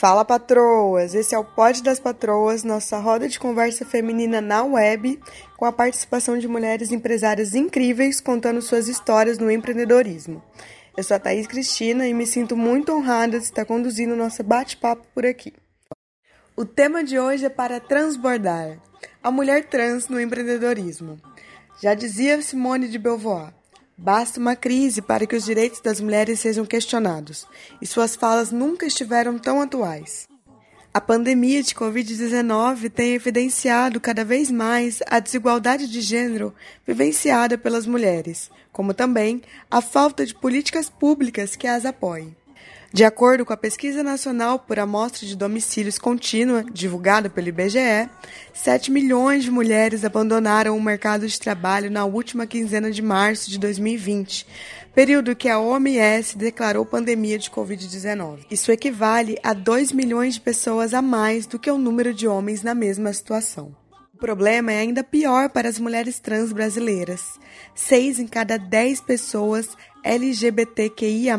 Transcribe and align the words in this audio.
Fala 0.00 0.24
patroas! 0.24 1.14
Esse 1.14 1.34
é 1.34 1.38
o 1.38 1.44
Pod 1.44 1.82
das 1.82 2.00
Patroas, 2.00 2.64
nossa 2.64 2.98
roda 2.98 3.28
de 3.28 3.38
conversa 3.38 3.84
feminina 3.84 4.40
na 4.40 4.64
web, 4.64 5.20
com 5.58 5.66
a 5.66 5.72
participação 5.72 6.38
de 6.38 6.48
mulheres 6.48 6.90
empresárias 6.90 7.54
incríveis 7.54 8.18
contando 8.18 8.62
suas 8.62 8.88
histórias 8.88 9.36
no 9.36 9.50
empreendedorismo. 9.50 10.42
Eu 10.96 11.04
sou 11.04 11.18
a 11.18 11.20
Thaís 11.20 11.46
Cristina 11.46 12.06
e 12.06 12.14
me 12.14 12.26
sinto 12.26 12.56
muito 12.56 12.94
honrada 12.94 13.38
de 13.38 13.44
estar 13.44 13.66
conduzindo 13.66 14.16
nosso 14.16 14.42
bate-papo 14.42 15.06
por 15.14 15.26
aqui. 15.26 15.52
O 16.56 16.64
tema 16.64 17.04
de 17.04 17.18
hoje 17.18 17.44
é 17.44 17.50
para 17.50 17.78
transbordar 17.78 18.80
a 19.22 19.30
mulher 19.30 19.66
trans 19.66 20.08
no 20.08 20.18
empreendedorismo. 20.18 21.20
Já 21.78 21.92
dizia 21.92 22.40
Simone 22.40 22.88
de 22.88 22.98
Beauvoir. 22.98 23.52
Basta 24.02 24.40
uma 24.40 24.56
crise 24.56 25.02
para 25.02 25.26
que 25.26 25.36
os 25.36 25.44
direitos 25.44 25.78
das 25.82 26.00
mulheres 26.00 26.40
sejam 26.40 26.64
questionados, 26.64 27.46
e 27.82 27.86
suas 27.86 28.16
falas 28.16 28.50
nunca 28.50 28.86
estiveram 28.86 29.38
tão 29.38 29.60
atuais. 29.60 30.26
A 30.92 31.02
pandemia 31.02 31.62
de 31.62 31.74
Covid-19 31.74 32.90
tem 32.90 33.12
evidenciado 33.12 34.00
cada 34.00 34.24
vez 34.24 34.50
mais 34.50 35.00
a 35.06 35.20
desigualdade 35.20 35.86
de 35.86 36.00
gênero 36.00 36.54
vivenciada 36.86 37.58
pelas 37.58 37.84
mulheres, 37.84 38.50
como 38.72 38.94
também 38.94 39.42
a 39.70 39.82
falta 39.82 40.24
de 40.24 40.34
políticas 40.34 40.88
públicas 40.88 41.54
que 41.54 41.66
as 41.66 41.84
apoiem. 41.84 42.34
De 42.92 43.04
acordo 43.04 43.46
com 43.46 43.52
a 43.52 43.56
Pesquisa 43.56 44.02
Nacional 44.02 44.58
por 44.58 44.76
Amostra 44.80 45.24
de 45.24 45.36
Domicílios 45.36 45.96
Contínua, 45.96 46.64
divulgada 46.72 47.30
pelo 47.30 47.46
IBGE, 47.46 48.10
7 48.52 48.90
milhões 48.90 49.44
de 49.44 49.50
mulheres 49.50 50.04
abandonaram 50.04 50.76
o 50.76 50.82
mercado 50.82 51.24
de 51.24 51.38
trabalho 51.38 51.88
na 51.88 52.04
última 52.04 52.48
quinzena 52.48 52.90
de 52.90 53.00
março 53.00 53.48
de 53.48 53.60
2020, 53.60 54.44
período 54.92 55.36
que 55.36 55.48
a 55.48 55.60
OMS 55.60 56.36
declarou 56.36 56.84
pandemia 56.84 57.38
de 57.38 57.48
Covid-19. 57.48 58.46
Isso 58.50 58.72
equivale 58.72 59.38
a 59.40 59.52
2 59.52 59.92
milhões 59.92 60.34
de 60.34 60.40
pessoas 60.40 60.92
a 60.92 61.00
mais 61.00 61.46
do 61.46 61.60
que 61.60 61.70
o 61.70 61.78
número 61.78 62.12
de 62.12 62.26
homens 62.26 62.64
na 62.64 62.74
mesma 62.74 63.12
situação. 63.12 63.72
O 64.12 64.18
problema 64.20 64.70
é 64.70 64.80
ainda 64.80 65.02
pior 65.02 65.48
para 65.48 65.66
as 65.66 65.78
mulheres 65.78 66.20
trans 66.20 66.52
brasileiras. 66.52 67.38
Seis 67.74 68.18
em 68.18 68.26
cada 68.26 68.58
dez 68.58 69.00
pessoas 69.00 69.70
LGBTQIA+, 70.02 71.38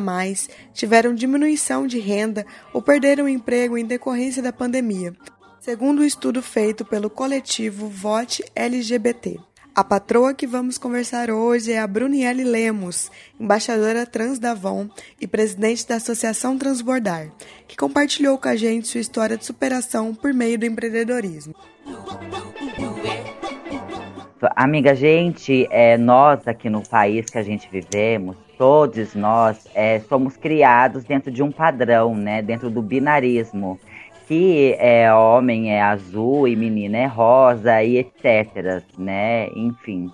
tiveram 0.73 1.13
diminuição 1.13 1.87
de 1.87 1.99
renda 1.99 2.45
ou 2.73 2.81
perderam 2.81 3.27
emprego 3.27 3.77
em 3.77 3.85
decorrência 3.85 4.41
da 4.41 4.53
pandemia, 4.53 5.13
segundo 5.59 5.99
o 5.99 6.01
um 6.01 6.05
estudo 6.05 6.41
feito 6.41 6.83
pelo 6.85 7.09
coletivo 7.09 7.87
Vote 7.87 8.43
LGBT. 8.55 9.39
A 9.73 9.85
patroa 9.85 10.33
que 10.33 10.45
vamos 10.45 10.77
conversar 10.77 11.31
hoje 11.31 11.71
é 11.71 11.79
a 11.79 11.87
Brunielle 11.87 12.43
Lemos, 12.43 13.09
embaixadora 13.39 14.05
trans 14.05 14.37
da 14.37 14.51
Avon 14.51 14.89
e 15.19 15.25
presidente 15.25 15.87
da 15.87 15.95
Associação 15.95 16.57
Transbordar, 16.57 17.31
que 17.69 17.77
compartilhou 17.77 18.37
com 18.37 18.49
a 18.49 18.55
gente 18.57 18.89
sua 18.89 18.99
história 18.99 19.37
de 19.37 19.45
superação 19.45 20.13
por 20.13 20.33
meio 20.33 20.59
do 20.59 20.65
empreendedorismo. 20.65 21.55
Amiga, 24.55 24.93
gente, 24.93 25.65
é, 25.69 25.97
nós 25.97 26.45
aqui 26.47 26.69
no 26.69 26.81
país 26.81 27.29
que 27.29 27.37
a 27.37 27.43
gente 27.43 27.69
vivemos, 27.71 28.35
todos 28.61 29.15
nós 29.15 29.67
é, 29.73 29.99
somos 30.01 30.37
criados 30.37 31.03
dentro 31.03 31.31
de 31.31 31.41
um 31.41 31.51
padrão, 31.51 32.13
né? 32.13 32.43
Dentro 32.43 32.69
do 32.69 32.79
binarismo, 32.79 33.79
que 34.27 34.75
é 34.77 35.11
homem 35.11 35.73
é 35.73 35.81
azul 35.81 36.47
e 36.47 36.55
menina 36.55 36.95
é 36.95 37.05
rosa 37.07 37.81
e 37.81 37.97
etc, 37.97 38.83
né? 38.99 39.47
Enfim. 39.55 40.11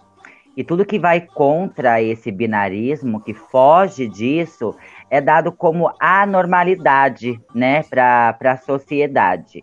E 0.55 0.63
tudo 0.63 0.85
que 0.85 0.97
vai 0.97 1.19
contra 1.19 2.01
esse 2.01 2.31
binarismo, 2.31 3.19
que 3.19 3.33
foge 3.33 4.07
disso, 4.07 4.73
é 5.09 5.19
dado 5.19 5.51
como 5.51 5.91
anormalidade, 5.99 7.37
né, 7.53 7.83
para 7.83 8.37
a 8.39 8.57
sociedade. 8.57 9.61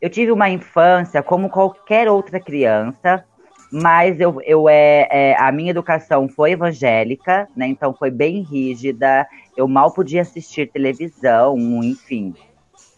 Eu 0.00 0.08
tive 0.08 0.30
uma 0.30 0.48
infância 0.48 1.20
como 1.20 1.50
qualquer 1.50 2.08
outra 2.08 2.38
criança, 2.38 3.24
mas 3.70 4.18
eu, 4.18 4.40
eu 4.44 4.68
é, 4.68 5.06
é, 5.10 5.36
a 5.38 5.52
minha 5.52 5.70
educação 5.70 6.28
foi 6.28 6.52
evangélica, 6.52 7.48
né? 7.56 7.68
Então 7.68 7.94
foi 7.94 8.10
bem 8.10 8.42
rígida. 8.42 9.26
Eu 9.56 9.68
mal 9.68 9.92
podia 9.92 10.22
assistir 10.22 10.70
televisão, 10.70 11.56
enfim. 11.82 12.34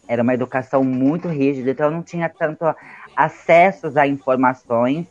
Era 0.07 0.23
uma 0.23 0.33
educação 0.33 0.83
muito 0.83 1.27
rígida, 1.27 1.71
então 1.71 1.87
eu 1.87 1.91
não 1.91 2.03
tinha 2.03 2.27
tanto 2.27 2.65
acessos 3.15 3.95
a 3.95 4.07
informações. 4.07 5.05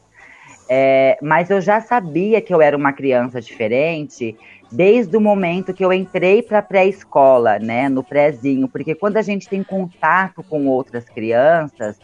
É, 0.69 1.19
mas 1.23 1.51
eu 1.51 1.61
já 1.61 1.81
sabia 1.81 2.41
que 2.41 2.53
eu 2.53 2.63
era 2.63 2.77
uma 2.77 2.93
criança 2.93 3.41
diferente 3.41 4.37
desde 4.71 5.15
o 5.17 5.21
momento 5.21 5.75
que 5.75 5.85
eu 5.85 5.93
entrei 5.93 6.43
para 6.43 6.63
pré-escola, 6.63 7.59
né, 7.59 7.91
no 7.91 8.03
prézinho, 8.03 8.67
porque 8.67 8.95
quando 8.95 9.19
a 9.19 9.23
gente 9.23 9.49
tem 9.49 9.63
contato 9.63 10.43
com 10.43 10.67
outras 10.67 11.05
crianças, 11.05 11.99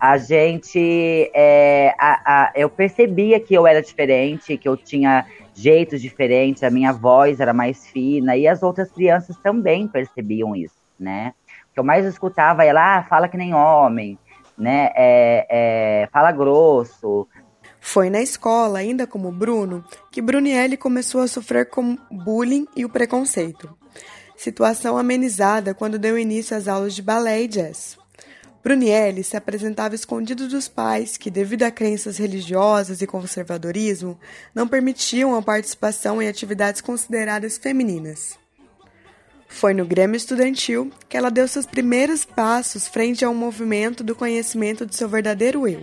a 0.00 0.16
gente. 0.16 1.30
É, 1.34 1.94
a, 1.98 2.22
a, 2.24 2.52
eu 2.54 2.70
percebia 2.70 3.38
que 3.38 3.52
eu 3.52 3.66
era 3.66 3.82
diferente, 3.82 4.56
que 4.56 4.68
eu 4.68 4.76
tinha 4.76 5.26
jeitos 5.54 6.00
diferentes, 6.00 6.62
a 6.62 6.70
minha 6.70 6.92
voz 6.92 7.38
era 7.38 7.52
mais 7.52 7.86
fina, 7.86 8.34
e 8.36 8.48
as 8.48 8.62
outras 8.62 8.90
crianças 8.90 9.36
também 9.36 9.86
percebiam 9.86 10.56
isso, 10.56 10.80
né? 10.98 11.34
O 11.70 11.74
que 11.74 11.80
eu 11.80 11.84
mais 11.84 12.06
escutava 12.06 12.64
lá, 12.72 12.96
ah, 12.96 13.02
fala 13.02 13.28
que 13.28 13.36
nem 13.36 13.52
homem, 13.52 14.18
né? 14.56 14.90
É, 14.96 15.46
é, 15.50 16.08
fala 16.10 16.32
grosso. 16.32 17.28
Foi 17.78 18.08
na 18.08 18.22
escola, 18.22 18.78
ainda 18.78 19.06
como 19.06 19.30
Bruno, 19.30 19.84
que 20.10 20.22
Brunielle 20.22 20.76
começou 20.76 21.20
a 21.20 21.28
sofrer 21.28 21.68
com 21.68 21.96
bullying 22.10 22.66
e 22.74 22.84
o 22.84 22.88
preconceito. 22.88 23.74
Situação 24.36 24.96
amenizada 24.96 25.74
quando 25.74 25.98
deu 25.98 26.18
início 26.18 26.56
às 26.56 26.68
aulas 26.68 26.94
de 26.94 27.02
balé 27.02 27.42
e 27.42 27.48
jazz. 27.48 27.99
Brunielli 28.62 29.24
se 29.24 29.36
apresentava 29.36 29.94
escondido 29.94 30.46
dos 30.46 30.68
pais 30.68 31.16
que, 31.16 31.30
devido 31.30 31.62
a 31.62 31.70
crenças 31.70 32.18
religiosas 32.18 33.00
e 33.00 33.06
conservadorismo, 33.06 34.18
não 34.54 34.68
permitiam 34.68 35.34
a 35.34 35.40
participação 35.40 36.20
em 36.20 36.28
atividades 36.28 36.82
consideradas 36.82 37.56
femininas. 37.56 38.38
Foi 39.48 39.72
no 39.72 39.86
Grêmio 39.86 40.16
Estudantil 40.16 40.92
que 41.08 41.16
ela 41.16 41.30
deu 41.30 41.48
seus 41.48 41.66
primeiros 41.66 42.24
passos 42.24 42.86
frente 42.86 43.24
a 43.24 43.30
um 43.30 43.34
movimento 43.34 44.04
do 44.04 44.14
conhecimento 44.14 44.84
de 44.84 44.94
seu 44.94 45.08
verdadeiro 45.08 45.66
eu. 45.66 45.82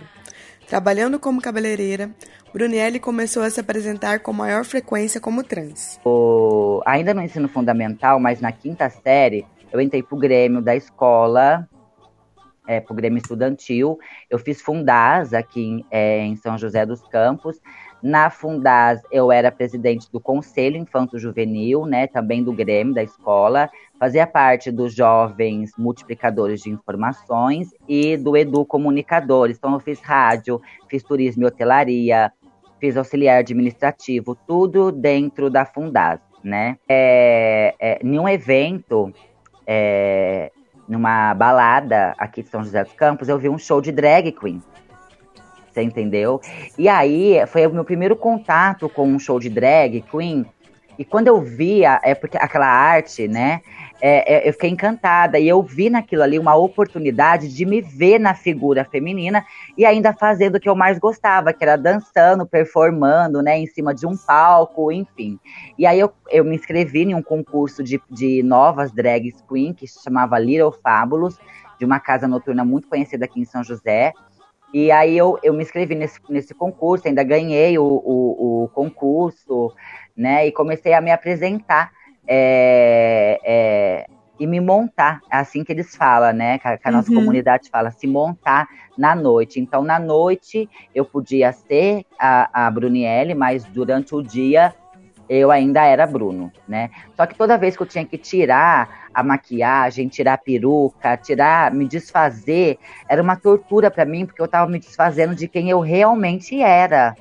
Trabalhando 0.68 1.18
como 1.18 1.42
cabeleireira, 1.42 2.10
Brunielli 2.52 3.00
começou 3.00 3.42
a 3.42 3.50
se 3.50 3.58
apresentar 3.58 4.20
com 4.20 4.32
maior 4.32 4.64
frequência 4.64 5.20
como 5.20 5.42
trans. 5.42 5.98
O... 6.04 6.80
Ainda 6.86 7.12
no 7.12 7.22
ensino 7.22 7.48
fundamental, 7.48 8.20
mas 8.20 8.40
na 8.40 8.52
quinta 8.52 8.88
série, 8.88 9.44
eu 9.72 9.80
entrei 9.80 10.02
pro 10.02 10.16
Grêmio 10.16 10.62
da 10.62 10.76
escola 10.76 11.68
é, 12.68 12.80
para 12.80 12.92
o 12.92 12.96
Grêmio 12.96 13.16
Estudantil. 13.16 13.98
Eu 14.28 14.38
fiz 14.38 14.60
Fundaz 14.60 15.32
aqui 15.32 15.64
em, 15.64 15.86
é, 15.90 16.20
em 16.20 16.36
São 16.36 16.58
José 16.58 16.84
dos 16.84 17.02
Campos. 17.08 17.60
Na 18.00 18.30
Fundaz, 18.30 19.00
eu 19.10 19.32
era 19.32 19.50
presidente 19.50 20.08
do 20.12 20.20
Conselho 20.20 20.76
Infanto 20.76 21.18
Juvenil, 21.18 21.84
né, 21.84 22.06
também 22.06 22.44
do 22.44 22.52
Grêmio, 22.52 22.94
da 22.94 23.02
escola. 23.02 23.68
Fazia 23.98 24.24
parte 24.24 24.70
dos 24.70 24.94
Jovens 24.94 25.72
Multiplicadores 25.76 26.60
de 26.60 26.70
Informações 26.70 27.70
e 27.88 28.16
do 28.16 28.36
Edu 28.36 28.64
Comunicadores. 28.64 29.56
Então, 29.56 29.72
eu 29.72 29.80
fiz 29.80 30.00
rádio, 30.00 30.60
fiz 30.88 31.02
turismo 31.02 31.42
e 31.42 31.46
hotelaria, 31.46 32.30
fiz 32.78 32.96
auxiliar 32.96 33.38
administrativo, 33.38 34.36
tudo 34.46 34.92
dentro 34.92 35.50
da 35.50 35.64
Fundaz, 35.64 36.20
né. 36.44 36.76
É, 36.88 37.74
é, 37.80 37.98
em 38.00 38.16
um 38.16 38.28
evento, 38.28 39.12
é, 39.66 40.52
numa 40.88 41.34
balada 41.34 42.14
aqui 42.18 42.42
de 42.42 42.48
São 42.48 42.64
José 42.64 42.82
dos 42.82 42.94
Campos, 42.94 43.28
eu 43.28 43.38
vi 43.38 43.48
um 43.48 43.58
show 43.58 43.80
de 43.80 43.92
drag 43.92 44.32
queen. 44.32 44.62
Você 45.70 45.82
entendeu? 45.82 46.40
E 46.76 46.88
aí 46.88 47.46
foi 47.46 47.66
o 47.66 47.70
meu 47.70 47.84
primeiro 47.84 48.16
contato 48.16 48.88
com 48.88 49.06
um 49.06 49.18
show 49.18 49.38
de 49.38 49.48
drag 49.48 50.02
queen. 50.10 50.46
E 50.98 51.04
quando 51.04 51.28
eu 51.28 51.40
via, 51.40 52.00
é 52.02 52.14
porque 52.14 52.36
aquela 52.36 52.66
arte, 52.66 53.28
né? 53.28 53.60
é, 54.00 54.34
é, 54.34 54.48
eu 54.48 54.52
fiquei 54.52 54.70
encantada. 54.70 55.38
E 55.38 55.48
eu 55.48 55.62
vi 55.62 55.90
naquilo 55.90 56.22
ali 56.22 56.38
uma 56.38 56.54
oportunidade 56.54 57.48
de 57.48 57.64
me 57.64 57.80
ver 57.80 58.18
na 58.18 58.34
figura 58.34 58.84
feminina 58.84 59.44
e 59.76 59.84
ainda 59.84 60.12
fazendo 60.12 60.56
o 60.56 60.60
que 60.60 60.68
eu 60.68 60.76
mais 60.76 60.98
gostava, 60.98 61.52
que 61.52 61.62
era 61.62 61.76
dançando, 61.76 62.46
performando, 62.46 63.42
né, 63.42 63.58
em 63.58 63.66
cima 63.66 63.94
de 63.94 64.06
um 64.06 64.16
palco, 64.16 64.92
enfim. 64.92 65.38
E 65.76 65.86
aí 65.86 65.98
eu, 65.98 66.12
eu 66.30 66.44
me 66.44 66.56
inscrevi 66.56 67.02
em 67.02 67.14
um 67.14 67.22
concurso 67.22 67.82
de, 67.82 68.00
de 68.10 68.42
novas 68.42 68.92
drag 68.92 69.34
queen, 69.48 69.74
que 69.74 69.86
se 69.86 70.02
chamava 70.02 70.38
Little 70.38 70.72
Fabulous, 70.72 71.38
de 71.78 71.84
uma 71.84 72.00
casa 72.00 72.26
noturna 72.26 72.64
muito 72.64 72.88
conhecida 72.88 73.24
aqui 73.24 73.40
em 73.40 73.44
São 73.44 73.62
José. 73.62 74.12
E 74.72 74.90
aí 74.90 75.16
eu, 75.16 75.38
eu 75.42 75.54
me 75.54 75.62
inscrevi 75.62 75.94
nesse, 75.94 76.20
nesse 76.28 76.54
concurso, 76.54 77.08
ainda 77.08 77.22
ganhei 77.22 77.78
o, 77.78 77.84
o, 77.84 78.64
o 78.64 78.68
concurso, 78.68 79.72
né? 80.16 80.46
E 80.46 80.52
comecei 80.52 80.92
a 80.92 81.00
me 81.00 81.10
apresentar 81.10 81.90
é, 82.26 83.40
é, 83.42 84.06
e 84.38 84.46
me 84.46 84.60
montar, 84.60 85.20
é 85.30 85.38
assim 85.38 85.64
que 85.64 85.72
eles 85.72 85.96
falam, 85.96 86.32
né? 86.32 86.58
Que 86.58 86.68
a, 86.68 86.76
que 86.78 86.88
a 86.88 86.92
nossa 86.92 87.10
uhum. 87.10 87.16
comunidade 87.16 87.70
fala, 87.70 87.90
se 87.90 88.06
montar 88.06 88.68
na 88.96 89.14
noite. 89.14 89.58
Então, 89.58 89.82
na 89.82 89.98
noite, 89.98 90.68
eu 90.94 91.04
podia 91.04 91.50
ser 91.52 92.04
a, 92.18 92.66
a 92.66 92.70
Brunielle, 92.70 93.34
mas 93.34 93.64
durante 93.64 94.14
o 94.14 94.22
dia 94.22 94.74
eu 95.28 95.50
ainda 95.50 95.84
era 95.84 96.06
Bruno, 96.06 96.50
né? 96.66 96.90
Só 97.16 97.26
que 97.26 97.34
toda 97.34 97.58
vez 97.58 97.76
que 97.76 97.82
eu 97.82 97.86
tinha 97.86 98.04
que 98.04 98.16
tirar 98.16 99.08
a 99.12 99.22
maquiagem, 99.22 100.08
tirar 100.08 100.34
a 100.34 100.38
peruca, 100.38 101.16
tirar, 101.16 101.72
me 101.72 101.86
desfazer, 101.86 102.78
era 103.08 103.22
uma 103.22 103.36
tortura 103.36 103.90
para 103.90 104.04
mim, 104.04 104.24
porque 104.24 104.40
eu 104.40 104.48
tava 104.48 104.70
me 104.70 104.78
desfazendo 104.78 105.34
de 105.34 105.46
quem 105.46 105.68
eu 105.68 105.80
realmente 105.80 106.60
era. 106.62 107.14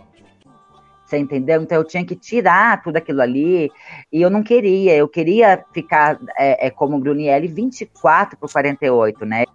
Você 1.06 1.18
entendeu? 1.18 1.62
Então 1.62 1.78
eu 1.78 1.86
tinha 1.86 2.06
que 2.06 2.16
tirar 2.16 2.82
tudo 2.82 2.98
aquilo 2.98 3.22
ali 3.22 3.72
e 4.12 4.22
eu 4.22 4.30
não 4.30 4.44
queria. 4.44 4.94
Eu 4.96 5.08
queria 5.08 5.64
ficar 5.74 6.20
é, 6.38 6.68
é, 6.68 6.70
como 6.70 7.00
Brunielli 7.00 7.48
24 7.48 8.38
por 8.38 8.52
48, 8.52 9.26
né? 9.26 9.46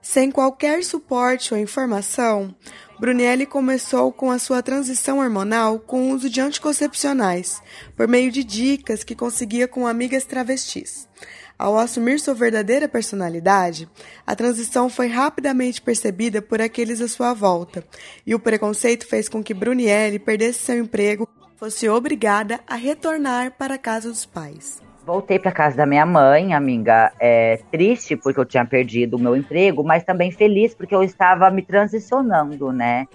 Sem 0.00 0.30
qualquer 0.30 0.82
suporte 0.82 1.52
ou 1.52 1.60
informação, 1.60 2.54
Brunelli 2.98 3.46
começou 3.46 4.12
com 4.12 4.30
a 4.30 4.40
sua 4.40 4.60
transição 4.60 5.20
hormonal 5.20 5.78
com 5.78 6.08
o 6.08 6.14
uso 6.14 6.28
de 6.28 6.40
anticoncepcionais, 6.40 7.62
por 7.96 8.08
meio 8.08 8.32
de 8.32 8.42
dicas 8.42 9.04
que 9.04 9.14
conseguia 9.14 9.68
com 9.68 9.86
amigas 9.86 10.24
travestis. 10.24 11.08
Ao 11.56 11.78
assumir 11.78 12.18
sua 12.18 12.34
verdadeira 12.34 12.88
personalidade, 12.88 13.88
a 14.26 14.34
transição 14.34 14.88
foi 14.88 15.06
rapidamente 15.06 15.80
percebida 15.80 16.42
por 16.42 16.60
aqueles 16.60 17.00
à 17.00 17.06
sua 17.06 17.32
volta, 17.34 17.84
e 18.26 18.34
o 18.34 18.40
preconceito 18.40 19.06
fez 19.06 19.28
com 19.28 19.42
que 19.42 19.54
Brunielli 19.54 20.18
perdesse 20.18 20.60
seu 20.60 20.78
emprego 20.78 21.28
fosse 21.56 21.88
obrigada 21.88 22.60
a 22.66 22.76
retornar 22.76 23.52
para 23.58 23.74
a 23.74 23.78
casa 23.78 24.08
dos 24.08 24.24
pais. 24.24 24.87
Voltei 25.08 25.38
para 25.38 25.50
casa 25.50 25.74
da 25.74 25.86
minha 25.86 26.04
mãe, 26.04 26.52
amiga, 26.52 27.10
é, 27.18 27.58
triste 27.70 28.14
porque 28.14 28.38
eu 28.38 28.44
tinha 28.44 28.66
perdido 28.66 29.16
o 29.16 29.18
meu 29.18 29.34
emprego, 29.34 29.82
mas 29.82 30.04
também 30.04 30.30
feliz 30.30 30.74
porque 30.74 30.94
eu 30.94 31.02
estava 31.02 31.50
me 31.50 31.62
transicionando, 31.62 32.70
né? 32.74 33.06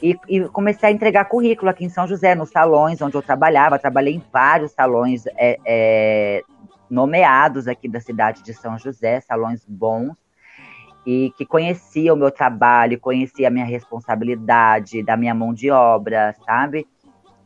E, 0.00 0.16
e, 0.28 0.44
comecei 0.50 0.88
a 0.88 0.92
entregar 0.92 1.24
currículo 1.24 1.68
aqui 1.68 1.84
em 1.84 1.88
São 1.88 2.06
José, 2.06 2.36
nos 2.36 2.50
salões 2.50 3.02
onde 3.02 3.16
eu 3.16 3.20
trabalhava. 3.20 3.80
Trabalhei 3.80 4.14
em 4.14 4.22
vários 4.32 4.70
salões 4.70 5.24
é, 5.36 5.58
é, 5.66 6.42
nomeados 6.88 7.66
aqui 7.66 7.88
da 7.88 7.98
cidade 7.98 8.44
de 8.44 8.54
São 8.54 8.78
José, 8.78 9.20
salões 9.20 9.64
bons, 9.66 10.16
e 11.04 11.32
que 11.36 11.44
conhecia 11.44 12.14
o 12.14 12.16
meu 12.16 12.30
trabalho, 12.30 13.00
conhecia 13.00 13.48
a 13.48 13.50
minha 13.50 13.66
responsabilidade, 13.66 15.02
da 15.02 15.16
minha 15.16 15.34
mão 15.34 15.52
de 15.52 15.68
obra, 15.68 16.32
sabe? 16.46 16.86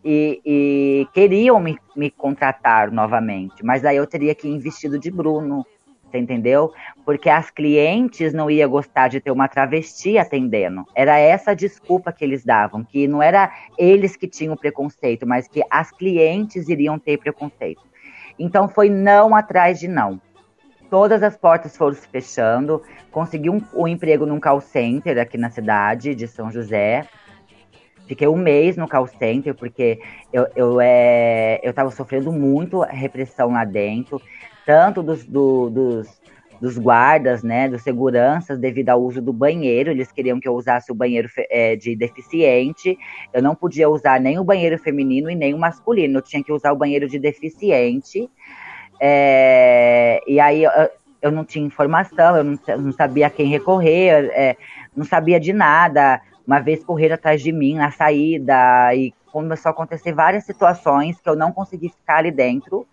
E, 0.04 0.40
e 0.44 1.08
queriam 1.14 1.58
me, 1.58 1.78
me, 1.96 2.10
contratar 2.10 2.90
novamente, 2.90 3.64
mas 3.64 3.84
aí 3.84 3.96
eu 3.96 4.06
teria 4.06 4.34
que 4.34 4.46
ir 4.46 4.58
vestido 4.58 4.98
de 4.98 5.10
Bruno, 5.10 5.64
você 6.04 6.18
entendeu? 6.18 6.72
Porque 7.04 7.30
as 7.30 7.50
clientes 7.50 8.32
não 8.32 8.50
iam 8.50 8.70
gostar 8.70 9.08
de 9.08 9.20
ter 9.20 9.30
uma 9.30 9.48
travesti 9.48 10.16
atendendo. 10.18 10.84
Era 10.94 11.18
essa 11.18 11.56
desculpa 11.56 12.12
que 12.12 12.22
eles 12.22 12.44
davam, 12.44 12.84
que 12.84 13.08
não 13.08 13.22
era 13.22 13.50
eles 13.78 14.14
que 14.14 14.28
tinham 14.28 14.56
preconceito, 14.56 15.26
mas 15.26 15.48
que 15.48 15.62
as 15.70 15.90
clientes 15.90 16.68
iriam 16.68 16.98
ter 16.98 17.18
preconceito. 17.18 17.82
Então 18.38 18.68
foi 18.68 18.90
não 18.90 19.34
atrás 19.34 19.80
de 19.80 19.88
não. 19.88 20.20
Todas 20.90 21.22
as 21.22 21.36
portas 21.36 21.76
foram 21.76 21.96
se 21.96 22.06
fechando. 22.06 22.80
Consegui 23.10 23.50
um, 23.50 23.60
um 23.74 23.88
emprego 23.88 24.26
num 24.26 24.38
call 24.38 24.60
center 24.60 25.18
aqui 25.18 25.36
na 25.36 25.50
cidade 25.50 26.14
de 26.14 26.28
São 26.28 26.50
José 26.50 27.08
Fiquei 28.06 28.28
um 28.28 28.36
mês 28.36 28.76
no 28.76 28.86
call 28.86 29.06
center, 29.06 29.54
porque 29.54 29.98
eu, 30.32 30.46
eu, 30.54 30.80
é, 30.80 31.58
eu 31.62 31.72
tava 31.72 31.90
sofrendo 31.90 32.30
muito 32.30 32.82
repressão 32.82 33.52
lá 33.52 33.64
dentro, 33.64 34.20
tanto 34.66 35.02
dos, 35.02 35.24
do, 35.24 35.70
dos, 35.70 36.20
dos 36.60 36.76
guardas, 36.76 37.42
né, 37.42 37.66
dos 37.66 37.82
seguranças, 37.82 38.58
devido 38.58 38.90
ao 38.90 39.02
uso 39.02 39.22
do 39.22 39.32
banheiro. 39.32 39.90
Eles 39.90 40.12
queriam 40.12 40.38
que 40.38 40.46
eu 40.46 40.54
usasse 40.54 40.92
o 40.92 40.94
banheiro 40.94 41.28
é, 41.50 41.76
de 41.76 41.96
deficiente. 41.96 42.98
Eu 43.32 43.42
não 43.42 43.54
podia 43.54 43.88
usar 43.88 44.20
nem 44.20 44.38
o 44.38 44.44
banheiro 44.44 44.78
feminino 44.78 45.30
e 45.30 45.34
nem 45.34 45.54
o 45.54 45.58
masculino. 45.58 46.18
Eu 46.18 46.22
tinha 46.22 46.44
que 46.44 46.52
usar 46.52 46.72
o 46.72 46.76
banheiro 46.76 47.08
de 47.08 47.18
deficiente. 47.18 48.28
É, 49.00 50.20
e 50.26 50.38
aí 50.38 50.62
eu, 50.62 50.70
eu, 51.22 51.32
não 51.32 51.44
tinha 51.44 51.64
informação, 51.64 52.36
eu 52.36 52.44
não, 52.44 52.58
eu 52.68 52.78
não 52.78 52.92
sabia 52.92 53.26
a 53.26 53.30
quem 53.30 53.48
recorrer, 53.48 54.30
é, 54.32 54.56
não 54.94 55.04
sabia 55.04 55.40
de 55.40 55.52
nada 55.52 56.20
uma 56.46 56.60
vez 56.60 56.84
correram 56.84 57.14
atrás 57.14 57.42
de 57.42 57.52
mim 57.52 57.74
na 57.74 57.90
saída 57.90 58.94
e 58.94 59.12
começou 59.32 59.70
a 59.70 59.72
acontecer 59.72 60.12
várias 60.12 60.44
situações 60.44 61.20
que 61.20 61.28
eu 61.28 61.34
não 61.34 61.52
consegui 61.52 61.88
ficar 61.88 62.18
ali 62.18 62.30
dentro 62.30 62.86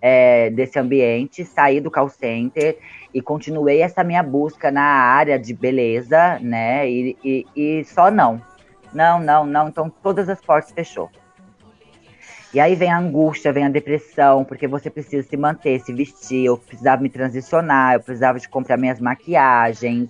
é, 0.00 0.50
desse 0.50 0.78
ambiente, 0.78 1.44
saí 1.44 1.80
do 1.80 1.90
call 1.90 2.08
center 2.08 2.78
e 3.12 3.20
continuei 3.20 3.82
essa 3.82 4.02
minha 4.02 4.22
busca 4.22 4.70
na 4.70 4.82
área 4.82 5.38
de 5.38 5.52
beleza, 5.52 6.38
né? 6.40 6.88
E, 6.88 7.16
e, 7.24 7.46
e 7.54 7.84
só 7.84 8.10
não. 8.10 8.40
Não, 8.92 9.20
não, 9.20 9.44
não. 9.44 9.68
Então 9.68 9.90
todas 9.90 10.28
as 10.28 10.40
portas 10.40 10.72
fechou. 10.72 11.10
E 12.52 12.58
aí 12.58 12.74
vem 12.74 12.90
a 12.90 12.98
angústia, 12.98 13.52
vem 13.52 13.64
a 13.64 13.68
depressão, 13.68 14.44
porque 14.44 14.66
você 14.66 14.90
precisa 14.90 15.26
se 15.28 15.36
manter, 15.36 15.80
se 15.80 15.92
vestir. 15.92 16.46
Eu 16.46 16.58
precisava 16.58 17.00
me 17.00 17.08
transicionar, 17.08 17.94
eu 17.94 18.00
precisava 18.00 18.40
de 18.40 18.48
comprar 18.48 18.76
minhas 18.76 19.00
maquiagens. 19.00 20.08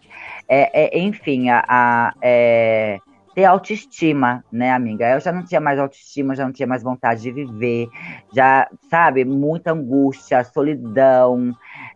É, 0.49 0.97
é, 0.97 0.99
enfim, 0.99 1.51
a, 1.51 1.63
a 1.69 2.15
é, 2.23 2.99
ter 3.35 3.45
autoestima, 3.45 4.43
né, 4.51 4.73
amiga? 4.73 5.11
Eu 5.11 5.21
já 5.21 5.31
não 5.33 5.45
tinha 5.45 5.61
mais 5.61 5.79
autoestima, 5.79 6.35
já 6.35 6.45
não 6.45 6.53
tinha 6.53 6.67
mais 6.67 6.83
vontade 6.83 7.21
de 7.21 7.31
viver, 7.31 7.89
já, 8.33 8.69
sabe, 8.89 9.25
muita 9.25 9.73
angústia, 9.73 10.43
solidão, 10.43 11.55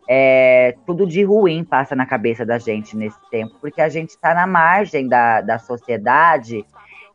é, 0.08 0.76
tudo 0.86 1.06
de 1.06 1.24
ruim 1.24 1.64
passa 1.64 1.96
na 1.96 2.06
cabeça 2.06 2.44
da 2.44 2.58
gente 2.58 2.96
nesse 2.96 3.18
tempo, 3.30 3.56
porque 3.60 3.80
a 3.80 3.88
gente 3.88 4.10
está 4.10 4.34
na 4.34 4.46
margem 4.46 5.08
da, 5.08 5.40
da 5.40 5.58
sociedade 5.58 6.64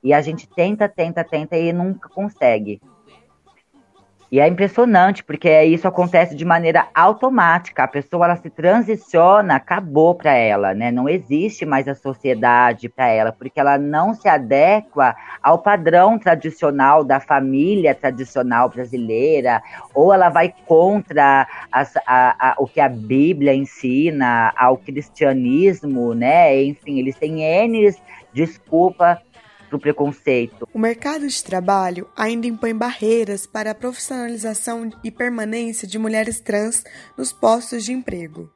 e 0.03 0.13
a 0.13 0.21
gente 0.21 0.49
tenta, 0.49 0.89
tenta, 0.89 1.23
tenta 1.23 1.57
e 1.57 1.71
nunca 1.71 2.09
consegue. 2.09 2.81
E 4.31 4.39
é 4.39 4.47
impressionante, 4.47 5.23
porque 5.23 5.63
isso 5.63 5.87
acontece 5.87 6.35
de 6.35 6.45
maneira 6.45 6.87
automática. 6.93 7.83
A 7.83 7.87
pessoa 7.87 8.25
ela 8.25 8.35
se 8.35 8.49
transiciona, 8.49 9.55
acabou 9.55 10.13
para 10.13 10.33
ela, 10.33 10.71
né? 10.73 10.91
Não 10.91 11.09
existe 11.09 11.65
mais 11.65 11.87
a 11.87 11.95
sociedade 11.95 12.87
para 12.87 13.07
ela, 13.07 13.31
porque 13.31 13.59
ela 13.59 13.79
não 13.79 14.13
se 14.13 14.29
adequa 14.29 15.15
ao 15.41 15.57
padrão 15.57 16.19
tradicional 16.19 17.03
da 17.03 17.19
família 17.19 17.95
tradicional 17.95 18.69
brasileira, 18.69 19.63
ou 19.95 20.13
ela 20.13 20.29
vai 20.29 20.53
contra 20.67 21.47
as, 21.71 21.97
a, 22.05 22.51
a, 22.51 22.55
o 22.59 22.67
que 22.67 22.79
a 22.79 22.89
Bíblia 22.89 23.55
ensina, 23.55 24.53
ao 24.55 24.77
cristianismo, 24.77 26.13
né? 26.13 26.63
Enfim, 26.63 26.99
eles 26.99 27.15
têm 27.15 27.41
N 27.41 27.89
desculpa 28.33 29.19
para 29.69 29.77
o 29.77 29.79
preconceito. 29.79 30.67
O 30.73 30.79
mercado 30.79 31.27
de 31.27 31.43
trabalho 31.43 32.09
ainda 32.17 32.47
impõe 32.47 32.73
barreiras 32.73 33.45
para 33.45 33.71
a 33.71 33.75
profissionalização 33.75 34.89
e 35.03 35.11
permanência 35.11 35.87
de 35.87 35.99
mulheres 35.99 36.39
trans 36.39 36.83
nos 37.17 37.31
postos 37.31 37.85
de 37.85 37.93
emprego. 37.93 38.51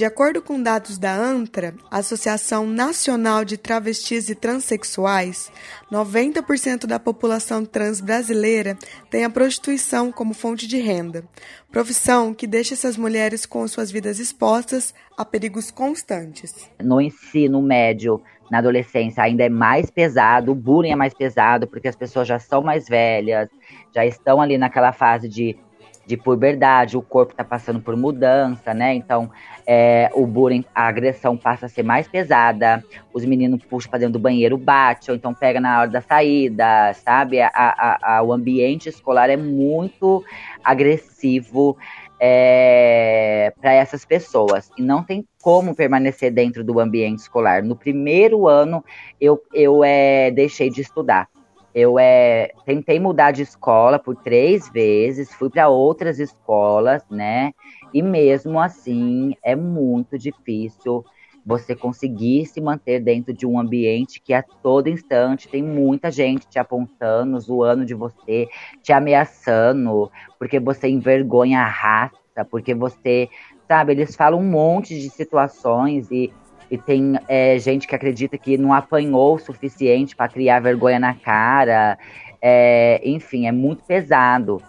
De 0.00 0.04
acordo 0.04 0.40
com 0.40 0.62
dados 0.62 0.96
da 0.96 1.14
ANTRA, 1.14 1.74
Associação 1.90 2.64
Nacional 2.64 3.44
de 3.44 3.58
Travestis 3.58 4.30
e 4.30 4.36
Transsexuais, 4.36 5.50
90% 5.92 6.86
da 6.86 6.98
população 6.98 7.64
trans 7.64 8.00
brasileira 8.00 8.78
tem 9.10 9.24
a 9.24 9.30
prostituição 9.30 10.12
como 10.12 10.32
fonte 10.32 10.66
de 10.66 10.78
renda, 10.78 11.24
profissão 11.72 12.32
que 12.32 12.46
deixa 12.46 12.72
essas 12.72 12.96
mulheres 12.96 13.44
com 13.44 13.66
suas 13.66 13.90
vidas 13.90 14.20
expostas 14.20 14.94
a 15.18 15.24
perigos 15.24 15.70
constantes. 15.72 16.54
No 16.82 17.00
ensino 17.00 17.60
médio, 17.60 18.22
na 18.50 18.58
adolescência 18.58 19.22
ainda 19.22 19.44
é 19.44 19.48
mais 19.48 19.90
pesado, 19.90 20.52
o 20.52 20.54
bullying 20.54 20.90
é 20.90 20.96
mais 20.96 21.14
pesado, 21.14 21.66
porque 21.66 21.88
as 21.88 21.96
pessoas 21.96 22.26
já 22.26 22.38
são 22.38 22.62
mais 22.62 22.88
velhas, 22.88 23.48
já 23.94 24.04
estão 24.04 24.40
ali 24.40 24.58
naquela 24.58 24.92
fase 24.92 25.28
de, 25.28 25.56
de 26.04 26.16
puberdade, 26.16 26.96
o 26.96 27.02
corpo 27.02 27.32
está 27.32 27.44
passando 27.44 27.80
por 27.80 27.96
mudança, 27.96 28.74
né? 28.74 28.92
Então, 28.94 29.30
é, 29.64 30.10
o 30.14 30.26
bullying, 30.26 30.64
a 30.74 30.88
agressão 30.88 31.36
passa 31.36 31.66
a 31.66 31.68
ser 31.68 31.84
mais 31.84 32.08
pesada, 32.08 32.84
os 33.14 33.24
meninos 33.24 33.62
puxam 33.62 33.88
para 33.88 34.00
dentro 34.00 34.14
do 34.14 34.18
banheiro, 34.18 34.58
bate, 34.58 35.10
ou 35.10 35.16
então 35.16 35.32
pega 35.32 35.60
na 35.60 35.82
hora 35.82 35.90
da 35.90 36.00
saída, 36.00 36.92
sabe? 36.94 37.40
A, 37.40 37.50
a, 37.54 38.16
a, 38.16 38.22
o 38.22 38.32
ambiente 38.32 38.88
escolar 38.88 39.30
é 39.30 39.36
muito 39.36 40.24
agressivo, 40.64 41.76
é, 42.20 43.52
para 43.58 43.72
essas 43.72 44.04
pessoas. 44.04 44.70
E 44.76 44.82
não 44.82 45.02
tem 45.02 45.26
como 45.42 45.74
permanecer 45.74 46.30
dentro 46.30 46.62
do 46.62 46.78
ambiente 46.78 47.20
escolar. 47.20 47.62
No 47.64 47.74
primeiro 47.74 48.46
ano, 48.46 48.84
eu, 49.18 49.42
eu 49.54 49.82
é, 49.82 50.30
deixei 50.30 50.68
de 50.68 50.82
estudar. 50.82 51.28
Eu 51.74 51.98
é, 51.98 52.50
tentei 52.66 52.98
mudar 52.98 53.30
de 53.30 53.42
escola 53.42 53.98
por 53.98 54.16
três 54.16 54.68
vezes, 54.68 55.32
fui 55.32 55.48
para 55.48 55.68
outras 55.68 56.18
escolas, 56.18 57.02
né? 57.08 57.52
E 57.94 58.02
mesmo 58.02 58.60
assim 58.60 59.34
é 59.42 59.54
muito 59.54 60.18
difícil 60.18 61.04
você 61.50 61.74
conseguir 61.74 62.46
se 62.46 62.60
manter 62.60 63.00
dentro 63.00 63.34
de 63.34 63.44
um 63.44 63.58
ambiente 63.58 64.20
que 64.20 64.32
a 64.32 64.40
todo 64.40 64.88
instante 64.88 65.48
tem 65.48 65.60
muita 65.60 66.08
gente 66.08 66.46
te 66.46 66.60
apontando, 66.60 67.40
zoando 67.40 67.84
de 67.84 67.92
você, 67.92 68.48
te 68.84 68.92
ameaçando, 68.92 70.08
porque 70.38 70.60
você 70.60 70.88
envergonha 70.88 71.60
a 71.60 71.66
raça, 71.66 72.44
porque 72.48 72.72
você, 72.72 73.28
sabe, 73.66 73.92
eles 73.92 74.14
falam 74.14 74.38
um 74.38 74.48
monte 74.48 74.94
de 74.94 75.10
situações 75.10 76.08
e, 76.12 76.32
e 76.70 76.78
tem 76.78 77.18
é, 77.26 77.58
gente 77.58 77.88
que 77.88 77.96
acredita 77.96 78.38
que 78.38 78.56
não 78.56 78.72
apanhou 78.72 79.34
o 79.34 79.38
suficiente 79.40 80.14
para 80.14 80.30
criar 80.30 80.60
vergonha 80.60 81.00
na 81.00 81.14
cara. 81.14 81.98
É, 82.40 83.00
enfim, 83.04 83.48
é 83.48 83.52
muito 83.52 83.82
pesado. 83.82 84.62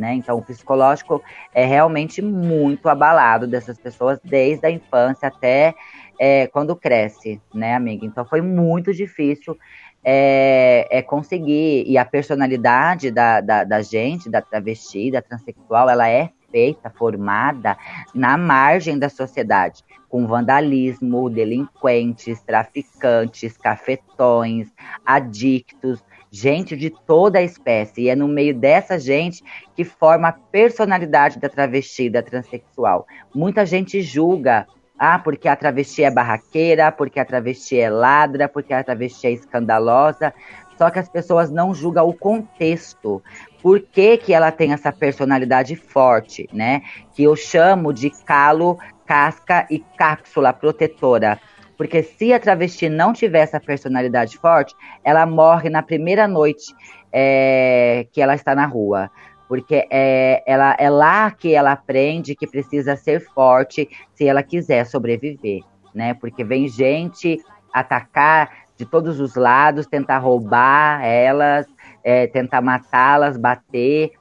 Né? 0.00 0.14
Então, 0.14 0.36
o 0.38 0.42
psicológico 0.42 1.22
é 1.54 1.64
realmente 1.64 2.20
muito 2.22 2.88
abalado 2.88 3.46
dessas 3.46 3.78
pessoas 3.78 4.18
desde 4.24 4.66
a 4.66 4.70
infância 4.70 5.28
até 5.28 5.74
é, 6.18 6.46
quando 6.48 6.74
cresce, 6.74 7.40
né, 7.54 7.74
amiga? 7.74 8.04
Então, 8.04 8.24
foi 8.24 8.40
muito 8.40 8.92
difícil 8.92 9.56
é, 10.02 10.88
é 10.90 11.02
conseguir. 11.02 11.84
E 11.86 11.96
a 11.98 12.04
personalidade 12.04 13.10
da, 13.10 13.40
da, 13.40 13.64
da 13.64 13.82
gente, 13.82 14.30
da 14.30 14.40
travesti, 14.40 15.10
da 15.10 15.22
transexual, 15.22 15.88
ela 15.88 16.08
é 16.08 16.30
feita, 16.50 16.90
formada 16.90 17.76
na 18.14 18.36
margem 18.36 18.98
da 18.98 19.08
sociedade, 19.08 19.84
com 20.08 20.26
vandalismo, 20.26 21.30
delinquentes, 21.30 22.40
traficantes, 22.42 23.56
cafetões, 23.56 24.68
adictos, 25.06 26.02
gente 26.30 26.76
de 26.76 26.90
toda 26.90 27.38
a 27.38 27.42
espécie. 27.42 28.02
E 28.02 28.08
é 28.08 28.16
no 28.16 28.28
meio 28.28 28.54
dessa 28.54 28.98
gente 28.98 29.42
que 29.74 29.84
forma 29.84 30.28
a 30.28 30.32
personalidade 30.32 31.38
da 31.38 31.48
travesti, 31.48 32.08
da 32.08 32.22
transexual. 32.22 33.06
Muita 33.34 33.66
gente 33.66 34.00
julga 34.00 34.66
ah, 35.02 35.18
porque 35.18 35.48
a 35.48 35.56
travesti 35.56 36.04
é 36.04 36.10
barraqueira, 36.10 36.92
porque 36.92 37.18
a 37.18 37.24
travesti 37.24 37.80
é 37.80 37.88
ladra, 37.88 38.46
porque 38.46 38.74
a 38.74 38.84
travesti 38.84 39.28
é 39.28 39.32
escandalosa. 39.32 40.34
Só 40.76 40.90
que 40.90 40.98
as 40.98 41.08
pessoas 41.08 41.50
não 41.50 41.74
julgam 41.74 42.06
o 42.06 42.12
contexto. 42.12 43.22
Por 43.62 43.80
que, 43.80 44.18
que 44.18 44.34
ela 44.34 44.52
tem 44.52 44.74
essa 44.74 44.92
personalidade 44.92 45.74
forte, 45.74 46.46
né? 46.52 46.82
Que 47.14 47.22
eu 47.22 47.34
chamo 47.34 47.94
de 47.94 48.10
calo, 48.24 48.78
casca 49.06 49.66
e 49.70 49.78
cápsula 49.78 50.52
protetora. 50.52 51.40
Porque 51.80 52.02
se 52.02 52.30
a 52.30 52.38
travesti 52.38 52.90
não 52.90 53.14
tiver 53.14 53.38
essa 53.38 53.58
personalidade 53.58 54.36
forte, 54.36 54.74
ela 55.02 55.24
morre 55.24 55.70
na 55.70 55.82
primeira 55.82 56.28
noite 56.28 56.74
é, 57.10 58.06
que 58.12 58.20
ela 58.20 58.34
está 58.34 58.54
na 58.54 58.66
rua 58.66 59.10
porque 59.48 59.88
é, 59.90 60.44
ela, 60.46 60.76
é 60.78 60.90
lá 60.90 61.30
que 61.30 61.54
ela 61.54 61.72
aprende 61.72 62.36
que 62.36 62.46
precisa 62.46 62.96
ser 62.96 63.18
forte 63.34 63.88
se 64.14 64.28
ela 64.28 64.42
quiser 64.44 64.84
sobreviver, 64.84 65.62
né? 65.92 66.12
Porque 66.12 66.44
vem 66.44 66.68
gente 66.68 67.42
atacar 67.72 68.48
de 68.76 68.84
todos 68.84 69.18
os 69.18 69.34
lados, 69.34 69.86
tentar 69.86 70.18
roubar 70.18 71.02
elas, 71.02 71.66
é, 72.04 72.26
tentar 72.26 72.60
matá-las, 72.60 73.36
bater. 73.38 74.12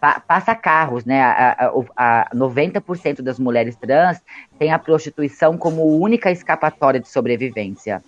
Pa 0.00 0.20
passa 0.26 0.54
carros, 0.54 1.04
né? 1.04 1.22
A, 1.22 1.72
a, 1.96 2.22
a 2.22 2.34
90% 2.34 3.20
das 3.20 3.38
mulheres 3.38 3.76
trans 3.76 4.20
tem 4.58 4.72
a 4.72 4.78
prostituição 4.78 5.58
como 5.58 5.98
única 5.98 6.30
escapatória 6.30 6.98
de 6.98 7.08
sobrevivência. 7.08 8.02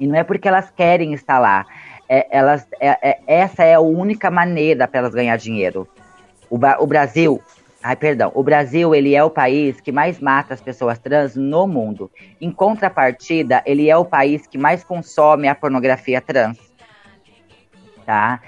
E 0.00 0.06
não 0.06 0.16
é 0.16 0.24
porque 0.24 0.48
elas 0.48 0.70
querem 0.70 1.12
estar 1.12 1.38
lá. 1.38 1.66
É, 2.08 2.26
elas, 2.30 2.66
é, 2.80 3.10
é, 3.10 3.20
essa 3.26 3.64
é 3.64 3.74
a 3.74 3.80
única 3.80 4.30
maneira 4.30 4.88
para 4.88 5.00
elas 5.00 5.14
ganhar 5.14 5.36
dinheiro. 5.36 5.86
O, 6.48 6.56
o 6.56 6.86
Brasil, 6.86 7.42
ai 7.82 7.96
perdão, 7.96 8.32
o 8.34 8.42
Brasil 8.42 8.94
ele 8.94 9.14
é 9.14 9.22
o 9.22 9.28
país 9.28 9.80
que 9.80 9.92
mais 9.92 10.18
mata 10.18 10.54
as 10.54 10.60
pessoas 10.60 10.98
trans 10.98 11.36
no 11.36 11.66
mundo. 11.66 12.10
Em 12.40 12.50
contrapartida, 12.50 13.62
ele 13.66 13.90
é 13.90 13.96
o 13.96 14.04
país 14.04 14.46
que 14.46 14.56
mais 14.56 14.82
consome 14.82 15.48
a 15.48 15.54
pornografia 15.54 16.20
trans, 16.20 16.58
tá? 18.06 18.40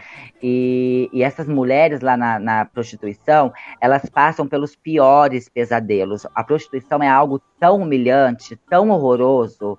E, 0.42 1.11
e, 1.12 1.23
essas 1.23 1.47
mulheres 1.47 2.00
lá 2.00 2.16
na, 2.16 2.38
na, 2.38 2.64
prostituição, 2.64 3.52
elas 3.80 4.09
passam 4.09 4.47
pelos 4.49 4.75
piores 4.75 5.49
pesadelos. 5.49 6.26
A 6.35 6.42
prostituição 6.42 7.02
é 7.02 7.09
algo 7.09 7.40
tão 7.59 7.82
humilhante, 7.82 8.56
tão 8.68 8.88
horroroso, 8.90 9.78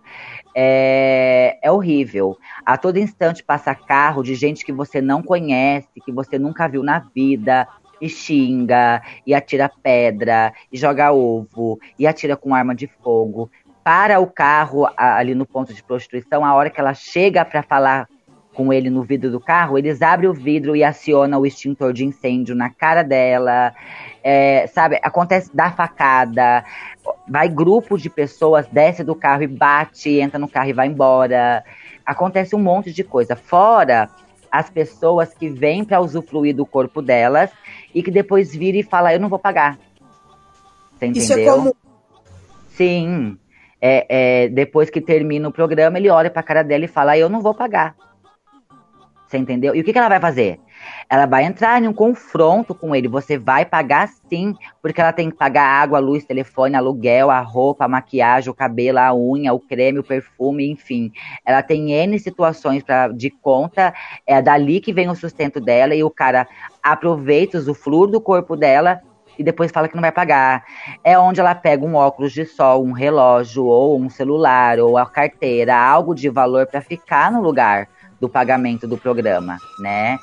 é, 0.55 1.57
é 1.61 1.71
horrível. 1.71 2.37
A 2.65 2.77
todo 2.77 2.99
instante 2.99 3.43
passa 3.43 3.73
carro 3.73 4.21
de 4.21 4.35
gente 4.35 4.63
que 4.63 4.71
você 4.71 5.01
não 5.01 5.23
conhece, 5.23 5.89
que 6.05 6.11
você 6.11 6.37
nunca 6.37 6.67
viu 6.67 6.83
na 6.83 6.99
vida, 6.99 7.67
e 8.01 8.09
xinga, 8.09 9.01
e 9.25 9.33
atira 9.33 9.71
pedra, 9.81 10.51
e 10.71 10.77
joga 10.77 11.13
ovo, 11.13 11.79
e 11.97 12.07
atira 12.07 12.35
com 12.35 12.55
arma 12.55 12.73
de 12.73 12.87
fogo. 12.87 13.49
Para 13.83 14.19
o 14.19 14.27
carro 14.27 14.87
ali 14.97 15.33
no 15.33 15.45
ponto 15.45 15.73
de 15.73 15.83
prostituição, 15.83 16.43
a 16.43 16.53
hora 16.53 16.69
que 16.69 16.79
ela 16.79 16.93
chega 16.93 17.45
para 17.45 17.63
falar 17.63 18.07
com 18.53 18.71
ele 18.73 18.89
no 18.89 19.03
vidro 19.03 19.31
do 19.31 19.39
carro, 19.39 19.77
eles 19.77 20.01
abrem 20.01 20.29
o 20.29 20.33
vidro 20.33 20.75
e 20.75 20.83
acionam 20.83 21.39
o 21.39 21.45
extintor 21.45 21.93
de 21.93 22.05
incêndio 22.05 22.53
na 22.53 22.69
cara 22.69 23.01
dela, 23.01 23.73
é, 24.23 24.67
sabe? 24.67 24.99
Acontece 25.01 25.55
da 25.55 25.71
facada, 25.71 26.63
vai 27.27 27.47
grupo 27.47 27.97
de 27.97 28.09
pessoas, 28.09 28.67
desce 28.67 29.03
do 29.03 29.15
carro 29.15 29.43
e 29.43 29.47
bate, 29.47 30.19
entra 30.19 30.37
no 30.37 30.49
carro 30.49 30.69
e 30.69 30.73
vai 30.73 30.87
embora. 30.87 31.63
Acontece 32.05 32.55
um 32.55 32.59
monte 32.59 32.91
de 32.91 33.03
coisa. 33.03 33.35
Fora 33.35 34.09
as 34.51 34.69
pessoas 34.69 35.33
que 35.33 35.47
vêm 35.47 35.85
para 35.85 36.01
usufruir 36.01 36.53
do 36.53 36.65
corpo 36.65 37.01
delas 37.01 37.49
e 37.95 38.03
que 38.03 38.11
depois 38.11 38.53
vira 38.53 38.77
e 38.77 38.83
fala, 38.83 39.13
eu 39.13 39.19
não 39.19 39.29
vou 39.29 39.39
pagar. 39.39 39.79
Você 40.97 41.07
entendeu? 41.07 41.21
Isso 41.21 41.69
é. 41.69 41.71
Sim. 42.75 43.37
É, 43.83 44.05
é, 44.43 44.49
depois 44.49 44.89
que 44.89 45.01
termina 45.01 45.47
o 45.47 45.51
programa, 45.51 45.97
ele 45.97 46.09
olha 46.09 46.29
pra 46.29 46.43
cara 46.43 46.63
dela 46.63 46.85
e 46.85 46.87
fala, 46.87 47.17
eu 47.17 47.29
não 47.29 47.41
vou 47.41 47.53
pagar. 47.53 47.95
Você 49.31 49.37
entendeu? 49.37 49.73
E 49.73 49.79
o 49.79 49.83
que, 49.85 49.93
que 49.93 49.97
ela 49.97 50.09
vai 50.09 50.19
fazer? 50.19 50.59
Ela 51.09 51.25
vai 51.25 51.45
entrar 51.45 51.81
em 51.81 51.87
um 51.87 51.93
confronto 51.93 52.75
com 52.75 52.93
ele. 52.93 53.07
Você 53.07 53.37
vai 53.37 53.63
pagar 53.63 54.09
sim, 54.27 54.53
porque 54.81 54.99
ela 54.99 55.13
tem 55.13 55.29
que 55.31 55.37
pagar 55.37 55.63
água, 55.63 55.99
luz, 55.99 56.25
telefone, 56.25 56.75
aluguel, 56.75 57.31
a 57.31 57.39
roupa, 57.39 57.85
a 57.85 57.87
maquiagem, 57.87 58.49
o 58.49 58.53
cabelo, 58.53 58.99
a 58.99 59.15
unha, 59.15 59.53
o 59.53 59.59
creme, 59.59 59.99
o 59.99 60.03
perfume, 60.03 60.69
enfim. 60.69 61.13
Ela 61.45 61.63
tem 61.63 61.93
N 61.93 62.19
situações 62.19 62.83
pra, 62.83 63.07
de 63.07 63.29
conta, 63.29 63.93
é 64.27 64.41
dali 64.41 64.81
que 64.81 64.91
vem 64.91 65.09
o 65.09 65.15
sustento 65.15 65.61
dela 65.61 65.95
e 65.95 66.03
o 66.03 66.09
cara 66.09 66.45
aproveita, 66.83 67.57
usufrui 67.57 68.11
do 68.11 68.19
corpo 68.19 68.57
dela 68.57 68.99
e 69.39 69.43
depois 69.45 69.71
fala 69.71 69.87
que 69.87 69.95
não 69.95 70.01
vai 70.01 70.11
pagar. 70.11 70.65
É 71.05 71.17
onde 71.17 71.39
ela 71.39 71.55
pega 71.55 71.85
um 71.85 71.95
óculos 71.95 72.33
de 72.33 72.45
sol, 72.45 72.83
um 72.83 72.91
relógio, 72.91 73.63
ou 73.63 73.97
um 73.97 74.09
celular, 74.09 74.77
ou 74.77 74.97
a 74.97 75.05
carteira, 75.05 75.73
algo 75.73 76.13
de 76.13 76.27
valor 76.27 76.67
para 76.67 76.81
ficar 76.81 77.31
no 77.31 77.41
lugar 77.41 77.87
do 78.21 78.29
pagamento 78.29 78.87
do 78.87 78.97
programa, 78.97 79.57
né? 79.79 80.19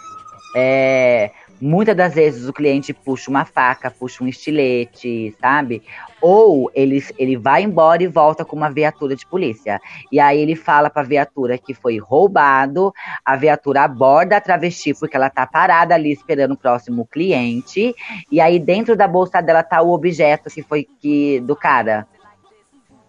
É, 0.54 1.32
muitas 1.60 1.96
das 1.96 2.14
vezes 2.14 2.48
o 2.48 2.52
cliente 2.52 2.94
puxa 2.94 3.28
uma 3.28 3.44
faca, 3.44 3.90
puxa 3.90 4.22
um 4.22 4.28
estilete, 4.28 5.34
sabe? 5.40 5.82
Ou 6.22 6.70
ele, 6.74 7.04
ele 7.18 7.36
vai 7.36 7.64
embora 7.64 8.02
e 8.02 8.06
volta 8.06 8.44
com 8.44 8.54
uma 8.54 8.70
viatura 8.70 9.16
de 9.16 9.26
polícia. 9.26 9.80
E 10.12 10.20
aí 10.20 10.38
ele 10.40 10.54
fala 10.54 10.88
pra 10.88 11.02
viatura 11.02 11.58
que 11.58 11.74
foi 11.74 11.98
roubado, 11.98 12.92
a 13.24 13.34
viatura 13.34 13.82
aborda 13.82 14.36
a 14.36 14.40
travesti 14.40 14.94
porque 14.94 15.16
ela 15.16 15.28
tá 15.28 15.44
parada 15.44 15.94
ali 15.94 16.12
esperando 16.12 16.52
o 16.52 16.56
próximo 16.56 17.04
cliente. 17.04 17.94
E 18.30 18.40
aí 18.40 18.60
dentro 18.60 18.96
da 18.96 19.08
bolsa 19.08 19.40
dela 19.40 19.64
tá 19.64 19.82
o 19.82 19.92
objeto 19.92 20.48
que 20.48 20.62
foi 20.62 20.86
que 21.00 21.40
do 21.40 21.56
cara. 21.56 22.06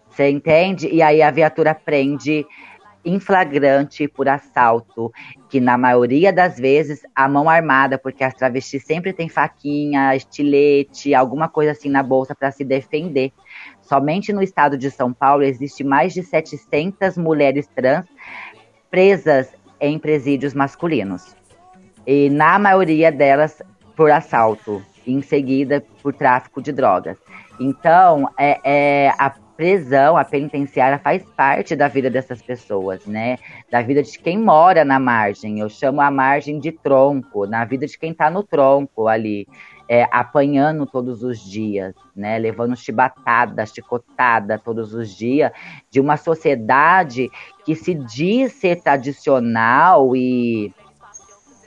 Você 0.10 0.30
entende? 0.30 0.90
E 0.92 1.02
aí 1.02 1.22
a 1.22 1.32
viatura 1.32 1.74
prende 1.74 2.46
em 3.04 3.20
flagrante 3.20 4.08
por 4.08 4.28
assalto, 4.28 5.12
que 5.50 5.60
na 5.60 5.78
maioria 5.78 6.34
das 6.34 6.58
vezes 6.58 7.02
a 7.16 7.28
mão 7.28 7.50
armada, 7.50 7.98
porque 7.98 8.24
as 8.24 8.34
travestis 8.34 8.84
sempre 8.84 9.14
têm 9.14 9.30
faquinha, 9.30 10.16
estilete, 10.16 11.16
alguma 11.16 11.48
coisa 11.48 11.72
assim 11.72 11.90
na 11.90 12.04
bolsa 12.04 12.36
para 12.36 12.52
se 12.52 12.64
defender. 12.64 13.32
Somente 13.82 14.34
no 14.34 14.44
estado 14.44 14.78
de 14.78 14.92
São 14.92 15.14
Paulo 15.14 15.44
existe 15.44 15.84
mais 15.84 16.14
de 16.14 16.24
700 16.24 17.18
mulheres 17.18 17.68
trans 17.68 18.06
presas 18.92 19.50
em 19.80 19.98
presídios 19.98 20.54
masculinos. 20.54 21.36
E 22.06 22.30
na 22.30 22.60
maioria 22.60 23.12
delas 23.12 23.62
por 23.96 24.12
assalto, 24.12 24.84
em 25.06 25.22
seguida 25.22 25.84
por 26.02 26.14
tráfico 26.14 26.62
de 26.62 26.72
drogas. 26.72 27.18
Então, 27.60 28.30
é, 28.38 28.60
é 28.64 29.10
a 29.18 29.34
prisão, 29.60 30.16
a 30.16 30.24
penitenciária 30.24 30.98
faz 30.98 31.22
parte 31.36 31.76
da 31.76 31.90
vida 31.90 32.10
dessas 32.10 32.42
pessoas, 32.42 33.06
né? 33.06 33.38
Da 33.70 33.82
vida 33.82 34.02
de 34.02 34.18
quem 34.18 34.40
mora 34.40 34.86
na 34.86 34.98
margem. 35.02 35.60
Eu 35.60 35.68
chamo 35.68 36.00
a 36.00 36.10
margem 36.10 36.62
de 36.62 36.72
tronco, 36.72 37.46
na 37.46 37.66
vida 37.66 37.86
de 37.86 38.00
quem 38.00 38.14
está 38.14 38.30
no 38.30 38.42
tronco 38.42 39.10
ali, 39.10 39.46
é, 39.90 40.08
apanhando 40.14 40.86
todos 40.86 41.24
os 41.24 41.40
dias, 41.40 41.94
né? 42.16 42.40
Levando 42.40 42.74
chibatada, 42.74 43.66
chicotada 43.66 44.58
todos 44.58 44.94
os 44.94 45.14
dias, 45.14 45.52
de 45.92 46.00
uma 46.00 46.16
sociedade 46.16 47.30
que 47.66 47.76
se 47.76 47.94
diz 47.94 48.54
ser 48.54 48.82
tradicional 48.82 50.16
e, 50.16 50.74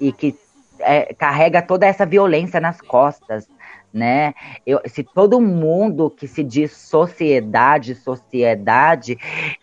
e 0.00 0.10
que 0.12 0.34
é, 0.80 1.12
carrega 1.12 1.60
toda 1.60 1.84
essa 1.84 2.06
violência 2.06 2.58
nas 2.58 2.80
costas, 2.80 3.46
né? 3.92 4.34
Eu, 4.66 4.80
se 4.86 5.02
todo 5.02 5.40
mundo 5.40 6.10
que 6.10 6.26
se 6.26 6.42
diz 6.42 6.72
sociedade, 6.72 7.94
sociedade, 7.94 9.18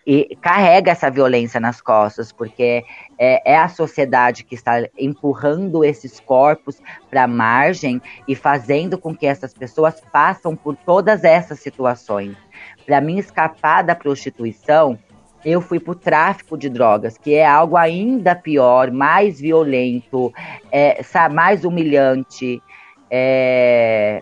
e 0.06 0.38
carrega 0.42 0.92
essa 0.92 1.10
violência 1.10 1.60
nas 1.60 1.82
costas, 1.82 2.32
porque 2.32 2.84
é, 3.18 3.54
é 3.54 3.58
a 3.58 3.68
sociedade 3.68 4.44
que 4.44 4.56
está 4.56 4.88
empurrando 4.98 5.84
esses 5.84 6.20
corpos 6.20 6.82
para 7.10 7.24
a 7.24 7.28
margem 7.28 8.02
e 8.28 8.36
fazendo 8.36 8.98
com 8.98 9.16
que 9.16 9.26
essas 9.26 9.54
pessoas 9.54 10.00
passem 10.12 10.56
por 10.56 10.76
todas 10.76 11.24
essas 11.24 11.60
situações. 11.60 12.38
Para 12.86 13.02
mim 13.02 13.18
escapar 13.18 13.84
da 13.84 13.96
prostituição, 13.96 14.98
eu 15.44 15.62
fui 15.62 15.80
para 15.80 15.92
o 15.92 15.96
tráfico 15.96 16.58
de 16.58 16.70
drogas, 16.70 17.18
que 17.18 17.34
é 17.34 17.46
algo 17.46 17.78
ainda 17.78 18.36
pior, 18.36 18.92
mais 18.92 19.40
violento, 19.40 20.34
é, 20.72 21.02
mais 21.32 21.64
humilhante 21.64 22.62
É, 23.10 24.22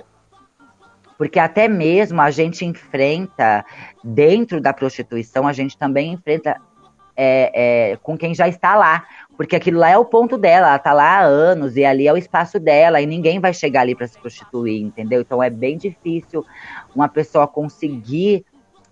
porque 1.18 1.40
até 1.40 1.68
mesmo 1.68 2.22
a 2.22 2.30
gente 2.30 2.64
enfrenta, 2.64 3.66
dentro 4.04 4.62
da 4.62 4.72
prostituição, 4.72 5.48
a 5.48 5.54
gente 5.54 5.78
também 5.78 6.14
enfrenta 6.14 6.62
é, 7.16 7.92
é, 7.92 7.96
com 7.98 8.16
quem 8.16 8.36
já 8.36 8.48
está 8.48 8.76
lá. 8.76 9.06
Porque 9.36 9.56
aquilo 9.56 9.80
lá 9.80 9.90
é 9.90 9.98
o 9.98 10.06
ponto 10.06 10.38
dela, 10.38 10.68
ela 10.68 10.76
está 10.78 10.94
lá 10.94 11.20
há 11.20 11.22
anos 11.22 11.76
e 11.76 11.84
ali 11.84 12.08
é 12.08 12.14
o 12.14 12.18
espaço 12.18 12.60
dela 12.60 13.02
e 13.02 13.06
ninguém 13.06 13.40
vai 13.40 13.54
chegar 13.54 13.82
ali 13.82 13.96
para 13.96 14.08
se 14.08 14.18
prostituir, 14.20 14.82
entendeu? 14.82 15.22
Então 15.22 15.42
é 15.42 15.50
bem 15.50 15.78
difícil 15.78 16.46
uma 16.96 17.08
pessoa 17.08 17.48
conseguir 17.48 18.46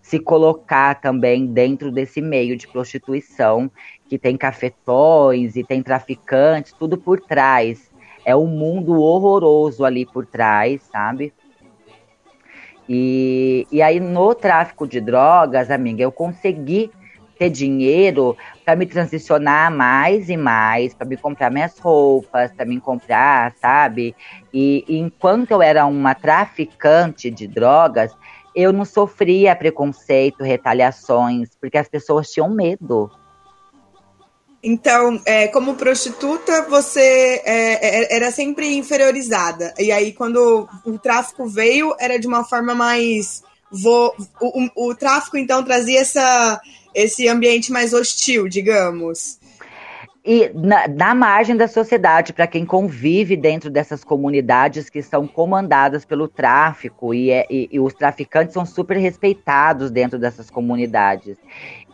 se 0.03 0.19
colocar 0.19 1.01
também 1.01 1.47
dentro 1.47 1.91
desse 1.91 2.21
meio 2.21 2.55
de 2.55 2.67
prostituição, 2.67 3.71
que 4.07 4.19
tem 4.19 4.37
cafetões 4.37 5.55
e 5.55 5.63
tem 5.63 5.81
traficantes, 5.81 6.73
tudo 6.73 6.95
por 6.95 7.19
trás. 7.19 7.91
É 8.25 8.35
um 8.35 8.47
mundo 8.47 8.99
horroroso 8.99 9.85
ali 9.85 10.05
por 10.05 10.25
trás, 10.25 10.81
sabe? 10.91 11.31
E, 12.89 13.67
e 13.71 13.81
aí 13.81 13.99
no 13.99 14.35
tráfico 14.35 14.87
de 14.87 14.99
drogas, 14.99 15.71
amiga, 15.71 16.03
eu 16.03 16.11
consegui 16.11 16.91
ter 17.37 17.49
dinheiro 17.49 18.35
para 18.63 18.75
me 18.75 18.85
transicionar 18.85 19.71
mais 19.71 20.29
e 20.29 20.37
mais, 20.37 20.93
para 20.93 21.05
me 21.05 21.17
comprar 21.17 21.51
minhas 21.51 21.77
roupas, 21.77 22.51
para 22.51 22.65
me 22.65 22.79
comprar, 22.79 23.53
sabe? 23.57 24.15
E, 24.53 24.85
e 24.87 24.97
enquanto 24.97 25.51
eu 25.51 25.61
era 25.61 25.85
uma 25.85 26.15
traficante 26.15 27.29
de 27.29 27.47
drogas, 27.47 28.15
eu 28.55 28.71
não 28.71 28.85
sofria 28.85 29.55
preconceito, 29.55 30.43
retaliações, 30.43 31.49
porque 31.59 31.77
as 31.77 31.89
pessoas 31.89 32.31
tinham 32.31 32.49
medo. 32.49 33.11
Então, 34.67 35.21
é, 35.27 35.47
como 35.49 35.75
prostituta, 35.75 36.63
você 36.67 37.39
é, 37.45 37.73
é, 38.03 38.15
era 38.15 38.31
sempre 38.31 38.75
inferiorizada. 38.75 39.71
E 39.77 39.91
aí, 39.91 40.11
quando 40.11 40.67
o 40.83 40.97
tráfico 40.97 41.45
veio, 41.45 41.95
era 41.99 42.17
de 42.17 42.25
uma 42.25 42.43
forma 42.43 42.73
mais. 42.73 43.43
O, 43.71 44.11
o, 44.41 44.89
o 44.89 44.95
tráfico, 44.95 45.37
então, 45.37 45.63
trazia 45.63 45.99
essa, 45.99 46.59
esse 46.95 47.27
ambiente 47.27 47.71
mais 47.71 47.93
hostil, 47.93 48.47
digamos 48.47 49.37
e 50.25 50.49
na, 50.55 50.87
na, 50.87 51.13
margem 51.13 51.55
da 51.55 51.67
sociedade, 51.67 52.33
para 52.33 52.47
quem 52.47 52.65
convive 52.65 53.37
dentro 53.37 53.69
dessas 53.69 54.03
comunidades 54.03 54.89
que 54.89 55.03
são 55.03 55.27
comandadas 55.27 56.03
pelo 56.03 56.27
tráfico, 56.27 57.13
e, 57.13 57.29
é, 57.29 57.45
e, 57.47 57.69
e, 57.71 57.79
os 57.79 57.93
traficantes 57.93 58.51
são 58.51 58.65
super 58.65 58.97
respeitados 58.97 59.91
dentro 59.91 60.17
dessas 60.17 60.49
comunidades. 60.49 61.37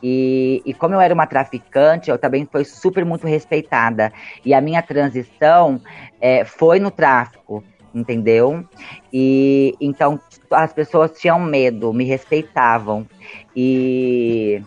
E, 0.02 0.62
e, 0.66 0.74
como 0.74 0.96
eu 0.96 1.02
era 1.02 1.14
uma 1.14 1.28
traficante, 1.28 2.10
eu 2.10 2.18
também 2.18 2.48
fui 2.52 2.66
super 2.66 3.06
muito 3.06 3.28
respeitada. 3.28 4.12
E 4.44 4.54
a 4.54 4.62
minha 4.62 4.82
transição 4.82 5.80
é, 6.20 6.44
foi 6.44 6.80
no 6.80 6.90
tráfico, 6.90 7.64
entendeu? 7.94 8.66
E 9.14 9.76
então 9.80 10.20
as 10.50 10.74
pessoas 10.74 11.12
tinham 11.20 11.40
medo, 11.40 11.94
me 11.94 12.04
respeitavam. 12.04 13.08
E 13.56 14.62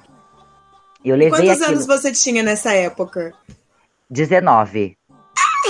eu 1.05 1.17
levei 1.17 1.31
Quantos 1.31 1.63
aquilo... 1.63 1.67
anos 1.67 1.87
você 1.87 2.13
tinha 2.13 2.43
nessa 2.43 2.73
época? 2.73 3.33
19. 4.09 4.97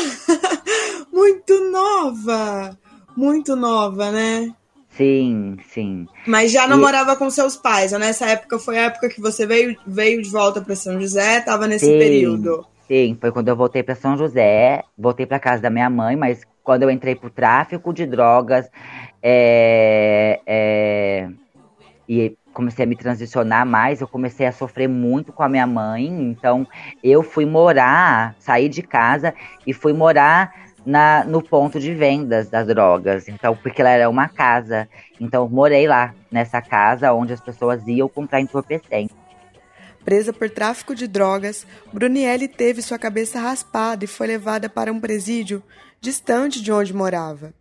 muito 1.13 1.71
nova! 1.71 2.79
Muito 3.17 3.55
nova, 3.55 4.11
né? 4.11 4.53
Sim, 4.97 5.57
sim. 5.69 6.07
Mas 6.27 6.53
já 6.53 6.67
não 6.67 6.79
e... 6.79 6.81
morava 6.81 7.17
com 7.17 7.29
seus 7.29 7.57
pais. 7.57 7.93
Ou 7.93 7.99
nessa 7.99 8.27
época 8.27 8.59
foi 8.59 8.79
a 8.79 8.83
época 8.85 9.09
que 9.09 9.21
você 9.21 9.47
veio, 9.47 9.77
veio 9.87 10.23
de 10.23 10.31
volta 10.31 10.61
para 10.61 10.77
São 10.77 11.01
José, 11.01 11.39
estava 11.39 11.67
nesse 11.67 11.87
sim, 11.87 11.99
período. 11.99 12.67
Sim, 12.87 13.17
foi 13.21 13.33
quando 13.33 13.49
eu 13.49 13.57
voltei 13.57 13.83
para 13.83 13.95
São 13.95 14.17
José, 14.17 14.83
voltei 14.97 15.27
para 15.27 15.41
casa 15.41 15.63
da 15.63 15.71
minha 15.71 15.91
mãe, 15.91 16.17
mas 16.17 16.43
quando 16.63 16.85
eu 16.85 16.91
entrei 16.91 17.15
pro 17.15 17.31
tráfico 17.31 17.93
de 17.93 18.07
drogas, 18.07 18.71
é, 19.23 20.41
é, 20.47 21.29
e 22.09 22.37
comecei 22.53 22.85
a 22.85 22.89
me 22.89 22.95
transicionar 22.95 23.67
mais, 23.67 24.01
eu 24.01 24.07
comecei 24.07 24.47
a 24.47 24.53
sofrer 24.53 24.89
muito 24.89 25.33
com 25.33 25.43
a 25.43 25.49
minha 25.49 25.67
mãe, 25.67 26.07
então 26.07 26.67
eu 27.03 27.23
fui 27.23 27.45
morar, 27.45 28.37
saí 28.39 28.69
de 28.69 28.83
casa 28.83 29.35
e 29.67 29.73
fui 29.73 29.93
morar 29.93 30.55
na, 30.85 31.25
no 31.25 31.43
ponto 31.43 31.81
de 31.81 31.95
vendas 31.95 32.49
das 32.49 32.67
drogas. 32.67 33.29
Então, 33.29 33.57
porque 33.57 33.81
ela 33.81 33.91
era 33.91 34.11
uma 34.11 34.29
casa. 34.29 34.89
Então, 35.21 35.49
morei 35.49 35.87
lá, 35.87 36.15
nessa 36.31 36.61
casa 36.61 37.13
onde 37.13 37.33
as 37.33 37.41
pessoas 37.41 37.87
iam 37.87 38.09
comprar 38.09 38.41
entorpecente. 38.41 39.15
Presa 40.05 40.33
por 40.33 40.51
tráfico 40.51 40.95
de 40.95 41.07
drogas, 41.07 41.67
Brunielli 41.91 42.47
teve 42.47 42.83
sua 42.83 42.99
cabeça 42.99 43.41
raspada 43.41 44.05
e 44.05 44.09
foi 44.09 44.27
levada 44.27 44.69
para 44.69 44.93
um 44.93 45.01
presídio 45.01 45.63
distante 45.99 46.63
de 46.63 46.71
onde 46.71 46.93
morava. 46.93 47.55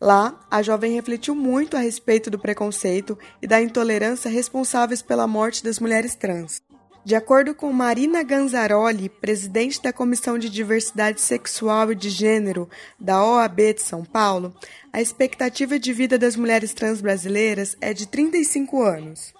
Lá, 0.00 0.40
a 0.50 0.62
jovem 0.62 0.94
refletiu 0.94 1.34
muito 1.34 1.76
a 1.76 1.80
respeito 1.80 2.30
do 2.30 2.38
preconceito 2.38 3.18
e 3.42 3.46
da 3.46 3.60
intolerância 3.60 4.30
responsáveis 4.30 5.02
pela 5.02 5.26
morte 5.26 5.62
das 5.62 5.78
mulheres 5.78 6.14
trans. 6.14 6.62
De 7.10 7.16
acordo 7.16 7.56
com 7.56 7.72
Marina 7.72 8.22
Ganzaroli, 8.22 9.08
presidente 9.08 9.82
da 9.82 9.92
Comissão 9.92 10.38
de 10.38 10.48
Diversidade 10.48 11.20
Sexual 11.20 11.90
e 11.90 11.96
de 11.96 12.08
Gênero 12.08 12.70
da 13.00 13.20
OAB 13.20 13.74
de 13.74 13.82
São 13.82 14.04
Paulo, 14.04 14.54
a 14.92 15.00
expectativa 15.00 15.76
de 15.76 15.92
vida 15.92 16.16
das 16.16 16.36
mulheres 16.36 16.72
trans 16.72 17.00
brasileiras 17.00 17.76
é 17.80 17.92
de 17.92 18.06
35 18.06 18.80
anos. 18.80 19.34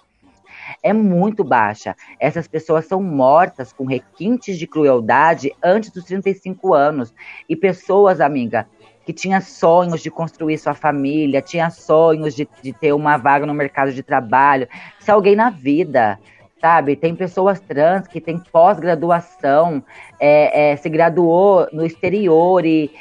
É 0.83 0.91
muito 0.91 1.45
baixa. 1.45 1.95
Essas 2.19 2.45
pessoas 2.45 2.87
são 2.87 3.01
mortas 3.01 3.71
com 3.71 3.85
requintes 3.85 4.59
de 4.59 4.67
crueldade 4.67 5.53
antes 5.63 5.91
dos 5.91 6.03
35 6.03 6.73
anos. 6.73 7.13
E 7.47 7.55
pessoas, 7.55 8.19
amiga, 8.19 8.67
que 9.05 9.13
tinha 9.13 9.39
sonhos 9.39 10.01
de 10.01 10.11
construir 10.11 10.57
sua 10.57 10.73
família, 10.73 11.41
tinha 11.41 11.69
sonhos 11.69 12.35
de, 12.35 12.47
de 12.61 12.73
ter 12.73 12.91
uma 12.91 13.15
vaga 13.15 13.45
no 13.45 13.53
mercado 13.53 13.93
de 13.93 14.03
trabalho, 14.03 14.67
ser 14.99 15.11
alguém 15.11 15.37
na 15.37 15.49
vida, 15.49 16.19
sabe? 16.61 16.95
Tem 16.95 17.15
pessoas 17.15 17.59
trans 17.59 18.07
que 18.07 18.21
têm 18.21 18.37
pós-graduação, 18.37 19.83
é, 20.19 20.71
é, 20.71 20.75
se 20.75 20.87
graduou 20.87 21.67
no 21.73 21.83
exterior 21.83 22.63
e, 22.63 22.91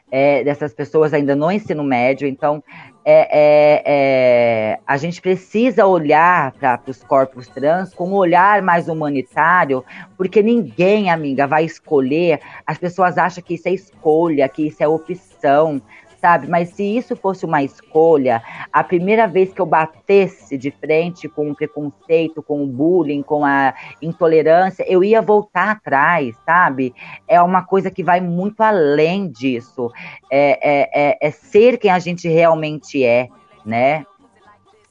É, 0.09 0.41
dessas 0.41 0.73
pessoas 0.73 1.13
ainda 1.13 1.35
no 1.35 1.51
ensino 1.51 1.83
médio. 1.83 2.29
Então, 2.29 2.63
é, 3.09 3.29
é, 3.31 3.83
é, 3.85 4.79
a 4.85 4.97
gente 4.97 5.21
precisa 5.21 5.85
olhar 5.85 6.51
para 6.51 6.81
os 6.87 7.01
corpos 7.01 7.47
trans 7.47 7.93
com 7.93 8.09
um 8.09 8.13
olhar 8.13 8.61
mais 8.61 8.89
humanitário, 8.89 9.85
porque 10.17 10.43
ninguém, 10.43 11.09
amiga, 11.09 11.47
vai 11.47 11.63
escolher. 11.63 12.41
As 12.65 12.77
pessoas 12.77 13.17
acham 13.17 13.41
que 13.41 13.53
isso 13.53 13.69
é 13.69 13.71
escolha, 13.71 14.49
que 14.49 14.67
isso 14.67 14.83
é 14.83 14.87
opção 14.89 15.81
sabe? 16.19 16.47
Mas 16.47 16.69
se 16.69 16.83
isso 16.83 17.15
fosse 17.15 17.45
uma 17.45 17.63
escolha, 17.63 18.41
a 18.71 18.83
primeira 18.83 19.27
vez 19.27 19.53
que 19.53 19.61
eu 19.61 19.65
batesse 19.65 20.57
de 20.57 20.71
frente 20.71 21.27
com 21.27 21.51
o 21.51 21.55
preconceito, 21.55 22.41
com 22.43 22.63
o 22.63 22.67
bullying, 22.67 23.21
com 23.21 23.45
a 23.45 23.73
intolerância, 24.01 24.85
eu 24.87 25.03
ia 25.03 25.21
voltar 25.21 25.71
atrás, 25.71 26.35
sabe? 26.45 26.93
É 27.27 27.41
uma 27.41 27.63
coisa 27.63 27.91
que 27.91 28.03
vai 28.03 28.19
muito 28.19 28.61
além 28.61 29.29
disso. 29.29 29.91
É, 30.31 30.59
é, 30.61 31.09
é, 31.09 31.27
é 31.27 31.31
ser 31.31 31.77
quem 31.77 31.91
a 31.91 31.99
gente 31.99 32.27
realmente 32.27 33.03
é, 33.03 33.29
né? 33.65 34.05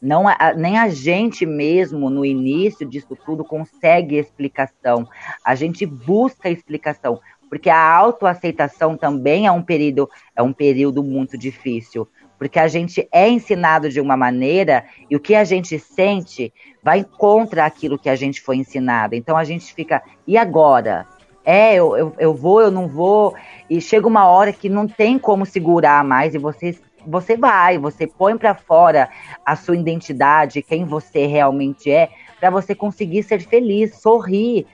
Não, 0.00 0.24
nem 0.56 0.78
a 0.78 0.88
gente 0.88 1.46
mesmo, 1.46 2.10
no 2.10 2.24
início 2.24 2.86
disso 2.86 3.16
tudo, 3.24 3.42
consegue 3.42 4.16
explicação. 4.16 5.08
A 5.44 5.54
gente 5.54 5.86
busca 5.86 6.50
explicação 6.50 7.18
porque 7.48 7.70
a 7.70 7.94
autoaceitação 7.94 8.96
também 8.96 9.46
é 9.46 9.52
um 9.52 9.62
período, 9.62 10.08
é 10.34 10.42
um 10.42 10.52
período 10.52 11.02
muito 11.02 11.38
difícil, 11.38 12.08
porque 12.38 12.58
a 12.58 12.68
gente 12.68 13.08
é 13.12 13.28
ensinado 13.28 13.88
de 13.88 14.00
uma 14.00 14.16
maneira 14.16 14.84
e 15.10 15.16
o 15.16 15.20
que 15.20 15.34
a 15.34 15.44
gente 15.44 15.78
sente 15.78 16.52
vai 16.82 17.04
contra 17.04 17.64
aquilo 17.64 17.98
que 17.98 18.08
a 18.08 18.16
gente 18.16 18.40
foi 18.40 18.56
ensinado. 18.56 19.14
Então 19.14 19.36
a 19.36 19.44
gente 19.44 19.72
fica, 19.72 20.02
e 20.26 20.36
agora? 20.36 21.06
É, 21.44 21.76
eu, 21.76 21.96
eu, 21.96 22.14
eu 22.18 22.34
vou, 22.34 22.60
eu 22.60 22.72
não 22.72 22.88
vou, 22.88 23.32
e 23.70 23.80
chega 23.80 24.08
uma 24.08 24.26
hora 24.26 24.52
que 24.52 24.68
não 24.68 24.88
tem 24.88 25.16
como 25.16 25.46
segurar 25.46 26.02
mais 26.02 26.34
e 26.34 26.38
você 26.38 26.76
você 27.06 27.36
vai, 27.36 27.78
você 27.78 28.06
põe 28.06 28.36
para 28.36 28.54
fora 28.54 29.08
a 29.44 29.54
sua 29.54 29.76
identidade, 29.76 30.62
quem 30.62 30.84
você 30.84 31.26
realmente 31.26 31.88
é, 31.90 32.10
para 32.40 32.50
você 32.50 32.74
conseguir 32.74 33.22
ser 33.22 33.40
feliz, 33.40 34.00
sorrir, 34.00 34.66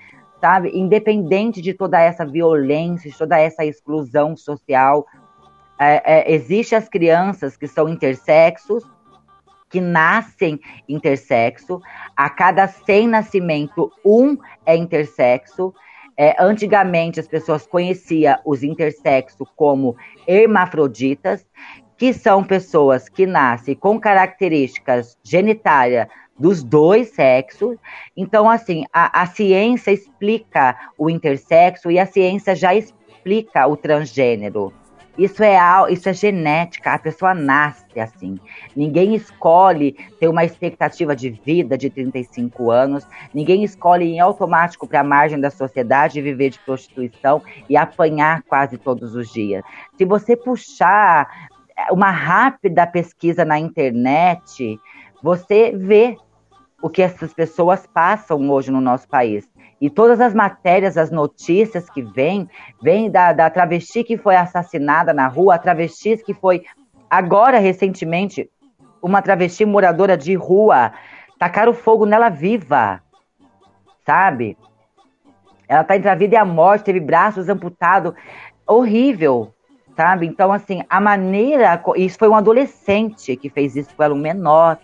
sabe? 0.43 0.73
Independente 0.75 1.63
de 1.63 1.73
toda 1.73 2.01
essa 2.01 2.27
violência, 2.27 3.09
de 3.09 3.17
toda 3.17 3.39
essa 3.39 3.65
exclusão 3.65 4.37
social, 4.37 5.07
é, 5.79 6.35
é, 6.35 6.77
as 6.77 6.89
crianças 6.89 7.57
que 7.57 7.69
são 7.69 7.89
intersexos, 7.89 8.85
que 9.71 9.81
nascem 9.81 10.59
intersexo. 10.89 11.81
A 12.17 12.29
cada 12.29 12.67
100 12.67 13.07
nascimento, 13.07 13.93
um 14.05 14.37
é 14.67 14.77
intersexo. 14.77 15.73
É, 16.17 16.35
antigamente, 16.43 17.21
as 17.21 17.29
pessoas 17.29 17.65
conheciam 17.65 18.37
os 18.45 18.65
intersexos 18.65 19.49
como 19.55 19.97
hermafroditas, 20.27 21.47
que 21.97 22.13
são 22.13 22.43
pessoas 22.43 23.09
que 23.09 23.27
nascem 23.27 23.77
com 23.77 24.01
características 24.01 25.17
genitárias 25.23 26.09
dos 26.39 26.63
dois 26.63 27.11
sexos. 27.11 27.77
Então, 28.17 28.49
assim, 28.49 28.85
a, 28.93 29.23
a 29.23 29.27
ciência 29.27 29.91
explica 29.91 30.77
o 30.99 31.09
intersexo 31.09 31.91
e 31.91 31.99
a 31.99 32.07
ciência 32.07 32.55
já 32.55 32.75
explica 32.75 33.67
o 33.67 33.77
transgênero. 33.77 34.73
Isso 35.17 35.43
é, 35.43 35.59
isso 35.91 36.09
é 36.09 36.15
genética, 36.15 36.95
a 36.95 36.99
pessoa 36.99 37.35
nasce 37.35 38.01
assim. 38.01 38.39
Ninguém 38.75 39.15
escolhe 39.15 39.93
ter 40.19 40.27
uma 40.27 40.43
expectativa 40.43 41.15
de 41.15 41.29
vida 41.29 41.77
de 41.77 41.91
35 41.91 42.71
anos, 42.71 43.07
ninguém 43.35 43.63
escolhe 43.63 44.07
em 44.07 44.21
automático 44.21 44.89
para 44.89 45.01
a 45.01 45.05
margem 45.05 45.39
da 45.39 45.51
sociedade 45.51 46.23
viver 46.23 46.49
de 46.49 46.59
prostituição 46.61 47.43
e 47.69 47.77
apanhar 47.77 48.43
quase 48.45 48.79
todos 48.79 49.15
os 49.15 49.31
dias. 49.31 49.63
Se 49.99 50.07
você 50.07 50.35
puxar 50.35 51.29
uma 51.91 52.11
rápida 52.11 52.87
pesquisa 52.87 53.45
na 53.45 53.59
internet, 53.59 54.79
você 55.23 55.73
vê 55.77 56.17
o 56.83 56.91
que 56.91 57.01
essas 57.01 57.33
pessoas 57.33 57.87
passam 57.87 58.51
hoje 58.51 58.71
no 58.71 58.81
nosso 58.81 59.09
país. 59.09 59.49
E 59.81 59.89
todas 59.89 60.21
as 60.21 60.35
matérias, 60.35 60.97
as 60.97 61.11
notícias 61.11 61.89
que 61.89 62.03
vêm, 62.03 62.49
vêm 62.83 63.11
da, 63.11 63.33
da 63.33 63.49
travesti 63.49 64.03
que 64.03 64.17
foi 64.17 64.37
assassinada 64.37 65.13
na 65.13 65.29
rua, 65.29 65.55
a 65.55 65.59
travesti 65.59 66.17
que 66.19 66.35
foi, 66.35 66.65
agora 67.09 67.59
recentemente, 67.59 68.51
uma 69.01 69.23
travesti 69.23 69.65
moradora 69.65 70.17
de 70.17 70.35
rua, 70.35 70.93
tacaram 71.39 71.73
fogo 71.73 72.07
nela 72.07 72.29
viva, 72.29 73.01
sabe? 74.05 74.57
Ela 75.69 75.85
tá 75.85 75.97
entre 75.97 76.09
a 76.09 76.15
vida 76.15 76.35
e 76.35 76.39
a 76.39 76.45
morte, 76.45 76.85
teve 76.85 77.01
braços 77.01 77.49
amputados, 77.49 78.13
horrível, 78.67 79.53
sabe? 79.97 80.27
Então, 80.27 80.53
assim, 80.53 80.83
a 80.89 81.01
maneira. 81.01 81.83
Isso 81.97 82.19
foi 82.19 82.29
um 82.29 82.37
adolescente 82.37 83.37
que 83.37 83.49
fez 83.49 83.75
isso 83.75 83.95
com 83.97 84.03
ela, 84.03 84.15
um 84.15 84.19
menor 84.19 84.79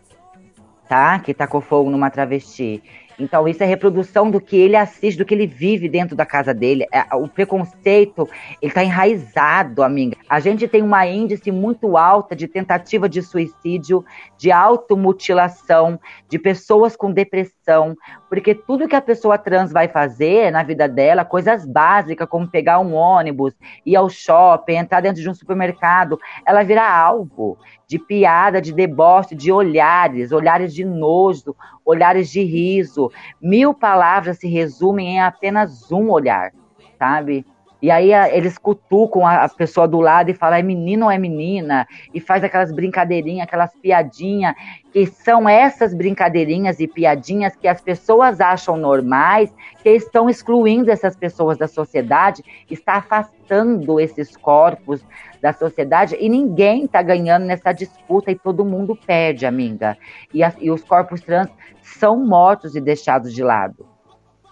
tá? 0.89 1.19
Que 1.21 1.35
tacou 1.35 1.61
fogo 1.61 1.91
numa 1.91 2.11
travesti. 2.11 2.83
Então, 3.19 3.49
isso 3.49 3.63
é 3.63 3.67
reprodução 3.67 4.31
do 4.31 4.41
que 4.41 4.57
ele 4.57 4.77
assiste, 4.77 5.19
do 5.19 5.25
que 5.25 5.35
ele 5.35 5.47
vive 5.47 5.89
dentro 5.89 6.15
da 6.15 6.25
casa 6.25 6.55
dele. 6.55 6.87
É, 6.93 7.03
o 7.17 7.27
preconceito, 7.27 8.29
ele 8.63 8.71
está 8.71 8.85
enraizado, 8.85 9.83
amiga. 9.83 10.17
A 10.29 10.39
gente 10.39 10.69
tem 10.69 10.83
uma 10.83 11.05
índice 11.07 11.51
muito 11.51 11.97
alta 11.97 12.37
de 12.37 12.47
tentativa 12.47 13.09
de 13.09 13.21
suicídio, 13.21 14.05
de 14.37 14.53
automutilação, 14.53 15.99
de 16.29 16.39
pessoas 16.39 16.95
com 16.95 17.11
depressão, 17.11 17.97
porque 18.29 18.55
tudo 18.55 18.87
que 18.87 18.95
a 18.95 19.01
pessoa 19.01 19.37
trans 19.37 19.73
vai 19.73 19.89
fazer 19.89 20.53
na 20.53 20.63
vida 20.63 20.89
dela, 20.89 21.25
coisas 21.25 21.67
básicas, 21.67 22.29
como 22.29 22.49
pegar 22.49 22.79
um 22.79 22.95
ônibus, 22.95 23.55
ir 23.85 23.97
ao 23.97 24.09
shopping, 24.09 24.77
entrar 24.77 25.01
dentro 25.01 25.21
de 25.21 25.29
um 25.29 25.35
supermercado, 25.35 26.19
ela 26.47 26.63
vira 26.63 26.89
alvo 26.89 27.59
de 27.89 27.99
piada, 27.99 28.61
de 28.61 28.73
deboche, 28.73 29.35
de 29.35 29.51
olhares, 29.51 30.31
olhares 30.31 30.75
de 30.75 30.85
nojo, 30.85 31.57
olhares 31.85 32.31
de 32.31 32.43
riso. 32.43 33.08
Mil 33.41 33.75
palavras 33.75 34.39
se 34.39 34.49
resumem 34.49 35.17
em 35.17 35.21
apenas 35.21 35.91
um 35.91 36.11
olhar, 36.11 36.53
sabe? 36.99 37.45
E 37.81 37.91
aí 37.91 38.13
eles 38.13 38.59
cutucam 38.59 39.25
a 39.25 39.49
pessoa 39.49 39.87
do 39.87 40.01
lado 40.01 40.31
e 40.31 40.35
falam, 40.35 40.59
é 40.59 40.63
menino 40.63 41.07
ou 41.07 41.11
é 41.11 41.19
menina? 41.19 41.87
E 42.13 42.21
faz 42.21 42.43
aquelas 42.43 42.73
brincadeirinhas, 42.73 43.47
aquelas 43.47 43.73
piadinhas, 43.77 44.55
que 44.93 45.07
são 45.07 45.49
essas 45.49 45.95
brincadeirinhas 45.95 46.81
e 46.81 46.89
piadinhas 46.89 47.55
que 47.55 47.69
as 47.69 47.81
pessoas 47.81 48.41
acham 48.41 48.77
normais, 48.77 49.55
que 49.83 49.91
estão 49.91 50.29
excluindo 50.29 50.91
essas 50.91 51.15
pessoas 51.15 51.57
da 51.57 51.69
sociedade, 51.69 52.43
está 52.69 52.95
afastando 52.95 54.01
esses 54.01 54.37
corpos 54.37 55.05
da 55.41 55.53
sociedade 55.53 56.17
e 56.19 56.29
ninguém 56.29 56.85
está 56.85 57.01
ganhando 57.01 57.47
nessa 57.47 57.73
disputa 57.73 58.31
e 58.31 58.35
todo 58.35 58.65
mundo 58.65 58.97
perde, 59.07 59.47
amiga. 59.47 59.97
E, 60.35 60.43
a, 60.43 60.53
e 60.59 60.71
os 60.71 60.83
corpos 60.83 61.21
trans 61.21 61.49
são 61.81 62.17
mortos 62.27 62.75
e 62.75 62.81
deixados 62.81 63.33
de 63.33 63.43
lado. 63.45 63.87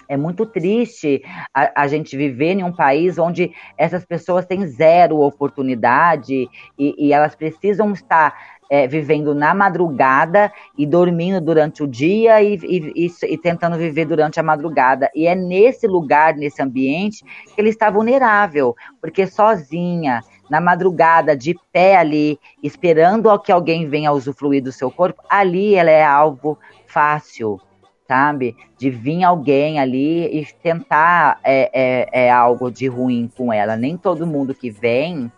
É 0.09 0.16
muito 0.16 0.47
triste 0.47 1.23
a, 1.53 1.83
a, 1.83 1.88
gente 1.88 2.16
viver 2.16 2.53
em 2.53 2.64
um 2.64 2.73
país 2.73 3.19
onde 3.19 3.53
essas 3.77 4.05
pessoas 4.05 4.47
têm 4.47 4.66
zero 4.66 5.21
oportunidade 5.21 6.49
e, 6.79 6.95
e 6.99 7.12
elas 7.12 7.35
precisam 7.35 7.92
estar 7.92 8.35
é, 8.71 8.87
vivendo 8.87 9.35
na 9.35 9.55
madrugada 9.55 10.53
e 10.77 10.87
dormindo 10.87 11.40
durante 11.40 11.83
o 11.83 11.87
dia 11.87 12.42
e, 12.42 12.57
e, 12.57 13.12
e, 13.23 13.38
tentando 13.38 13.77
viver 13.77 14.05
durante 14.05 14.40
a 14.40 14.42
madrugada. 14.42 15.11
E 15.14 15.27
é 15.27 15.35
nesse 15.35 15.87
lugar, 15.87 16.35
nesse 16.35 16.62
ambiente, 16.62 17.25
que 17.55 17.61
ele 17.61 17.71
está 17.71 17.90
vulnerável, 17.90 18.75
porque 19.01 19.27
sozinha, 19.27 20.21
na 20.51 20.61
madrugada, 20.61 21.37
de 21.37 21.57
pé 21.73 21.97
ali, 21.97 22.38
esperando 22.62 23.37
que 23.38 23.53
alguém 23.53 23.88
venha 23.88 24.12
usufruir 24.12 24.62
do 24.62 24.73
seu 24.73 24.90
corpo, 24.90 25.23
ali 25.29 25.75
ela 25.75 25.90
é 25.90 26.05
alvo 26.05 26.59
fácil 26.87 27.61
sabe? 28.07 28.57
De 28.79 28.90
vir 28.90 29.25
alguém 29.25 29.79
ali 29.79 30.27
e 30.27 30.47
tentar 30.62 31.38
é, 31.42 31.71
é, 31.73 32.27
é 32.27 32.31
algo 32.31 32.71
de 32.71 32.87
ruim 32.87 33.31
com 33.37 33.53
ela. 33.53 33.77
Nem 33.77 33.97
todo 33.97 34.27
mundo 34.27 34.55
que 34.55 34.71
vem, 34.71 35.31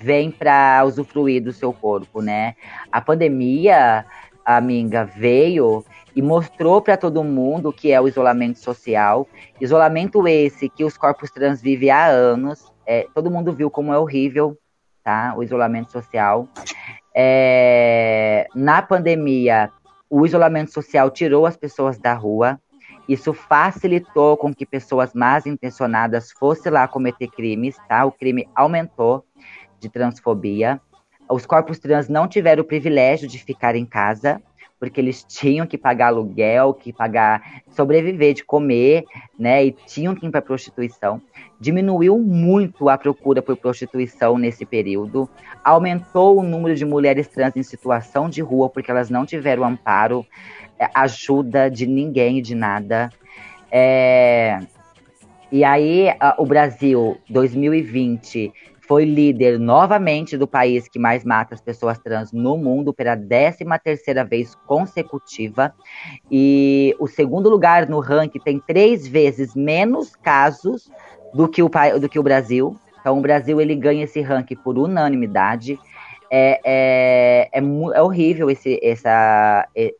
vem 0.00 0.30
para 0.30 0.84
usufruir 0.84 1.42
do 1.42 1.52
seu 1.52 1.72
corpo, 1.72 2.20
né? 2.20 2.54
A 2.90 3.00
pandemia, 3.00 4.04
amiga, 4.44 5.04
veio 5.04 5.84
e 6.14 6.22
mostrou 6.22 6.80
para 6.80 6.96
todo 6.96 7.24
mundo 7.24 7.72
que 7.72 7.90
é 7.90 8.00
o 8.00 8.08
isolamento 8.08 8.58
social. 8.58 9.26
Isolamento 9.60 10.26
esse 10.28 10.68
que 10.68 10.84
os 10.84 10.96
corpos 10.96 11.30
trans 11.30 11.60
vivem 11.60 11.90
há 11.90 12.06
anos. 12.06 12.72
É, 12.86 13.06
todo 13.14 13.30
mundo 13.30 13.52
viu 13.52 13.70
como 13.70 13.92
é 13.92 13.98
horrível, 13.98 14.56
tá? 15.02 15.34
O 15.36 15.42
isolamento 15.42 15.90
social. 15.90 16.48
É, 17.14 18.46
na 18.54 18.82
pandemia, 18.82 19.70
o 20.16 20.24
isolamento 20.24 20.72
social 20.72 21.10
tirou 21.10 21.44
as 21.44 21.56
pessoas 21.56 21.98
da 21.98 22.14
rua. 22.14 22.60
Isso 23.08 23.34
facilitou 23.34 24.36
com 24.36 24.54
que 24.54 24.64
pessoas 24.64 25.12
mais 25.12 25.44
intencionadas 25.44 26.30
fossem 26.30 26.70
lá 26.70 26.86
cometer 26.86 27.26
crimes, 27.26 27.76
tá? 27.88 28.04
O 28.04 28.12
crime 28.12 28.48
aumentou 28.54 29.26
de 29.80 29.88
transfobia. 29.88 30.80
Os 31.28 31.44
corpos 31.44 31.80
trans 31.80 32.08
não 32.08 32.28
tiveram 32.28 32.62
o 32.62 32.66
privilégio 32.66 33.26
de 33.26 33.40
ficar 33.40 33.74
em 33.74 33.84
casa, 33.84 34.40
porque 34.84 35.00
eles 35.00 35.24
tinham 35.24 35.66
que 35.66 35.78
pagar 35.78 36.08
aluguel, 36.08 36.74
que 36.74 36.92
pagar, 36.92 37.62
sobreviver, 37.70 38.34
de 38.34 38.44
comer, 38.44 39.04
né? 39.38 39.64
E 39.64 39.72
tinham 39.72 40.14
que 40.14 40.26
ir 40.26 40.30
para 40.30 40.42
prostituição. 40.42 41.20
Diminuiu 41.58 42.18
muito 42.18 42.88
a 42.88 42.98
procura 42.98 43.40
por 43.40 43.56
prostituição 43.56 44.36
nesse 44.36 44.66
período. 44.66 45.28
Aumentou 45.64 46.38
o 46.38 46.42
número 46.42 46.74
de 46.74 46.84
mulheres 46.84 47.26
trans 47.28 47.56
em 47.56 47.62
situação 47.62 48.28
de 48.28 48.42
rua, 48.42 48.68
porque 48.68 48.90
elas 48.90 49.08
não 49.08 49.24
tiveram 49.24 49.64
amparo, 49.64 50.26
é, 50.78 50.86
ajuda 50.94 51.70
de 51.70 51.86
ninguém, 51.86 52.42
de 52.42 52.54
nada. 52.54 53.10
É... 53.70 54.60
E 55.50 55.64
aí, 55.64 56.08
o 56.36 56.44
Brasil, 56.44 57.16
2020, 57.30 58.52
foi 58.86 59.04
líder 59.04 59.58
novamente 59.58 60.36
do 60.36 60.46
país 60.46 60.88
que 60.88 60.98
mais 60.98 61.24
mata 61.24 61.54
as 61.54 61.60
pessoas 61.60 61.98
trans 61.98 62.32
no 62.32 62.56
mundo 62.56 62.92
pela 62.92 63.16
13 63.16 63.64
terceira 63.82 64.24
vez 64.24 64.54
consecutiva. 64.66 65.74
E 66.30 66.94
o 66.98 67.06
segundo 67.06 67.48
lugar 67.48 67.88
no 67.88 67.98
ranking 68.00 68.40
tem 68.40 68.60
três 68.60 69.06
vezes 69.06 69.54
menos 69.54 70.14
casos 70.16 70.90
do 71.32 71.48
que 71.48 71.62
o, 71.62 71.70
do 71.98 72.08
que 72.08 72.18
o 72.18 72.22
Brasil. 72.22 72.76
Então 73.00 73.18
o 73.18 73.22
Brasil 73.22 73.60
ele 73.60 73.74
ganha 73.74 74.04
esse 74.04 74.20
ranking 74.20 74.56
por 74.56 74.76
unanimidade. 74.76 75.78
É, 76.30 76.60
é, 76.64 77.48
é, 77.52 77.62
é 77.94 78.02
horrível 78.02 78.50
esse, 78.50 78.78
essa, 78.82 79.68
é, 79.74 79.94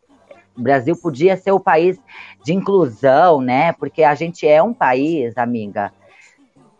o 0.56 0.62
Brasil 0.62 0.96
podia 0.96 1.36
ser 1.36 1.52
o 1.52 1.60
país 1.60 1.98
de 2.44 2.52
inclusão, 2.52 3.40
né? 3.40 3.72
Porque 3.72 4.02
a 4.02 4.14
gente 4.14 4.46
é 4.46 4.62
um 4.62 4.74
país, 4.74 5.36
amiga, 5.36 5.92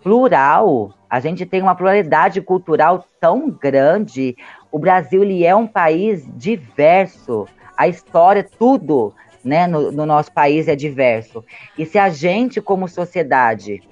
plural, 0.05 0.93
a 1.09 1.19
gente 1.19 1.47
tem 1.47 1.63
uma 1.63 1.75
pluralidade 1.75 2.43
cultural 2.43 3.07
tão 3.19 3.51
grande. 3.51 4.37
O 4.71 4.79
Brasil 4.79 5.25
ele 5.25 5.47
é 5.47 5.57
um 5.57 5.67
país 5.67 6.29
diverso. 6.37 7.49
A 7.75 7.89
história, 7.89 8.47
tudo 8.59 9.15
né, 9.43 9.67
no, 9.67 9.91
no 9.91 10.05
nosso 10.05 10.31
país 10.31 10.69
é 10.69 10.77
diverso. 10.77 11.43
E 11.79 11.87
se 11.87 11.99
a 11.99 12.11
gente, 12.11 12.61
como 12.61 12.87
sociedade, 12.87 13.83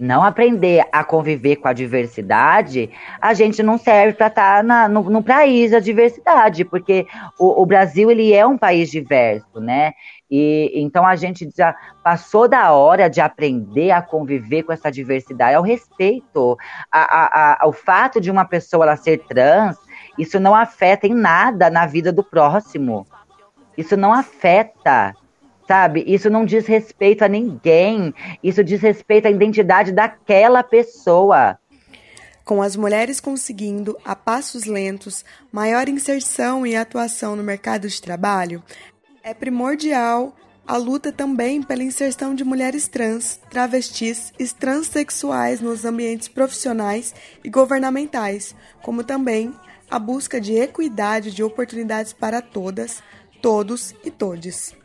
não 0.00 0.22
aprender 0.22 0.84
a 0.92 1.04
conviver 1.04 1.56
com 1.56 1.68
a 1.68 1.72
diversidade, 1.72 2.90
a 3.20 3.34
gente 3.34 3.62
não 3.62 3.78
serve 3.78 4.14
para 4.14 4.26
estar 4.26 4.64
tá 4.66 4.88
no, 4.88 5.02
no 5.04 5.22
país 5.22 5.70
da 5.70 5.78
diversidade, 5.78 6.64
porque 6.64 7.06
o, 7.38 7.62
o, 7.62 7.66
Brasil 7.66 8.10
ele 8.10 8.32
é 8.32 8.46
um 8.46 8.58
país 8.58 8.90
diverso, 8.90 9.60
né? 9.60 9.92
E 10.30 10.72
então 10.74 11.06
a 11.06 11.14
gente 11.14 11.48
já 11.54 11.76
passou 12.02 12.48
da 12.48 12.72
hora 12.72 13.08
de 13.08 13.20
aprender 13.20 13.90
a 13.90 14.02
conviver 14.02 14.62
com 14.62 14.72
essa 14.72 14.90
diversidade, 14.90 15.54
ao 15.54 15.62
respeito, 15.62 16.56
a, 16.90 17.00
a, 17.00 17.64
a, 17.64 17.68
o 17.68 17.72
fato 17.72 18.20
de 18.20 18.30
uma 18.30 18.44
pessoa 18.44 18.84
ela 18.84 18.96
ser 18.96 19.18
trans, 19.18 19.76
isso 20.18 20.40
não 20.40 20.54
afeta 20.54 21.06
em 21.06 21.14
nada 21.14 21.70
na 21.70 21.86
vida 21.86 22.12
do 22.12 22.24
próximo. 22.24 23.06
Isso 23.76 23.96
não 23.96 24.12
afeta 24.12 25.14
sabe? 25.66 26.04
Isso 26.06 26.30
não 26.30 26.44
diz 26.44 26.66
respeito 26.66 27.24
a 27.24 27.28
ninguém. 27.28 28.14
Isso 28.42 28.62
diz 28.62 28.80
respeito 28.80 29.26
à 29.26 29.30
identidade 29.30 29.92
daquela 29.92 30.62
pessoa. 30.62 31.58
Com 32.44 32.60
as 32.60 32.76
mulheres 32.76 33.20
conseguindo, 33.20 33.96
a 34.04 34.16
passos 34.16 34.64
lentos, 34.64 35.24
maior 35.52 35.88
inserção 35.88 36.66
e 36.66 36.74
atuação 36.74 37.36
no 37.36 37.42
mercado 37.42 37.88
de 37.88 38.02
trabalho, 38.02 38.62
é 39.22 39.32
primordial 39.32 40.34
a 40.66 40.76
luta 40.76 41.12
também 41.12 41.62
pela 41.62 41.82
inserção 41.82 42.34
de 42.34 42.44
mulheres 42.44 42.88
trans, 42.88 43.40
travestis 43.50 44.32
e 44.38 44.46
transexuais 44.46 45.60
nos 45.60 45.84
ambientes 45.84 46.28
profissionais 46.28 47.14
e 47.42 47.50
governamentais, 47.50 48.54
como 48.80 49.02
também 49.02 49.52
a 49.90 49.98
busca 49.98 50.40
de 50.40 50.54
equidade 50.54 51.32
de 51.32 51.42
oportunidades 51.42 52.12
para 52.12 52.40
todas, 52.40 53.02
todos 53.40 53.94
e 54.04 54.10
todes. 54.10 54.81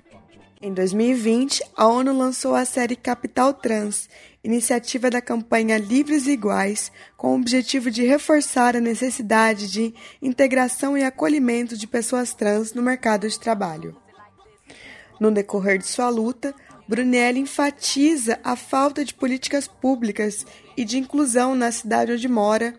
Em 0.59 0.73
2020, 0.73 1.61
a 1.75 1.87
ONU 1.87 2.17
lançou 2.17 2.55
a 2.55 2.65
série 2.65 2.95
Capital 2.95 3.53
Trans, 3.53 4.09
iniciativa 4.43 5.07
da 5.07 5.21
campanha 5.21 5.77
Livres 5.77 6.25
e 6.25 6.31
Iguais, 6.31 6.91
com 7.15 7.33
o 7.33 7.35
objetivo 7.35 7.91
de 7.91 8.03
reforçar 8.03 8.75
a 8.75 8.81
necessidade 8.81 9.71
de 9.71 9.93
integração 10.19 10.97
e 10.97 11.03
acolhimento 11.03 11.77
de 11.77 11.85
pessoas 11.85 12.33
trans 12.33 12.73
no 12.73 12.81
mercado 12.81 13.29
de 13.29 13.39
trabalho. 13.39 13.95
No 15.19 15.29
decorrer 15.29 15.77
de 15.77 15.85
sua 15.85 16.09
luta, 16.09 16.55
Brunelli 16.87 17.39
enfatiza 17.39 18.39
a 18.43 18.55
falta 18.55 19.05
de 19.05 19.13
políticas 19.13 19.67
públicas 19.67 20.43
e 20.75 20.83
de 20.83 20.97
inclusão 20.97 21.53
na 21.53 21.71
cidade 21.71 22.13
onde 22.13 22.27
mora 22.27 22.73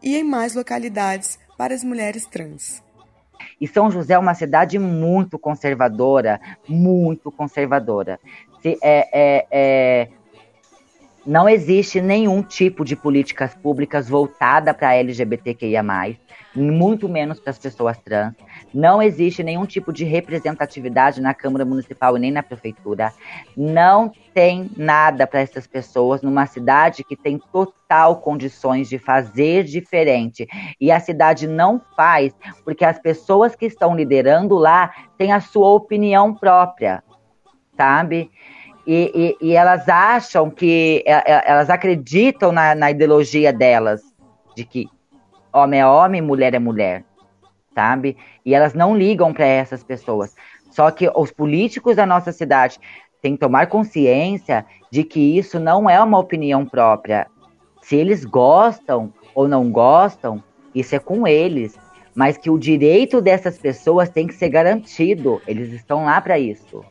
e 0.00 0.14
em 0.14 0.22
mais 0.22 0.54
localidades 0.54 1.36
para 1.58 1.74
as 1.74 1.82
mulheres 1.82 2.26
trans. 2.26 2.83
E 3.60 3.66
São 3.66 3.90
José 3.90 4.14
é 4.14 4.18
uma 4.18 4.34
cidade 4.34 4.78
muito 4.78 5.38
conservadora, 5.38 6.40
muito 6.68 7.30
conservadora. 7.30 8.18
Se, 8.60 8.78
é, 8.82 9.08
é, 9.12 9.46
é, 9.50 10.08
não 11.26 11.48
existe 11.48 12.00
nenhum 12.00 12.42
tipo 12.42 12.84
de 12.84 12.94
políticas 12.94 13.54
públicas 13.54 14.08
voltada 14.08 14.74
para 14.74 14.94
LGBTQIA+, 14.94 15.82
muito 16.54 17.08
menos 17.08 17.40
para 17.40 17.50
as 17.50 17.58
pessoas 17.58 17.98
trans. 17.98 18.34
Não 18.72 19.00
existe 19.00 19.42
nenhum 19.42 19.64
tipo 19.64 19.92
de 19.92 20.04
representatividade 20.04 21.20
na 21.20 21.32
Câmara 21.32 21.64
Municipal 21.64 22.16
e 22.16 22.20
nem 22.20 22.30
na 22.30 22.42
Prefeitura. 22.42 23.12
Não 23.56 24.12
tem 24.32 24.70
nada 24.76 25.26
para 25.26 25.40
essas 25.40 25.66
pessoas 25.66 26.22
numa 26.22 26.46
cidade 26.46 27.04
que 27.04 27.16
tem 27.16 27.40
total 27.52 28.20
condições 28.20 28.88
de 28.88 28.98
fazer 28.98 29.64
diferente. 29.64 30.46
E 30.80 30.92
a 30.92 31.00
cidade 31.00 31.46
não 31.46 31.80
faz 31.96 32.34
porque 32.64 32.84
as 32.84 32.98
pessoas 32.98 33.56
que 33.56 33.66
estão 33.66 33.96
liderando 33.96 34.56
lá 34.56 34.92
têm 35.16 35.32
a 35.32 35.40
sua 35.40 35.70
opinião 35.70 36.34
própria, 36.34 37.02
sabe? 37.76 38.30
E, 38.86 39.36
e, 39.40 39.48
e 39.48 39.56
elas 39.56 39.88
acham 39.88 40.50
que, 40.50 41.02
elas 41.06 41.70
acreditam 41.70 42.52
na, 42.52 42.74
na 42.74 42.90
ideologia 42.90 43.52
delas, 43.52 44.02
de 44.54 44.64
que 44.64 44.86
homem 45.52 45.80
é 45.80 45.86
homem, 45.86 46.20
mulher 46.20 46.54
é 46.54 46.58
mulher, 46.58 47.04
sabe? 47.74 48.16
E 48.44 48.54
elas 48.54 48.74
não 48.74 48.96
ligam 48.96 49.32
para 49.32 49.46
essas 49.46 49.82
pessoas. 49.82 50.34
Só 50.70 50.90
que 50.90 51.10
os 51.14 51.30
políticos 51.30 51.96
da 51.96 52.04
nossa 52.04 52.30
cidade 52.30 52.78
têm 53.22 53.34
que 53.34 53.40
tomar 53.40 53.68
consciência 53.68 54.66
de 54.90 55.02
que 55.02 55.38
isso 55.38 55.58
não 55.58 55.88
é 55.88 56.02
uma 56.02 56.18
opinião 56.18 56.66
própria. 56.66 57.26
Se 57.80 57.96
eles 57.96 58.24
gostam 58.24 59.12
ou 59.34 59.48
não 59.48 59.70
gostam, 59.70 60.42
isso 60.74 60.94
é 60.94 60.98
com 60.98 61.26
eles. 61.26 61.78
Mas 62.14 62.36
que 62.36 62.50
o 62.50 62.58
direito 62.58 63.20
dessas 63.20 63.58
pessoas 63.58 64.10
tem 64.10 64.26
que 64.26 64.34
ser 64.34 64.48
garantido. 64.50 65.40
Eles 65.46 65.72
estão 65.72 66.04
lá 66.04 66.20
para 66.20 66.38
isso 66.38 66.84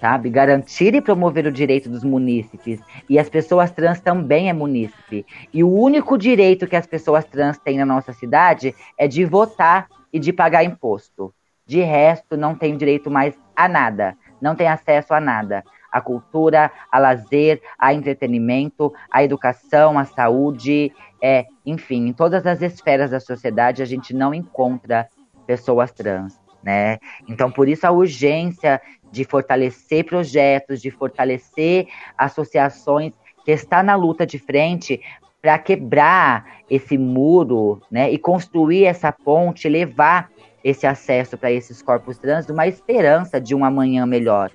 sabe? 0.00 0.30
Garantir 0.30 0.94
e 0.94 1.00
promover 1.00 1.46
o 1.46 1.52
direito 1.52 1.88
dos 1.90 2.02
munícipes. 2.02 2.80
E 3.08 3.18
as 3.18 3.28
pessoas 3.28 3.70
trans 3.70 4.00
também 4.00 4.48
é 4.48 4.52
munícipe. 4.52 5.26
E 5.52 5.62
o 5.62 5.70
único 5.70 6.16
direito 6.16 6.66
que 6.66 6.76
as 6.76 6.86
pessoas 6.86 7.24
trans 7.24 7.58
têm 7.58 7.78
na 7.78 7.86
nossa 7.86 8.12
cidade 8.12 8.74
é 8.98 9.06
de 9.06 9.24
votar 9.24 9.88
e 10.12 10.18
de 10.18 10.32
pagar 10.32 10.64
imposto. 10.64 11.32
De 11.66 11.80
resto, 11.82 12.36
não 12.36 12.54
tem 12.54 12.76
direito 12.76 13.10
mais 13.10 13.38
a 13.54 13.68
nada. 13.68 14.16
Não 14.40 14.56
tem 14.56 14.66
acesso 14.66 15.12
a 15.12 15.20
nada. 15.20 15.62
A 15.92 16.00
cultura, 16.00 16.70
a 16.90 16.98
lazer, 16.98 17.60
a 17.78 17.92
entretenimento, 17.92 18.92
a 19.10 19.22
educação, 19.22 19.98
a 19.98 20.04
saúde, 20.04 20.92
é, 21.22 21.46
enfim, 21.66 22.06
em 22.06 22.12
todas 22.12 22.46
as 22.46 22.62
esferas 22.62 23.10
da 23.10 23.20
sociedade 23.20 23.82
a 23.82 23.84
gente 23.84 24.14
não 24.14 24.32
encontra 24.32 25.08
pessoas 25.46 25.92
trans. 25.92 26.39
Né? 26.62 26.98
Então, 27.28 27.50
por 27.50 27.68
isso 27.68 27.86
a 27.86 27.90
urgência 27.90 28.80
de 29.10 29.24
fortalecer 29.24 30.04
projetos, 30.04 30.80
de 30.80 30.90
fortalecer 30.90 31.88
associações 32.16 33.12
que 33.44 33.50
está 33.50 33.82
na 33.82 33.94
luta 33.94 34.26
de 34.26 34.38
frente 34.38 35.00
para 35.40 35.58
quebrar 35.58 36.60
esse 36.68 36.98
muro, 36.98 37.80
né, 37.90 38.10
e 38.10 38.18
construir 38.18 38.84
essa 38.84 39.10
ponte, 39.10 39.68
levar 39.68 40.30
esse 40.62 40.86
acesso 40.86 41.38
para 41.38 41.50
esses 41.50 41.80
corpos 41.80 42.18
trans, 42.18 42.48
uma 42.48 42.66
esperança 42.66 43.40
de 43.40 43.54
um 43.54 43.64
amanhã 43.64 44.04
melhor, 44.04 44.50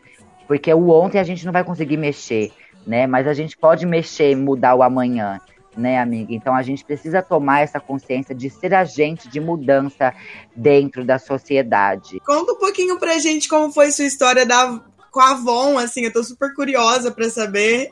porque 0.48 0.72
o 0.72 0.90
ontem 0.90 1.20
a 1.20 1.24
gente 1.24 1.44
não 1.44 1.52
vai 1.52 1.64
conseguir 1.64 1.98
mexer, 1.98 2.52
né, 2.86 3.08
mas 3.08 3.28
a 3.28 3.34
gente 3.34 3.58
pode 3.58 3.86
mexer, 3.86 4.36
mudar 4.36 4.76
o 4.76 4.84
amanhã 4.84 5.42
né, 5.78 6.00
amiga? 6.00 6.34
Então 6.34 6.56
a 6.56 6.62
gente 6.62 6.84
precisa 6.84 7.22
tomar 7.22 7.62
essa 7.62 7.80
consciência 7.80 8.34
de 8.34 8.50
ser 8.50 8.74
agente 8.74 9.28
de 9.28 9.40
mudança 9.40 10.14
dentro 10.56 11.04
da 11.04 11.20
sociedade. 11.20 12.20
Conta 12.26 12.54
um 12.54 12.58
pouquinho 12.58 13.00
pra 13.00 13.18
gente 13.20 13.48
como 13.48 13.72
foi 13.72 13.92
sua 13.92 14.06
história 14.06 14.46
da, 14.46 14.82
com 15.12 15.20
a 15.20 15.32
Avon, 15.32 15.78
assim, 15.78 16.02
eu 16.06 16.14
tô 16.14 16.24
super 16.24 16.54
curiosa 16.54 17.12
para 17.12 17.30
saber 17.30 17.90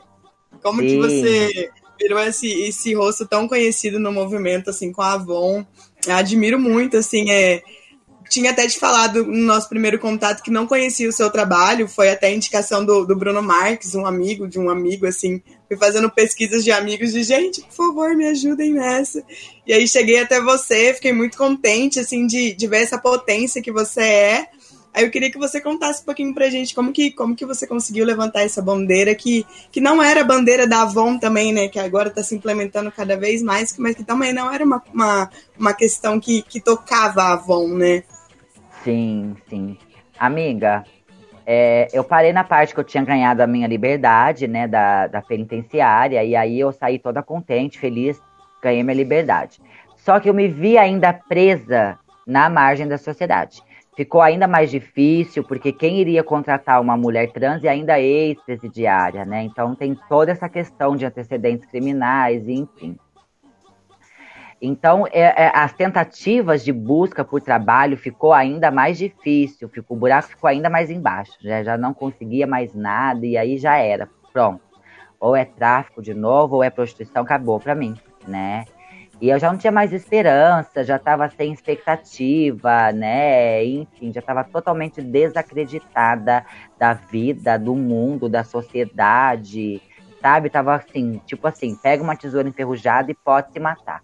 como 0.62 0.82
Sim. 0.82 0.88
que 0.88 0.96
você 0.98 1.70
virou 2.00 2.20
esse, 2.20 2.48
esse 2.62 2.94
rosto 2.94 3.26
tão 3.26 3.48
conhecido 3.48 3.98
no 3.98 4.12
movimento, 4.12 4.70
assim, 4.70 4.92
com 4.92 5.02
a 5.02 5.12
Avon. 5.12 5.64
Eu 6.06 6.14
admiro 6.14 6.58
muito, 6.58 6.96
assim, 6.96 7.30
é 7.30 7.62
tinha 8.34 8.50
até 8.50 8.66
te 8.66 8.78
falado 8.80 9.24
no 9.24 9.46
nosso 9.46 9.68
primeiro 9.68 9.96
contato 9.96 10.42
que 10.42 10.50
não 10.50 10.66
conhecia 10.66 11.08
o 11.08 11.12
seu 11.12 11.30
trabalho, 11.30 11.86
foi 11.86 12.10
até 12.10 12.34
indicação 12.34 12.84
do, 12.84 13.04
do 13.04 13.14
Bruno 13.14 13.40
Marques, 13.40 13.94
um 13.94 14.04
amigo 14.04 14.48
de 14.48 14.58
um 14.58 14.68
amigo, 14.68 15.06
assim, 15.06 15.40
fui 15.68 15.76
fazendo 15.76 16.10
pesquisas 16.10 16.64
de 16.64 16.72
amigos 16.72 17.12
de 17.12 17.22
gente, 17.22 17.62
por 17.62 17.72
favor, 17.72 18.16
me 18.16 18.26
ajudem 18.26 18.72
nessa. 18.72 19.22
E 19.64 19.72
aí 19.72 19.86
cheguei 19.86 20.18
até 20.18 20.40
você, 20.40 20.92
fiquei 20.94 21.12
muito 21.12 21.38
contente, 21.38 22.00
assim, 22.00 22.26
de, 22.26 22.52
de 22.52 22.66
ver 22.66 22.82
essa 22.82 22.98
potência 22.98 23.62
que 23.62 23.70
você 23.70 24.02
é. 24.02 24.48
Aí 24.92 25.04
eu 25.04 25.10
queria 25.10 25.30
que 25.30 25.38
você 25.38 25.60
contasse 25.60 26.02
um 26.02 26.04
pouquinho 26.04 26.34
pra 26.34 26.50
gente 26.50 26.74
como 26.74 26.92
que, 26.92 27.12
como 27.12 27.36
que 27.36 27.46
você 27.46 27.68
conseguiu 27.68 28.04
levantar 28.04 28.42
essa 28.42 28.60
bandeira, 28.60 29.14
que, 29.14 29.46
que 29.70 29.80
não 29.80 30.02
era 30.02 30.22
a 30.22 30.24
bandeira 30.24 30.66
da 30.66 30.82
Avon 30.82 31.18
também, 31.18 31.52
né? 31.52 31.68
Que 31.68 31.78
agora 31.78 32.08
está 32.08 32.22
se 32.22 32.34
implementando 32.34 32.90
cada 32.90 33.16
vez 33.16 33.42
mais, 33.42 33.76
mas 33.78 33.94
que 33.94 34.04
também 34.04 34.32
não 34.32 34.52
era 34.52 34.64
uma, 34.64 34.82
uma, 34.92 35.30
uma 35.58 35.72
questão 35.72 36.18
que, 36.18 36.42
que 36.42 36.60
tocava 36.60 37.22
a 37.22 37.32
Avon, 37.32 37.68
né? 37.68 38.04
Sim, 38.84 39.36
sim. 39.48 39.76
Amiga, 40.18 40.84
é, 41.46 41.88
eu 41.92 42.04
parei 42.04 42.32
na 42.32 42.44
parte 42.44 42.72
que 42.72 42.80
eu 42.80 42.84
tinha 42.84 43.04
ganhado 43.04 43.42
a 43.42 43.46
minha 43.46 43.66
liberdade, 43.66 44.46
né, 44.46 44.68
da, 44.68 45.06
da 45.06 45.20
penitenciária, 45.20 46.22
e 46.22 46.36
aí 46.36 46.60
eu 46.60 46.70
saí 46.70 46.98
toda 46.98 47.22
contente, 47.22 47.78
feliz, 47.78 48.22
ganhei 48.62 48.82
minha 48.82 48.94
liberdade. 48.94 49.60
Só 49.96 50.20
que 50.20 50.28
eu 50.28 50.34
me 50.34 50.46
vi 50.46 50.78
ainda 50.78 51.12
presa 51.12 51.98
na 52.26 52.48
margem 52.48 52.86
da 52.86 52.98
sociedade 52.98 53.62
ficou 53.96 54.20
ainda 54.20 54.46
mais 54.46 54.70
difícil, 54.70 55.44
porque 55.44 55.72
quem 55.72 56.00
iria 56.00 56.22
contratar 56.22 56.80
uma 56.80 56.96
mulher 56.96 57.30
trans 57.32 57.62
e 57.62 57.68
ainda 57.68 58.00
ex-presidiária, 58.00 59.24
né? 59.24 59.42
Então 59.42 59.74
tem 59.74 59.96
toda 60.08 60.32
essa 60.32 60.48
questão 60.48 60.96
de 60.96 61.06
antecedentes 61.06 61.66
criminais, 61.66 62.46
enfim. 62.48 62.96
Então, 64.60 65.06
é, 65.12 65.44
é, 65.44 65.52
as 65.54 65.72
tentativas 65.72 66.64
de 66.64 66.72
busca 66.72 67.24
por 67.24 67.40
trabalho 67.40 67.96
ficou 67.96 68.32
ainda 68.32 68.70
mais 68.70 68.96
difícil, 68.96 69.68
ficou, 69.68 69.96
o 69.96 70.00
buraco 70.00 70.28
ficou 70.28 70.48
ainda 70.48 70.70
mais 70.70 70.90
embaixo, 70.90 71.32
já, 71.40 71.62
já 71.62 71.76
não 71.76 71.92
conseguia 71.92 72.46
mais 72.46 72.74
nada, 72.74 73.26
e 73.26 73.36
aí 73.36 73.58
já 73.58 73.76
era, 73.76 74.08
pronto. 74.32 74.62
Ou 75.20 75.34
é 75.36 75.44
tráfico 75.44 76.02
de 76.02 76.14
novo, 76.14 76.56
ou 76.56 76.62
é 76.62 76.70
prostituição, 76.70 77.22
acabou 77.22 77.58
para 77.58 77.74
mim, 77.74 77.94
né? 78.26 78.64
E 79.20 79.28
eu 79.28 79.38
já 79.38 79.50
não 79.50 79.58
tinha 79.58 79.72
mais 79.72 79.92
esperança, 79.92 80.84
já 80.84 80.96
estava 80.96 81.28
sem 81.30 81.52
expectativa, 81.52 82.92
né? 82.92 83.64
Enfim, 83.64 84.12
já 84.12 84.20
estava 84.20 84.44
totalmente 84.44 85.00
desacreditada 85.00 86.44
da 86.78 86.94
vida, 86.94 87.58
do 87.58 87.74
mundo, 87.74 88.28
da 88.28 88.42
sociedade, 88.42 89.80
sabe? 90.20 90.50
Tava 90.50 90.74
assim, 90.74 91.20
tipo 91.24 91.46
assim, 91.46 91.76
pega 91.76 92.02
uma 92.02 92.16
tesoura 92.16 92.48
enferrujada 92.48 93.10
e 93.10 93.14
pode 93.14 93.52
se 93.52 93.60
matar. 93.60 94.02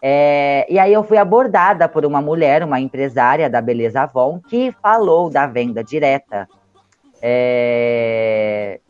É, 0.00 0.66
e 0.68 0.78
aí 0.78 0.92
eu 0.92 1.02
fui 1.02 1.18
abordada 1.18 1.88
por 1.88 2.06
uma 2.06 2.22
mulher, 2.22 2.62
uma 2.62 2.80
empresária 2.80 3.50
da 3.50 3.60
Beleza 3.60 4.02
Avon, 4.02 4.40
que 4.48 4.72
falou 4.80 5.28
da 5.28 5.46
venda 5.46 5.82
direta 5.82 6.48
é, 7.20 8.80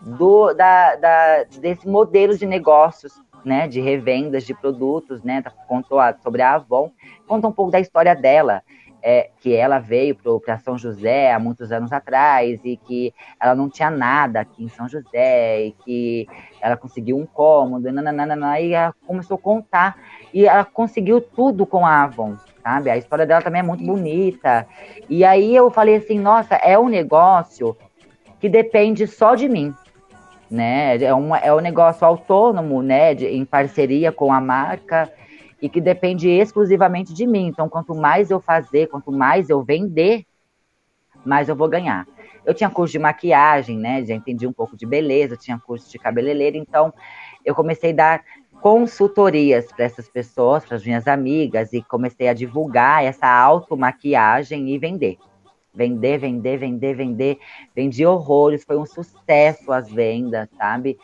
do, 0.00 0.54
da, 0.54 0.96
da, 0.96 1.44
desse 1.60 1.86
modelo 1.86 2.36
de 2.36 2.46
negócios, 2.46 3.20
né, 3.44 3.68
de 3.68 3.80
revendas 3.80 4.44
de 4.44 4.54
produtos, 4.54 5.22
né, 5.22 5.42
contou 5.68 5.98
sobre 6.22 6.42
a 6.42 6.54
Avon, 6.54 6.90
conta 7.26 7.46
um 7.46 7.52
pouco 7.52 7.70
da 7.70 7.78
história 7.78 8.14
dela, 8.14 8.62
é, 9.02 9.30
que 9.40 9.54
ela 9.54 9.78
veio 9.78 10.16
para 10.44 10.58
São 10.58 10.76
José 10.76 11.32
há 11.32 11.38
muitos 11.38 11.70
anos 11.70 11.92
atrás 11.92 12.60
e 12.64 12.76
que 12.76 13.14
ela 13.40 13.54
não 13.54 13.68
tinha 13.68 13.90
nada 13.90 14.40
aqui 14.40 14.64
em 14.64 14.68
São 14.68 14.88
José 14.88 15.66
e 15.66 15.72
que 15.84 16.26
ela 16.60 16.76
conseguiu 16.76 17.16
um 17.16 17.26
cômodo, 17.26 17.90
nananana, 17.92 18.60
e 18.60 18.72
ela 18.72 18.94
começou 19.06 19.36
a 19.36 19.40
contar 19.40 19.96
e 20.32 20.46
ela 20.46 20.64
conseguiu 20.64 21.20
tudo 21.20 21.64
com 21.64 21.86
a 21.86 22.04
Avon, 22.04 22.36
sabe? 22.62 22.90
A 22.90 22.96
história 22.96 23.26
dela 23.26 23.42
também 23.42 23.60
é 23.60 23.64
muito 23.64 23.84
bonita. 23.84 24.66
E 25.08 25.24
aí 25.24 25.54
eu 25.54 25.70
falei 25.70 25.96
assim, 25.96 26.18
nossa, 26.18 26.56
é 26.56 26.78
um 26.78 26.88
negócio 26.88 27.76
que 28.40 28.48
depende 28.48 29.06
só 29.06 29.34
de 29.34 29.48
mim, 29.48 29.74
né? 30.50 30.96
É, 31.02 31.14
uma, 31.14 31.38
é 31.38 31.52
um 31.54 31.60
negócio 31.60 32.06
autônomo, 32.06 32.82
né? 32.82 33.14
De, 33.14 33.26
em 33.26 33.44
parceria 33.44 34.10
com 34.10 34.32
a 34.32 34.40
marca 34.40 35.10
e 35.60 35.68
que 35.68 35.80
depende 35.80 36.28
exclusivamente 36.28 37.12
de 37.12 37.26
mim. 37.26 37.46
Então, 37.46 37.68
quanto 37.68 37.94
mais 37.94 38.30
eu 38.30 38.40
fazer, 38.40 38.88
quanto 38.88 39.10
mais 39.10 39.48
eu 39.48 39.62
vender, 39.62 40.24
mais 41.24 41.48
eu 41.48 41.56
vou 41.56 41.68
ganhar. 41.68 42.06
Eu 42.44 42.54
tinha 42.54 42.70
curso 42.70 42.92
de 42.92 42.98
maquiagem, 42.98 43.76
né? 43.76 44.04
Já 44.04 44.14
entendi 44.14 44.46
um 44.46 44.52
pouco 44.52 44.76
de 44.76 44.86
beleza, 44.86 45.36
tinha 45.36 45.58
curso 45.58 45.90
de 45.90 45.98
cabeleireiro, 45.98 46.56
então 46.56 46.92
eu 47.44 47.54
comecei 47.54 47.90
a 47.90 47.94
dar 47.94 48.24
consultorias 48.60 49.70
para 49.72 49.84
essas 49.84 50.08
pessoas, 50.08 50.64
para 50.64 50.76
as 50.76 50.84
minhas 50.84 51.06
amigas, 51.06 51.72
e 51.72 51.82
comecei 51.82 52.28
a 52.28 52.34
divulgar 52.34 53.04
essa 53.04 53.26
automaquiagem 53.26 54.70
e 54.70 54.78
vender. 54.78 55.18
Vender, 55.74 56.18
vender, 56.18 56.56
vender, 56.56 56.94
vender. 56.94 57.38
Vendi 57.74 58.06
horrores, 58.06 58.64
foi 58.64 58.78
um 58.78 58.86
sucesso 58.86 59.70
as 59.72 59.90
vendas, 59.90 60.48
sabe? 60.56 60.96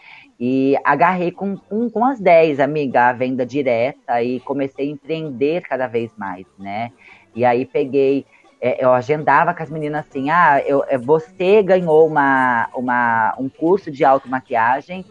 E 0.45 0.77
agarrei 0.83 1.31
com, 1.31 1.57
com, 1.57 1.89
com 1.89 2.05
as 2.05 2.19
10, 2.19 2.59
amiga, 2.59 3.11
a 3.11 3.13
venda 3.13 3.47
direta 3.47 4.21
e 4.21 4.41
comecei 4.41 4.89
a 4.89 4.91
empreender 4.91 5.63
cada 5.63 5.87
vez 5.87 6.11
mais, 6.17 6.45
né? 6.59 6.91
E 7.33 7.45
aí 7.45 7.65
peguei, 7.65 8.27
é, 8.61 8.85
eu 8.85 8.93
agendava 8.93 9.55
com 9.55 9.63
as 9.63 9.71
meninas 9.71 10.05
assim, 10.05 10.31
ah, 10.31 10.61
eu, 10.67 10.83
é, 10.89 10.99
você 10.99 11.63
ganhou 11.63 12.09
uma, 12.09 12.69
uma, 12.75 13.37
um 13.39 13.49
curso 13.49 13.89
de 13.89 14.05
automaquiagem, 14.05 15.05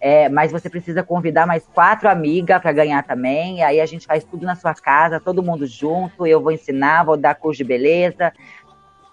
é, 0.00 0.28
mas 0.28 0.50
você 0.50 0.68
precisa 0.68 1.00
convidar 1.04 1.46
mais 1.46 1.64
quatro 1.64 2.08
amigas 2.08 2.60
para 2.60 2.72
ganhar 2.72 3.04
também. 3.04 3.62
Aí 3.62 3.80
a 3.80 3.86
gente 3.86 4.04
faz 4.04 4.24
tudo 4.24 4.44
na 4.44 4.56
sua 4.56 4.74
casa, 4.74 5.20
todo 5.20 5.44
mundo 5.44 5.64
junto. 5.64 6.26
Eu 6.26 6.42
vou 6.42 6.50
ensinar, 6.50 7.04
vou 7.04 7.16
dar 7.16 7.36
curso 7.36 7.58
de 7.58 7.64
beleza. 7.64 8.32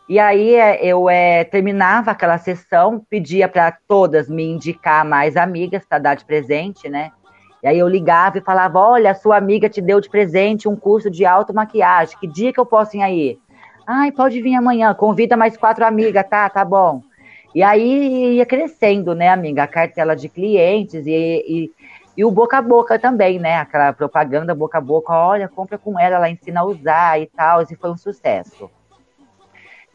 E 0.10 0.18
aí 0.18 0.56
é, 0.56 0.84
eu 0.84 1.08
é, 1.08 1.44
terminava 1.44 2.10
aquela 2.10 2.40
sessão, 2.40 3.00
pedia 3.08 3.48
para 3.48 3.72
todas 3.88 4.28
me 4.28 4.44
indicar 4.44 5.06
mais 5.06 5.38
amigas 5.38 5.86
para 5.86 6.00
dar 6.00 6.16
de 6.16 6.26
presente, 6.26 6.90
né? 6.90 7.12
E 7.62 7.68
aí 7.68 7.78
eu 7.78 7.88
ligava 7.88 8.40
e 8.40 8.42
falava: 8.42 8.80
Olha, 8.80 9.14
sua 9.14 9.38
amiga 9.38 9.70
te 9.70 9.80
deu 9.80 10.02
de 10.02 10.10
presente 10.10 10.68
um 10.68 10.76
curso 10.76 11.12
de 11.12 11.26
automaquiagem. 11.28 12.18
Que 12.20 12.26
dia 12.26 12.52
que 12.52 12.60
eu 12.60 12.66
posso 12.66 12.98
ir 12.98 13.04
aí? 13.04 13.38
Ai, 13.86 14.12
pode 14.12 14.42
vir 14.42 14.56
amanhã. 14.56 14.96
Convida 14.96 15.38
mais 15.38 15.56
quatro 15.56 15.86
amigas, 15.86 16.26
tá? 16.28 16.50
Tá 16.50 16.66
bom. 16.66 17.04
E 17.54 17.62
aí 17.62 18.38
ia 18.38 18.48
crescendo, 18.48 19.14
né, 19.14 19.30
amiga? 19.30 19.62
A 19.62 19.68
cartela 19.68 20.16
de 20.16 20.28
clientes 20.28 21.06
e, 21.06 21.12
e, 21.12 21.72
e 22.18 22.26
o 22.26 22.32
boca 22.32 22.58
a 22.58 22.62
boca 22.64 22.98
também, 22.98 23.38
né? 23.38 23.58
Aquela 23.58 23.94
propaganda 23.94 24.56
boca 24.56 24.80
a 24.80 24.82
boca. 24.82 25.14
Olha, 25.14 25.48
compra 25.48 25.78
com 25.78 26.00
ela, 26.00 26.16
ela 26.16 26.30
ensina 26.32 26.62
a 26.62 26.66
usar 26.66 27.22
e 27.22 27.28
tal. 27.28 27.62
E 27.62 27.76
foi 27.76 27.92
um 27.92 27.98
sucesso. 27.98 28.72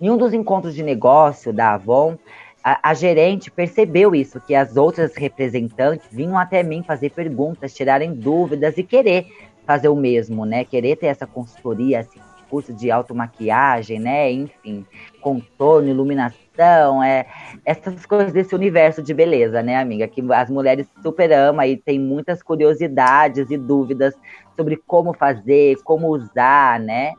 Em 0.00 0.10
um 0.10 0.16
dos 0.16 0.34
encontros 0.34 0.74
de 0.74 0.82
negócio 0.82 1.52
da 1.52 1.74
Avon, 1.74 2.16
a, 2.62 2.90
a, 2.90 2.94
gerente 2.94 3.50
percebeu 3.50 4.14
isso, 4.14 4.40
que 4.40 4.54
as 4.54 4.76
outras 4.76 5.14
representantes 5.14 6.08
vinham 6.10 6.38
até 6.38 6.62
mim 6.62 6.82
fazer 6.82 7.10
perguntas, 7.10 7.74
tirarem 7.74 8.12
dúvidas 8.12 8.76
e 8.76 8.82
querer 8.82 9.26
fazer 9.66 9.88
o 9.88 9.96
mesmo, 9.96 10.44
né? 10.44 10.64
Querer 10.64 10.96
ter 10.96 11.06
essa 11.06 11.26
consultoria, 11.26 12.00
esse 12.00 12.18
curso 12.48 12.72
de 12.72 12.90
automaquiagem, 12.90 13.98
né? 13.98 14.30
Enfim, 14.32 14.84
contorno, 15.20 15.88
iluminação, 15.88 17.02
é, 17.02 17.26
essas 17.64 18.06
coisas 18.06 18.32
desse 18.32 18.54
universo 18.54 19.02
de 19.02 19.12
beleza, 19.12 19.62
né, 19.62 19.76
amiga? 19.76 20.08
Que 20.08 20.22
as 20.32 20.50
mulheres 20.50 20.86
super 21.02 21.32
amam 21.32 21.66
e 21.66 21.76
tem 21.76 21.98
muitas 21.98 22.42
curiosidades 22.42 23.50
e 23.50 23.56
dúvidas 23.56 24.14
sobre 24.56 24.76
como 24.86 25.12
fazer, 25.12 25.76
como 25.84 26.08
usar, 26.08 26.80
né? 26.80 27.12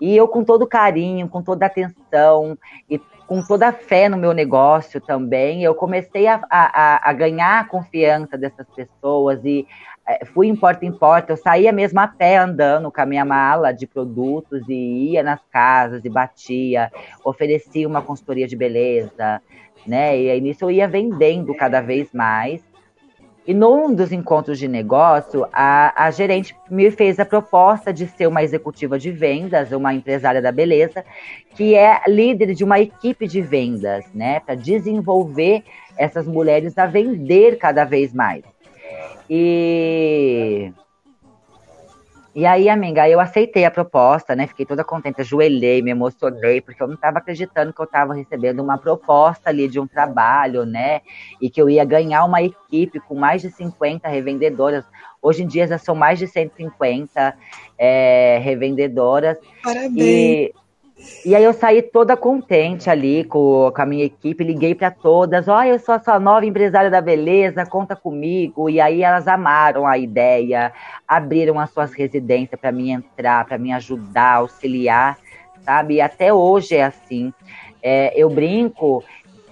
E 0.00 0.16
eu, 0.16 0.28
com 0.28 0.44
todo 0.44 0.66
carinho, 0.66 1.28
com 1.28 1.42
toda 1.42 1.66
atenção 1.66 2.58
e 2.88 3.00
com 3.26 3.42
toda 3.42 3.68
a 3.68 3.72
fé 3.72 4.08
no 4.08 4.16
meu 4.16 4.32
negócio 4.32 5.00
também, 5.00 5.62
eu 5.62 5.74
comecei 5.74 6.26
a, 6.26 6.40
a, 6.50 7.10
a 7.10 7.12
ganhar 7.12 7.60
a 7.60 7.64
confiança 7.64 8.36
dessas 8.36 8.66
pessoas 8.74 9.40
e 9.44 9.66
é, 10.06 10.24
fui 10.26 10.48
em 10.48 10.56
porta 10.56 10.84
em 10.84 10.92
porta. 10.92 11.32
Eu 11.32 11.36
saía 11.36 11.72
mesmo 11.72 12.00
a 12.00 12.06
pé 12.06 12.36
andando 12.36 12.92
com 12.92 13.00
a 13.00 13.06
minha 13.06 13.24
mala 13.24 13.72
de 13.72 13.86
produtos 13.86 14.68
e 14.68 15.12
ia 15.12 15.22
nas 15.22 15.40
casas 15.50 16.04
e 16.04 16.10
batia, 16.10 16.92
oferecia 17.24 17.88
uma 17.88 18.02
consultoria 18.02 18.46
de 18.46 18.56
beleza, 18.56 19.40
né? 19.86 20.18
E 20.18 20.30
aí 20.30 20.40
nisso 20.40 20.64
eu 20.64 20.70
ia 20.70 20.86
vendendo 20.86 21.54
cada 21.54 21.80
vez 21.80 22.12
mais 22.12 22.62
e 23.46 23.52
num 23.52 23.94
dos 23.94 24.10
encontros 24.10 24.58
de 24.58 24.66
negócio, 24.66 25.46
a, 25.52 26.06
a 26.06 26.10
gerente 26.10 26.56
me 26.70 26.90
fez 26.90 27.20
a 27.20 27.24
proposta 27.24 27.92
de 27.92 28.06
ser 28.06 28.26
uma 28.26 28.42
executiva 28.42 28.98
de 28.98 29.10
vendas, 29.10 29.70
uma 29.72 29.92
empresária 29.92 30.40
da 30.40 30.50
beleza, 30.50 31.04
que 31.54 31.74
é 31.74 32.00
líder 32.06 32.54
de 32.54 32.64
uma 32.64 32.80
equipe 32.80 33.26
de 33.26 33.42
vendas, 33.42 34.06
né, 34.14 34.40
para 34.40 34.54
desenvolver 34.54 35.62
essas 35.96 36.26
mulheres 36.26 36.78
a 36.78 36.86
vender 36.86 37.58
cada 37.58 37.84
vez 37.84 38.12
mais. 38.14 38.42
E 39.28 40.72
e 42.34 42.44
aí, 42.44 42.68
amiga, 42.68 43.08
eu 43.08 43.20
aceitei 43.20 43.64
a 43.64 43.70
proposta, 43.70 44.34
né? 44.34 44.46
Fiquei 44.46 44.66
toda 44.66 44.82
contente, 44.82 45.20
ajoelhei, 45.20 45.80
me 45.82 45.92
emocionei, 45.92 46.60
porque 46.60 46.82
eu 46.82 46.88
não 46.88 46.94
estava 46.94 47.18
acreditando 47.18 47.72
que 47.72 47.80
eu 47.80 47.84
estava 47.84 48.12
recebendo 48.12 48.60
uma 48.60 48.76
proposta 48.76 49.50
ali 49.50 49.68
de 49.68 49.78
um 49.78 49.86
trabalho, 49.86 50.66
né? 50.66 51.00
E 51.40 51.48
que 51.48 51.62
eu 51.62 51.70
ia 51.70 51.84
ganhar 51.84 52.24
uma 52.24 52.42
equipe 52.42 52.98
com 52.98 53.14
mais 53.14 53.40
de 53.40 53.50
50 53.50 54.08
revendedoras. 54.08 54.84
Hoje 55.22 55.44
em 55.44 55.46
dia 55.46 55.66
já 55.68 55.78
são 55.78 55.94
mais 55.94 56.18
de 56.18 56.26
150 56.26 57.36
é, 57.78 58.40
revendedoras. 58.42 59.38
Parabéns. 59.62 59.94
E 59.96 60.54
e 61.24 61.34
aí 61.34 61.44
eu 61.44 61.52
saí 61.52 61.82
toda 61.82 62.16
contente 62.16 62.88
ali 62.88 63.24
com, 63.24 63.70
com 63.74 63.82
a 63.82 63.86
minha 63.86 64.04
equipe, 64.04 64.44
liguei 64.44 64.74
para 64.74 64.90
todas, 64.90 65.48
oh, 65.48 65.62
eu 65.62 65.78
sou 65.78 65.94
a 65.94 65.98
sua 65.98 66.18
nova 66.18 66.44
empresária 66.44 66.90
da 66.90 67.00
beleza, 67.00 67.66
conta 67.66 67.96
comigo. 67.96 68.68
E 68.68 68.80
aí 68.80 69.02
elas 69.02 69.26
amaram 69.26 69.86
a 69.86 69.98
ideia, 69.98 70.72
abriram 71.06 71.58
as 71.58 71.70
suas 71.70 71.92
residências 71.92 72.60
para 72.60 72.72
mim 72.72 72.90
entrar, 72.90 73.44
para 73.44 73.58
me 73.58 73.72
ajudar, 73.72 74.36
auxiliar, 74.36 75.18
sabe? 75.64 75.94
E 75.94 76.00
até 76.00 76.32
hoje 76.32 76.76
é 76.76 76.84
assim. 76.84 77.32
É, 77.82 78.12
eu 78.16 78.30
brinco 78.30 79.02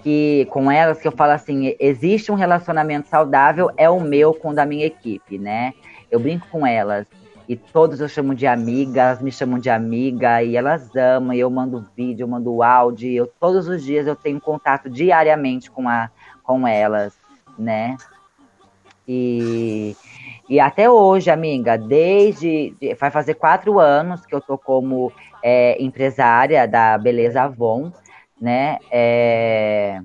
que 0.03 0.47
com 0.51 0.71
elas 0.71 0.99
que 0.99 1.07
eu 1.07 1.11
falo 1.11 1.31
assim, 1.31 1.75
existe 1.79 2.31
um 2.31 2.35
relacionamento 2.35 3.07
saudável, 3.07 3.71
é 3.77 3.89
o 3.89 3.99
meu 3.99 4.33
com 4.33 4.49
o 4.49 4.53
da 4.53 4.65
minha 4.65 4.85
equipe, 4.85 5.37
né? 5.37 5.73
Eu 6.11 6.19
brinco 6.19 6.47
com 6.51 6.67
elas 6.67 7.07
e 7.47 7.57
todos 7.57 7.99
eu 7.99 8.07
chamo 8.07 8.33
de 8.33 8.47
amiga, 8.47 9.01
elas 9.01 9.21
me 9.21 9.31
chamam 9.31 9.59
de 9.59 9.69
amiga 9.69 10.41
e 10.41 10.55
elas 10.55 10.95
amam. 10.95 11.33
E 11.33 11.39
eu 11.39 11.49
mando 11.49 11.85
vídeo, 11.95 12.23
eu 12.23 12.27
mando 12.27 12.63
áudio. 12.63 13.11
Eu, 13.11 13.27
todos 13.27 13.67
os 13.67 13.83
dias 13.83 14.07
eu 14.07 14.15
tenho 14.15 14.39
contato 14.39 14.89
diariamente 14.89 15.69
com, 15.69 15.89
a, 15.89 16.09
com 16.41 16.65
elas, 16.67 17.13
né? 17.59 17.97
E, 19.05 19.95
e 20.47 20.59
até 20.59 20.89
hoje, 20.89 21.29
amiga, 21.29 21.77
desde. 21.77 22.73
Vai 22.97 23.11
fazer 23.11 23.33
quatro 23.33 23.77
anos 23.77 24.25
que 24.25 24.33
eu 24.33 24.39
tô 24.39 24.57
como 24.57 25.11
é, 25.41 25.81
empresária 25.83 26.65
da 26.65 26.97
Beleza 26.97 27.41
Avon, 27.41 27.91
né? 28.39 28.79
É, 28.89 29.99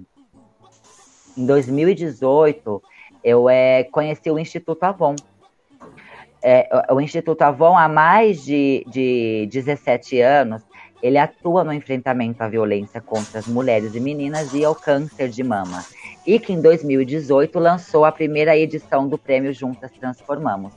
em 1.37 1.47
2018, 1.47 2.83
eu 3.23 3.49
é, 3.49 3.85
conheci 3.85 4.29
o 4.29 4.41
Instituto 4.41 4.83
Avon 4.83 5.15
é, 6.43 6.69
o 6.91 7.01
Instituto 7.01 7.43
Avon, 7.43 7.77
há 7.77 7.89
mais 7.89 8.45
de, 8.45 8.85
de 8.89 9.49
17 9.51 10.21
anos, 10.21 10.63
ele 11.03 11.19
atua 11.19 11.63
no 11.63 11.73
enfrentamento 11.73 12.43
à 12.43 12.49
violência 12.49 13.01
contra 13.01 13.39
as 13.39 13.47
mulheres 13.47 13.95
e 13.95 14.01
meninas 14.01 14.53
e 14.53 14.65
ao 14.65 14.75
câncer 14.75 15.29
de 15.29 15.43
mama. 15.43 15.85
E 16.27 16.39
que 16.39 16.53
em 16.53 16.61
2018 16.61 17.59
lançou 17.59 18.05
a 18.05 18.13
primeira 18.13 18.57
edição 18.57 19.09
do 19.09 19.17
prêmio 19.17 19.53
Juntas 19.53 19.91
Transformamos, 19.93 20.73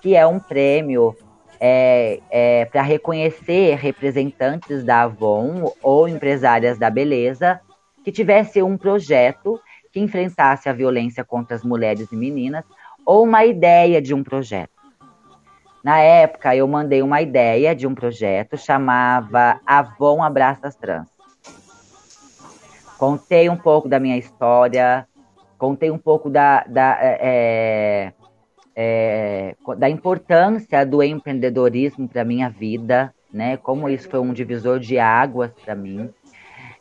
que 0.00 0.16
é 0.16 0.26
um 0.26 0.38
prêmio 0.38 1.14
é, 1.60 2.20
é, 2.30 2.64
para 2.66 2.82
reconhecer 2.82 3.76
representantes 3.76 4.84
da 4.84 5.02
Avon 5.02 5.72
ou 5.82 6.08
empresárias 6.08 6.78
da 6.78 6.88
beleza 6.88 7.60
que 8.04 8.12
tivesse 8.12 8.62
um 8.62 8.76
projeto 8.76 9.60
que 9.92 10.00
enfrentasse 10.00 10.68
a 10.68 10.72
violência 10.72 11.24
contra 11.24 11.56
as 11.56 11.64
mulheres 11.64 12.10
e 12.12 12.16
meninas 12.16 12.64
ou 13.04 13.24
uma 13.24 13.44
ideia 13.44 14.00
de 14.00 14.14
um 14.14 14.22
projeto. 14.22 14.77
Na 15.82 15.98
época, 15.98 16.54
eu 16.56 16.66
mandei 16.66 17.02
uma 17.02 17.20
ideia 17.22 17.74
de 17.74 17.86
um 17.86 17.94
projeto 17.94 18.56
chamava 18.56 19.60
Avon 19.66 20.22
Abraças 20.22 20.74
Trans. 20.74 21.08
Contei 22.98 23.48
um 23.48 23.56
pouco 23.56 23.88
da 23.88 24.00
minha 24.00 24.16
história, 24.16 25.06
contei 25.56 25.90
um 25.90 25.98
pouco 25.98 26.28
da, 26.28 26.64
da, 26.64 26.98
é, 27.00 28.12
é, 28.74 29.54
da 29.76 29.88
importância 29.88 30.84
do 30.84 31.02
empreendedorismo 31.02 32.08
para 32.08 32.24
minha 32.24 32.48
vida, 32.48 33.14
né? 33.32 33.56
Como 33.56 33.88
isso 33.88 34.08
foi 34.08 34.18
um 34.18 34.32
divisor 34.32 34.80
de 34.80 34.98
águas 34.98 35.52
para 35.64 35.76
mim. 35.76 36.10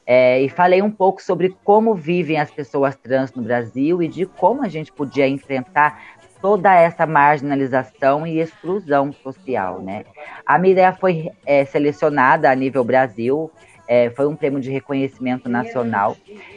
É, 0.10 0.41
e 0.41 0.48
falei 0.48 0.82
um 0.82 0.89
pouco 0.89 1.22
sobre 1.22 1.56
como 1.66 1.93
vivem 1.93 2.39
as 2.39 2.50
pessoas 2.50 2.95
trans 2.95 3.34
no 3.34 3.43
Brasil 3.43 4.02
e 4.02 4.08
de 4.08 4.26
como 4.26 4.64
a 4.64 4.70
gente 4.70 4.91
podia 4.91 5.28
enfrentar 5.28 6.16
toda 6.42 6.74
essa 6.74 7.06
marginalização 7.06 8.26
e 8.26 8.40
exclusão 8.40 9.12
social, 9.12 9.82
né? 9.82 10.06
A 10.46 10.58
minha 10.58 10.74
ideia 10.74 10.94
foi 10.94 11.30
é, 11.46 11.66
selecionada 11.66 12.50
a 12.50 12.56
nível 12.56 12.84
Brasil, 12.84 13.52
é, 13.88 14.10
foi 14.10 14.28
um 14.28 14.36
prêmio 14.36 14.60
de 14.60 14.70
reconhecimento 14.70 15.48
nacional. 15.50 16.16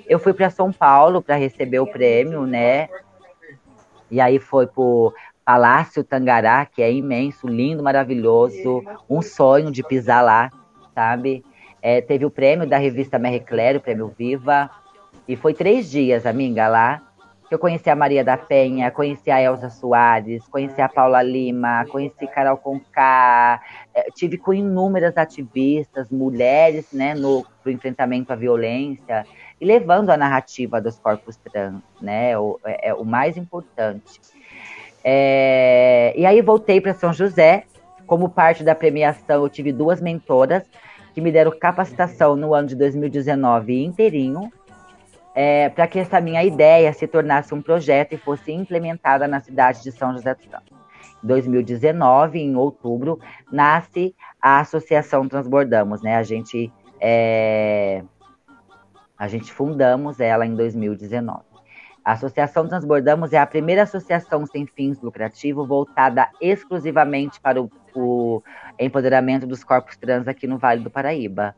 Eu 0.09 0.19
fui 0.19 0.33
para 0.33 0.51
São 0.51 0.73
Paulo 0.73 1.23
para 1.23 1.37
receber 1.37 1.79
o 1.79 1.87
prêmio, 1.87 2.45
né? 2.45 2.89
E 4.11 4.21
aí 4.21 4.39
foi 4.39 4.67
pro 4.67 5.15
Palácio 5.45 6.03
Tangará, 6.03 6.67
que 6.67 6.83
é 6.83 6.93
imenso, 6.93 7.47
lindo, 7.47 7.83
maravilhoso, 7.83 8.85
um 9.09 9.23
sonho 9.23 9.71
de 9.71 9.83
pisar 9.83 10.25
lá, 10.25 10.51
sabe? 10.95 11.45
É, 11.81 12.01
teve 12.01 12.25
o 12.25 12.31
prêmio 12.31 12.69
da 12.69 12.77
revista 12.77 13.19
Marie 13.19 13.41
Claire, 13.41 13.79
o 13.79 13.81
prêmio 13.81 14.13
Viva, 14.19 14.69
e 15.27 15.37
foi 15.37 15.55
três 15.55 15.91
dias, 15.91 16.27
amiga, 16.27 16.67
lá 16.69 17.01
eu 17.51 17.59
conheci 17.59 17.91
a 17.91 17.97
Maria 17.97 18.23
da 18.23 18.37
Penha, 18.37 18.91
conheci 18.93 19.29
a 19.31 19.41
Elza 19.41 19.69
Soares, 19.69 20.47
conheci 20.49 20.81
a 20.81 20.89
Paula 20.89 21.21
Lima, 21.21 21.85
conheci 21.91 22.27
Carol 22.29 22.57
Conká, 22.57 23.61
é, 23.93 24.09
tive 24.15 24.39
com 24.39 24.55
inúmeras 24.55 25.17
ativistas, 25.17 26.11
mulheres, 26.11 26.93
né, 26.93 27.13
no 27.15 27.45
pro 27.63 27.73
enfrentamento 27.73 28.33
à 28.33 28.37
violência 28.37 29.27
e 29.61 29.65
levando 29.65 30.11
a 30.11 30.17
narrativa 30.17 30.81
dos 30.81 30.99
corpos 30.99 31.37
trans, 31.37 31.83
né, 32.01 32.39
o, 32.39 32.61
é, 32.65 32.91
é 32.91 32.95
o 32.95 33.05
mais 33.05 33.37
importante. 33.37 34.21
É, 35.03 36.15
e 36.17 36.25
aí 36.25 36.41
voltei 36.41 36.81
para 36.81 36.95
São 36.95 37.13
José, 37.13 37.65
como 38.07 38.29
parte 38.29 38.63
da 38.63 38.75
premiação 38.75 39.43
eu 39.43 39.49
tive 39.49 39.73
duas 39.73 40.01
mentoras 40.01 40.63
que 41.13 41.21
me 41.21 41.33
deram 41.33 41.51
capacitação 41.51 42.37
no 42.37 42.55
ano 42.55 42.69
de 42.69 42.77
2019 42.77 43.85
inteirinho, 43.85 44.53
é, 45.35 45.69
para 45.69 45.87
que 45.87 45.99
essa 45.99 46.21
minha 46.21 46.43
ideia 46.45 46.93
se 46.93 47.07
tornasse 47.07 47.55
um 47.55 47.63
projeto 47.63 48.15
e 48.15 48.19
fosse 48.19 48.53
implementada 48.53 49.29
na 49.29 49.41
cidade 49.41 49.83
de 49.83 49.93
São 49.93 50.13
José 50.13 50.35
dos 50.35 50.47
Campos. 50.47 50.79
Em 51.23 51.27
2019, 51.27 52.39
em 52.39 52.57
outubro, 52.57 53.19
nasce 53.53 54.15
a 54.41 54.61
Associação 54.61 55.29
Transbordamos, 55.29 56.03
né? 56.03 56.17
A 56.17 56.23
gente, 56.23 56.73
é, 56.99 58.03
a 59.19 59.29
gente 59.29 59.53
fundamos 59.53 60.19
ela 60.19 60.47
em 60.47 60.55
2019. 60.55 61.51
A 62.03 62.13
Associação 62.13 62.67
Transbordamos 62.67 63.33
é 63.33 63.39
a 63.39 63.47
primeira 63.47 63.83
associação 63.83 64.47
sem 64.47 64.67
fins 64.67 65.01
lucrativos 65.01 65.69
voltada 65.69 66.29
exclusivamente 66.41 67.39
para 67.39 67.61
o, 67.61 67.71
o 67.95 68.43
empoderamento 68.79 69.47
dos 69.47 69.63
corpos 69.63 69.97
trans 69.99 70.27
aqui 70.27 70.47
no 70.47 70.57
Vale 70.57 70.83
do 70.83 70.91
Paraíba. 70.91 71.55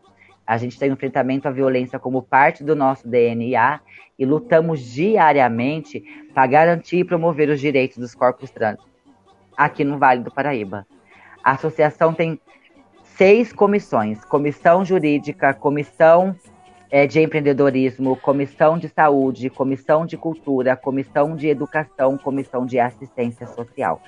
A 0.47 0.57
gente 0.57 0.78
tem 0.78 0.90
o 0.90 0.95
enfrentamento 0.95 1.49
à 1.49 1.51
violência 1.51 1.99
como 1.99 2.22
parte 2.22 2.64
do 2.64 2.74
nosso 2.74 3.09
DNA 3.09 3.80
e 4.18 4.24
lutamos 4.24 4.80
diariamente 4.80 6.03
para 6.34 6.47
garantir 6.47 6.99
e 6.99 7.05
promover 7.05 7.49
os 7.49 7.61
direitos 7.61 7.99
dos 7.99 8.14
corpos 8.14 8.51
trans 8.51 8.78
aqui 9.57 9.84
no 9.84 9.99
Vale 9.99 10.22
do 10.22 10.30
Paraíba. 10.30 10.86
A 11.43 11.53
associação 11.53 12.12
tem 12.12 12.40
seis 13.03 13.53
comissões: 13.53 14.24
comissão 14.24 14.84
jurídica, 14.84 15.55
comissão 15.55 16.34
é, 16.90 17.07
de 17.07 17.20
empreendedorismo, 17.20 18.16
comissão 18.16 18.78
de 18.78 18.88
saúde, 18.88 19.51
comissão 19.51 20.05
de 20.05 20.16
cultura, 20.16 20.76
comissão 20.76 21.34
de 21.34 21.49
educação, 21.49 22.18
comissão 22.18 22.66
de 22.66 22.78
assistência 22.78 23.47
social. 23.47 24.01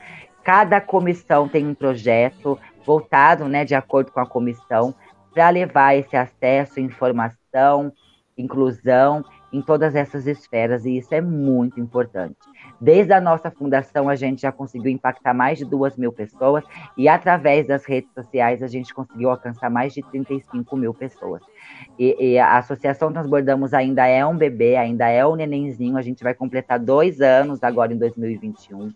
Cada 0.43 0.80
comissão 0.80 1.49
tem 1.49 1.66
um 1.66 1.74
projeto 1.74 2.59
voltado, 2.85 3.49
né, 3.49 3.64
de 3.64 3.74
acordo 3.74 4.12
com 4.12 4.20
a 4.20 4.26
comissão, 4.26 4.95
para 5.35 5.51
levar 5.51 5.97
esse 5.97 6.16
acesso, 6.16 6.78
informação, 6.78 7.93
inclusão 8.39 9.24
em 9.53 9.62
todas 9.62 9.95
essas 9.95 10.26
esferas, 10.26 10.85
e 10.85 10.97
isso 10.97 11.14
é 11.14 11.20
muito 11.20 11.78
importante. 11.78 12.37
Desde 12.80 13.12
a 13.12 13.20
nossa 13.20 13.53
fundação, 13.53 14.09
a 14.09 14.16
gente 14.16 14.43
já 14.43 14.51
conseguiu 14.51 14.91
impactar 14.91 15.32
mais 15.32 15.59
de 15.59 15.64
duas 15.64 15.97
mil 15.97 16.12
pessoas, 16.12 16.64
e 16.99 17.09
através 17.09 17.64
das 17.64 17.85
redes 17.85 18.12
sociais, 18.12 18.64
a 18.64 18.66
gente 18.66 18.93
conseguiu 18.93 19.30
alcançar 19.30 19.70
mais 19.70 19.93
de 19.93 20.03
35 20.03 20.76
mil 20.76 20.93
pessoas. 20.93 21.41
E, 21.97 22.32
e 22.32 22.39
a 22.39 22.59
Associação 22.59 23.12
Transbordamos 23.12 23.72
ainda 23.72 24.05
é 24.05 24.26
um 24.26 24.37
bebê, 24.37 24.74
ainda 24.74 25.09
é 25.09 25.24
um 25.24 25.37
nenenzinho, 25.37 25.97
a 25.97 26.03
gente 26.03 26.24
vai 26.24 26.35
completar 26.35 26.80
dois 26.80 27.20
anos 27.20 27.62
agora 27.62 27.93
em 27.93 27.97
2021. 27.97 28.93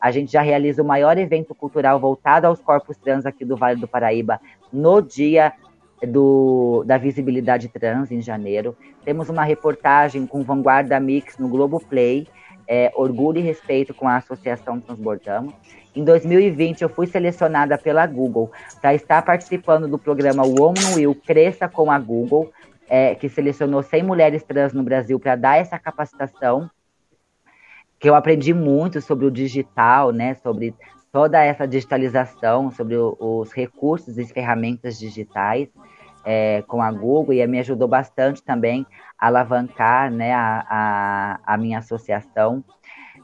A 0.00 0.10
gente 0.10 0.32
já 0.32 0.40
realiza 0.40 0.82
o 0.82 0.86
maior 0.86 1.18
evento 1.18 1.54
cultural 1.54 2.00
voltado 2.00 2.46
aos 2.46 2.62
corpos 2.62 2.96
trans 2.96 3.26
aqui 3.26 3.44
do 3.44 3.58
Vale 3.58 3.78
do 3.78 3.86
Paraíba 3.86 4.40
no 4.72 5.02
dia 5.02 5.52
do, 6.06 6.84
da 6.86 6.96
visibilidade 6.96 7.68
trans 7.68 8.10
em 8.10 8.20
janeiro. 8.20 8.76
Temos 9.04 9.28
uma 9.28 9.44
reportagem 9.44 10.26
com 10.26 10.42
Vanguarda 10.42 10.98
Mix 11.00 11.38
no 11.38 11.48
Globo 11.48 11.80
Play, 11.80 12.26
é, 12.66 12.92
Orgulho 12.94 13.38
e 13.38 13.42
Respeito 13.42 13.94
com 13.94 14.06
a 14.06 14.16
Associação 14.16 14.78
Transbordamos. 14.78 15.54
Em 15.96 16.04
2020, 16.04 16.82
eu 16.82 16.88
fui 16.88 17.06
selecionada 17.06 17.76
pela 17.78 18.06
Google 18.06 18.52
para 18.80 18.94
estar 18.94 19.22
participando 19.22 19.88
do 19.88 19.98
programa 19.98 20.44
Woman 20.44 20.94
Will 20.94 21.14
Cresça 21.14 21.68
com 21.68 21.90
a 21.90 21.98
Google, 21.98 22.52
é, 22.88 23.14
que 23.14 23.28
selecionou 23.28 23.82
100 23.82 24.02
mulheres 24.02 24.42
trans 24.42 24.72
no 24.72 24.82
Brasil 24.82 25.18
para 25.18 25.34
dar 25.34 25.56
essa 25.56 25.78
capacitação, 25.78 26.70
que 27.98 28.08
eu 28.08 28.14
aprendi 28.14 28.54
muito 28.54 29.00
sobre 29.00 29.26
o 29.26 29.30
digital, 29.30 30.12
né, 30.12 30.34
sobre 30.36 30.72
toda 31.12 31.42
essa 31.42 31.66
digitalização, 31.66 32.70
sobre 32.70 32.96
o, 32.96 33.16
os 33.18 33.52
recursos 33.52 34.18
e 34.18 34.24
ferramentas 34.26 34.98
digitais 34.98 35.68
é, 36.24 36.62
com 36.66 36.82
a 36.82 36.90
Google 36.90 37.34
e 37.34 37.46
me 37.46 37.58
ajudou 37.60 37.88
bastante 37.88 38.42
também 38.42 38.86
a 39.18 39.28
alavancar 39.28 40.10
né, 40.10 40.34
a, 40.34 40.64
a, 40.68 41.54
a 41.54 41.56
minha 41.56 41.78
associação. 41.78 42.62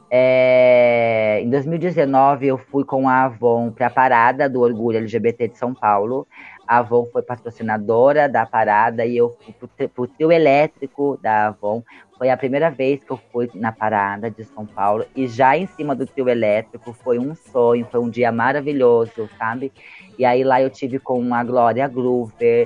É, 0.09 1.39
em 1.41 1.49
2019, 1.49 2.47
eu 2.47 2.57
fui 2.57 2.83
com 2.83 3.09
a 3.09 3.23
Avon 3.23 3.71
para 3.71 3.87
a 3.87 3.89
parada 3.89 4.47
do 4.49 4.61
Orgulho 4.61 4.97
LGBT 4.97 5.49
de 5.49 5.57
São 5.57 5.73
Paulo. 5.73 6.27
A 6.67 6.77
Avon 6.77 7.07
foi 7.11 7.21
patrocinadora 7.21 8.27
da 8.27 8.45
parada 8.45 9.05
e 9.05 9.17
eu 9.17 9.37
fui 9.59 9.67
para 9.67 10.03
o 10.03 10.07
trio 10.07 10.31
elétrico 10.31 11.19
da 11.21 11.47
Avon. 11.47 11.83
Foi 12.17 12.29
a 12.29 12.37
primeira 12.37 12.69
vez 12.69 13.03
que 13.03 13.11
eu 13.11 13.19
fui 13.31 13.49
na 13.53 13.71
parada 13.71 14.31
de 14.31 14.43
São 14.45 14.65
Paulo 14.65 15.05
e 15.15 15.27
já 15.27 15.57
em 15.57 15.67
cima 15.67 15.95
do 15.95 16.05
trio 16.05 16.29
elétrico 16.29 16.93
foi 16.93 17.19
um 17.19 17.35
sonho, 17.35 17.85
foi 17.91 17.99
um 17.99 18.09
dia 18.09 18.31
maravilhoso, 18.31 19.29
sabe? 19.37 19.71
E 20.17 20.25
aí 20.25 20.43
lá 20.43 20.61
eu 20.61 20.69
tive 20.69 20.97
com 20.97 21.33
a 21.33 21.43
Glória 21.43 21.87
Groover, 21.87 22.65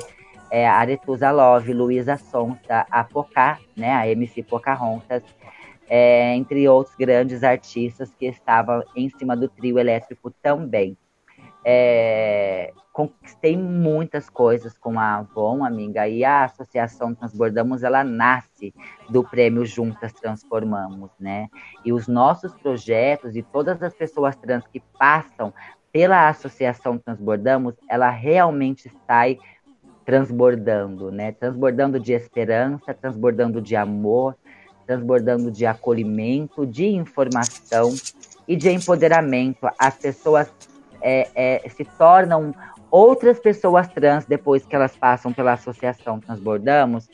é, 0.52 0.68
a 0.68 0.76
Aretusa 0.76 1.32
Love, 1.32 1.74
Luísa 1.74 2.18
Sonsa, 2.18 2.86
a 2.90 3.04
Pocá, 3.04 3.60
né, 3.76 3.92
a 3.92 4.08
MC 4.08 4.44
Pocahontas, 4.44 5.24
é, 5.88 6.36
entre 6.36 6.68
outros 6.68 6.96
grandes 6.96 7.44
artistas 7.44 8.14
que 8.18 8.28
estavam 8.28 8.84
em 8.96 9.10
cima 9.10 9.36
do 9.36 9.48
trio 9.48 9.80
elétrico 9.80 10.32
também. 10.42 10.96
É, 11.66 12.72
conquistei 13.00 13.56
muitas 13.56 14.30
coisas 14.30 14.78
com 14.78 15.00
a 15.00 15.20
Avon, 15.20 15.64
amiga, 15.64 16.06
e 16.06 16.26
a 16.26 16.44
Associação 16.44 17.16
Transbordamos, 17.16 17.82
ela 17.82 18.04
nasce 18.04 18.74
do 19.10 19.24
prêmio 19.24 19.66
Juntas 19.66 20.12
Transformamos, 20.12 21.10
né? 21.18 21.48
E 21.86 21.94
os 21.94 22.10
nossos 22.10 22.54
projetos 22.56 23.38
e 23.38 23.42
todas 23.42 23.82
as 23.82 23.94
pessoas 23.94 24.36
trans 24.36 24.68
que 24.68 24.82
passam 25.00 25.54
pela 25.94 26.28
Associação 26.28 26.98
Transbordamos, 26.98 27.74
ela 27.90 28.10
realmente 28.10 28.92
sai 29.08 29.40
transbordando, 30.06 31.10
né? 31.10 31.32
Transbordando 31.32 32.02
de 32.02 32.12
esperança, 32.12 32.94
transbordando 32.94 33.62
de 33.62 33.78
amor, 33.78 34.36
transbordando 34.86 35.50
de 35.50 35.66
acolhimento, 35.66 36.66
de 36.66 36.88
informação 36.88 37.94
e 38.46 38.58
de 38.58 38.70
empoderamento. 38.70 39.70
As 39.80 39.96
pessoas 39.96 40.52
é, 41.02 41.30
é, 41.34 41.70
se 41.70 41.86
tornam 41.86 42.54
outras 42.92 43.40
pessoas 43.40 43.88
trans 43.88 44.26
depois 44.26 44.66
que 44.66 44.76
elas 44.76 44.96
passam 44.96 45.32
pela 45.32 45.54
associação 45.54 46.20
Transbordamos, 46.20 47.10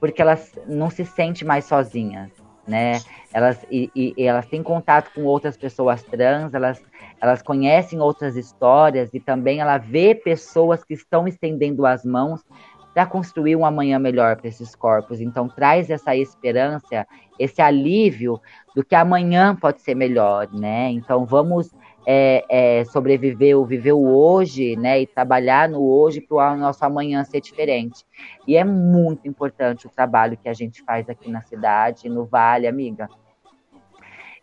porque 0.00 0.20
elas 0.20 0.58
não 0.66 0.90
se 0.90 1.04
sentem 1.04 1.46
mais 1.46 1.64
sozinhas, 1.64 2.30
né? 2.66 3.00
Elas, 3.32 3.64
e, 3.70 3.90
e, 3.94 4.14
e 4.16 4.24
elas 4.24 4.46
têm 4.46 4.62
contato 4.62 5.12
com 5.14 5.24
outras 5.24 5.56
pessoas 5.56 6.02
trans, 6.02 6.54
elas 6.54 6.82
elas 7.22 7.40
conhecem 7.40 8.00
outras 8.00 8.36
histórias 8.36 9.14
e 9.14 9.20
também 9.20 9.60
ela 9.60 9.78
vê 9.78 10.12
pessoas 10.12 10.82
que 10.82 10.92
estão 10.92 11.28
estendendo 11.28 11.86
as 11.86 12.04
mãos 12.04 12.44
para 12.92 13.06
construir 13.06 13.54
um 13.54 13.64
amanhã 13.64 13.96
melhor 13.98 14.36
para 14.36 14.48
esses 14.48 14.74
corpos. 14.74 15.20
Então, 15.20 15.48
traz 15.48 15.88
essa 15.88 16.16
esperança, 16.16 17.06
esse 17.38 17.62
alívio 17.62 18.40
do 18.74 18.84
que 18.84 18.96
amanhã 18.96 19.54
pode 19.54 19.80
ser 19.82 19.94
melhor, 19.94 20.48
né? 20.52 20.90
Então, 20.90 21.24
vamos 21.24 21.70
é, 22.06 22.44
é, 22.48 22.84
sobreviver 22.84 23.56
ou 23.56 23.64
viver 23.64 23.92
o 23.92 24.02
hoje, 24.02 24.76
né? 24.76 25.00
E 25.00 25.06
trabalhar 25.06 25.68
no 25.68 25.82
hoje 25.82 26.20
para 26.20 26.52
o 26.52 26.56
nosso 26.56 26.84
amanhã 26.84 27.22
ser 27.24 27.40
diferente. 27.40 28.04
E 28.46 28.56
é 28.56 28.64
muito 28.64 29.28
importante 29.28 29.86
o 29.86 29.90
trabalho 29.90 30.36
que 30.36 30.48
a 30.48 30.54
gente 30.54 30.82
faz 30.82 31.08
aqui 31.08 31.30
na 31.30 31.42
cidade, 31.42 32.08
no 32.08 32.24
Vale, 32.24 32.66
amiga. 32.66 33.08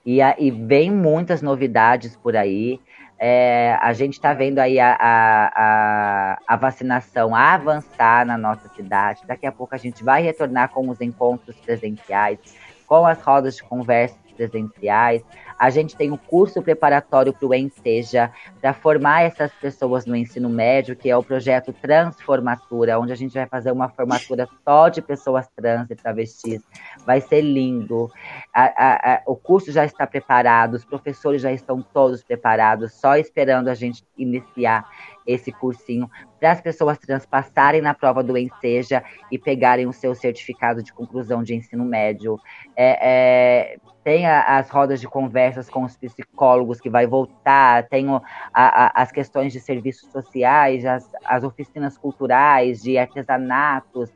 E, 0.05 0.20
e 0.38 0.51
vem 0.51 0.91
muitas 0.91 1.41
novidades 1.41 2.16
por 2.16 2.36
aí. 2.36 2.80
É, 3.22 3.78
a 3.82 3.91
gente 3.91 4.14
está 4.14 4.34
vendo 4.34 4.60
aí 4.60 4.80
a, 4.80 4.95
a, 4.97 6.39
a, 6.47 6.55
vacinação 6.55 7.36
avançar 7.36 8.26
na 8.26 8.38
nossa 8.38 8.70
cidade. 8.70 9.24
Daqui 9.28 9.45
a 9.45 9.51
pouco 9.51 9.76
a 9.76 9.78
gente 9.78 10.05
vai 10.05 10.24
retornar 10.24 10.70
com 10.70 10.88
os 10.88 11.01
encontros 11.01 11.57
presenciais, 11.57 12.39
com 12.88 13.05
as 13.05 13.22
rodas 13.22 13.57
de 13.57 13.64
conversa 13.64 14.18
presenciais. 14.39 15.22
A 15.60 15.70
gente 15.70 15.95
tem 15.95 16.10
um 16.10 16.16
curso 16.18 16.62
preparatório 16.62 17.34
para 17.34 17.45
o 17.45 17.53
Enseja, 17.53 18.32
para 18.62 18.74
formar 18.74 19.24
essas 19.24 19.51
pessoas 19.51 20.05
no 20.05 20.16
ensino 20.16 20.47
médio, 20.49 20.95
que 20.95 21.10
é 21.10 21.18
o 21.18 21.22
projeto 21.22 21.74
Transformatura, 21.74 22.97
onde 22.97 23.12
a 23.12 23.16
gente 23.16 23.34
vai 23.34 23.45
fazer 23.45 23.72
uma 23.72 23.89
formatura 23.89 24.47
só 24.64 24.88
de 24.88 25.01
pessoas 25.01 25.47
trans 25.55 25.89
e 25.89 25.95
travestis. 25.95 26.62
Vai 27.05 27.20
ser 27.20 27.41
lindo. 27.41 28.10
A, 28.53 28.64
a, 28.64 29.14
a, 29.16 29.22
o 29.28 29.36
curso 29.36 29.70
já 29.72 29.84
está 29.84 30.07
preparado, 30.07 30.76
os 30.76 30.86
professores 30.86 31.41
já 31.41 31.51
estão 31.51 31.82
todos 31.82 32.24
preparados, 32.24 32.93
só 32.93 33.18
esperando 33.18 33.68
a 33.68 33.76
gente 33.76 34.05
iniciar 34.18 34.86
esse 35.30 35.51
cursinho 35.51 36.09
para 36.39 36.51
as 36.51 36.61
pessoas 36.61 36.97
trans 36.97 37.25
passarem 37.25 37.82
na 37.82 37.93
prova 37.93 38.23
do 38.23 38.38
Enseja 38.38 39.03
e 39.32 39.38
pegarem 39.38 39.86
o 39.86 39.93
seu 39.93 40.15
certificado 40.15 40.82
de 40.82 40.91
conclusão 40.91 41.43
de 41.43 41.53
ensino 41.53 41.86
médio. 41.86 42.39
É, 42.75 42.97
é, 43.01 43.77
tem 44.03 44.25
a, 44.25 44.57
as 44.57 44.69
rodas 44.69 44.99
de 44.99 45.07
conversas 45.07 45.69
com 45.69 45.84
os 45.84 45.95
psicólogos 45.95 46.82
que 46.82 46.89
vai 46.89 47.05
voltar, 47.05 47.88
tem 47.88 48.09
o, 48.09 48.21
a, 48.53 49.01
as 49.01 49.11
questões 49.11 49.53
de 49.53 49.59
serviços 49.59 50.11
sociais, 50.11 50.86
as, 50.86 51.11
as 51.25 51.43
oficinas 51.43 51.97
culturais, 51.97 52.82
de 52.82 52.97
artesanatos, 52.97 54.11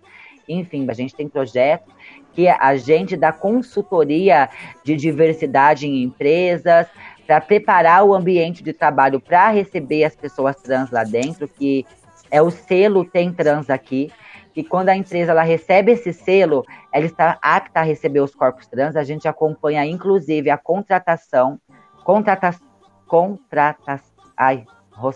enfim, 0.48 0.86
a 0.90 0.94
gente 0.94 1.16
tem 1.16 1.30
projetos 1.30 1.94
que 2.34 2.48
a 2.48 2.76
gente 2.76 3.16
dá 3.16 3.32
consultoria 3.32 4.50
de 4.84 4.96
diversidade 4.96 5.88
em 5.88 6.04
empresas, 6.04 6.88
para 7.26 7.40
preparar 7.42 8.04
o 8.04 8.14
ambiente 8.14 8.64
de 8.64 8.74
trabalho 8.74 9.20
para 9.20 9.50
receber 9.50 10.04
as 10.04 10.16
pessoas 10.16 10.56
trans 10.58 10.92
lá 10.92 11.04
dentro, 11.04 11.48
que 11.48 11.86
é 12.30 12.42
o 12.42 12.50
selo 12.50 13.06
Tem 13.06 13.32
Trans 13.32 13.70
aqui, 13.70 14.12
que 14.54 14.64
quando 14.64 14.90
a 14.90 14.96
empresa 14.96 15.32
ela 15.32 15.44
recebe 15.44 15.92
esse 15.92 16.14
selo, 16.14 16.64
ela 16.92 17.06
está 17.06 17.38
apta 17.42 17.80
a 17.80 17.84
receber 17.84 18.20
os 18.20 18.36
corpos 18.36 18.68
trans. 18.68 18.96
A 18.96 19.04
gente 19.04 19.28
acompanha, 19.28 19.86
inclusive, 19.86 20.50
a 20.50 20.58
contratação, 20.58 21.60
contrata, 22.04 22.56
contrata, 23.08 24.02
ai, 24.38 24.66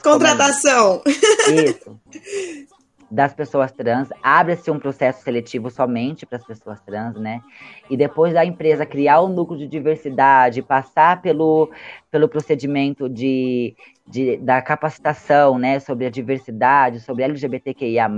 contratação. 0.03 1.01
Isso. 1.05 1.99
das 3.09 3.33
pessoas 3.33 3.71
trans, 3.71 4.09
abre-se 4.21 4.69
um 4.69 4.77
processo 4.77 5.23
seletivo 5.23 5.69
somente 5.69 6.25
para 6.25 6.37
as 6.37 6.45
pessoas 6.45 6.79
trans, 6.81 7.15
né? 7.15 7.41
E 7.89 7.95
depois 7.95 8.33
da 8.33 8.45
empresa 8.45 8.85
criar 8.85 9.21
um 9.21 9.29
núcleo 9.29 9.57
de 9.57 9.67
diversidade, 9.67 10.61
passar 10.61 11.21
pelo, 11.21 11.71
pelo 12.11 12.27
procedimento 12.27 13.07
de, 13.07 13.75
de, 14.05 14.35
da 14.37 14.61
capacitação, 14.61 15.57
né, 15.57 15.79
sobre 15.79 16.05
a 16.05 16.09
diversidade, 16.09 16.99
sobre 16.99 17.23
LGBTQIA+, 17.23 18.09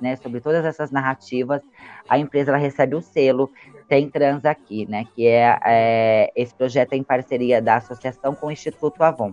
né, 0.00 0.16
sobre 0.16 0.40
todas 0.40 0.64
essas 0.64 0.90
narrativas, 0.90 1.62
a 2.08 2.18
empresa 2.18 2.50
ela 2.50 2.58
recebe 2.58 2.96
o 2.96 3.00
selo 3.00 3.50
Tem 3.88 4.10
Trans 4.10 4.44
Aqui, 4.44 4.84
né, 4.86 5.04
que 5.14 5.26
é, 5.26 5.58
é 5.64 6.32
esse 6.34 6.54
projeto 6.54 6.92
é 6.92 6.96
em 6.96 7.02
parceria 7.04 7.62
da 7.62 7.76
associação 7.76 8.34
com 8.34 8.48
o 8.48 8.50
Instituto 8.50 9.02
Avon. 9.02 9.32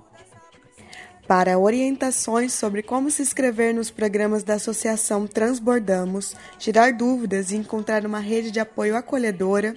Para 1.32 1.58
orientações 1.58 2.52
sobre 2.52 2.84
como 2.84 3.10
se 3.10 3.22
inscrever 3.22 3.74
nos 3.74 3.90
programas 3.90 4.44
da 4.44 4.56
Associação 4.56 5.26
Transbordamos, 5.26 6.36
tirar 6.60 6.92
dúvidas 6.92 7.52
e 7.52 7.56
encontrar 7.56 8.06
uma 8.06 8.20
rede 8.20 8.52
de 8.52 8.60
apoio 8.60 8.98
acolhedora, 8.98 9.74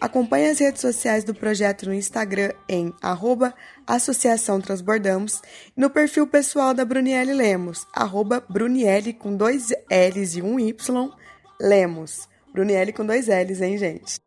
acompanhe 0.00 0.48
as 0.48 0.58
redes 0.58 0.80
sociais 0.80 1.22
do 1.22 1.32
projeto 1.32 1.86
no 1.86 1.94
Instagram 1.94 2.50
em 2.68 2.92
arroba 3.00 3.54
Associação 3.86 4.60
Transbordamos 4.60 5.42
e 5.76 5.80
no 5.80 5.90
perfil 5.90 6.26
pessoal 6.26 6.74
da 6.74 6.84
Brunielle 6.84 7.34
Lemos, 7.34 7.86
arroba 7.92 8.44
Brunielle 8.48 9.12
com 9.12 9.36
dois 9.36 9.68
L's 9.88 10.34
e 10.34 10.42
um 10.42 10.58
Y, 10.58 11.08
Lemos. 11.60 12.28
Brunielle 12.52 12.92
com 12.92 13.06
dois 13.06 13.28
L's, 13.28 13.60
hein, 13.60 13.78
gente? 13.78 14.18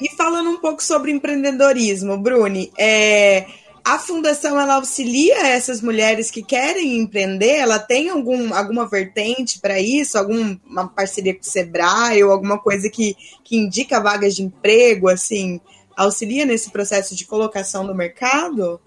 E 0.00 0.08
falando 0.16 0.48
um 0.48 0.60
pouco 0.60 0.82
sobre 0.82 1.12
empreendedorismo, 1.12 2.16
Bruni, 2.16 2.72
é 2.78 3.44
a 3.84 3.98
fundação 3.98 4.58
ela 4.58 4.74
auxilia 4.74 5.46
essas 5.48 5.80
mulheres 5.80 6.30
que 6.30 6.42
querem 6.42 6.98
empreender? 6.98 7.58
Ela 7.58 7.78
tem 7.78 8.10
algum, 8.10 8.54
alguma 8.54 8.88
vertente 8.88 9.60
para 9.60 9.80
isso? 9.80 10.16
Alguma 10.16 10.88
parceria 10.94 11.34
com 11.34 11.40
o 11.40 11.44
Sebrae 11.44 12.22
ou 12.22 12.30
alguma 12.30 12.58
coisa 12.58 12.88
que, 12.88 13.16
que 13.42 13.56
indica 13.56 14.00
vagas 14.00 14.34
de 14.34 14.42
emprego, 14.42 15.08
assim? 15.08 15.60
Auxilia 15.96 16.46
nesse 16.46 16.70
processo 16.70 17.14
de 17.14 17.26
colocação 17.26 17.84
no 17.84 17.94
mercado? 17.94 18.80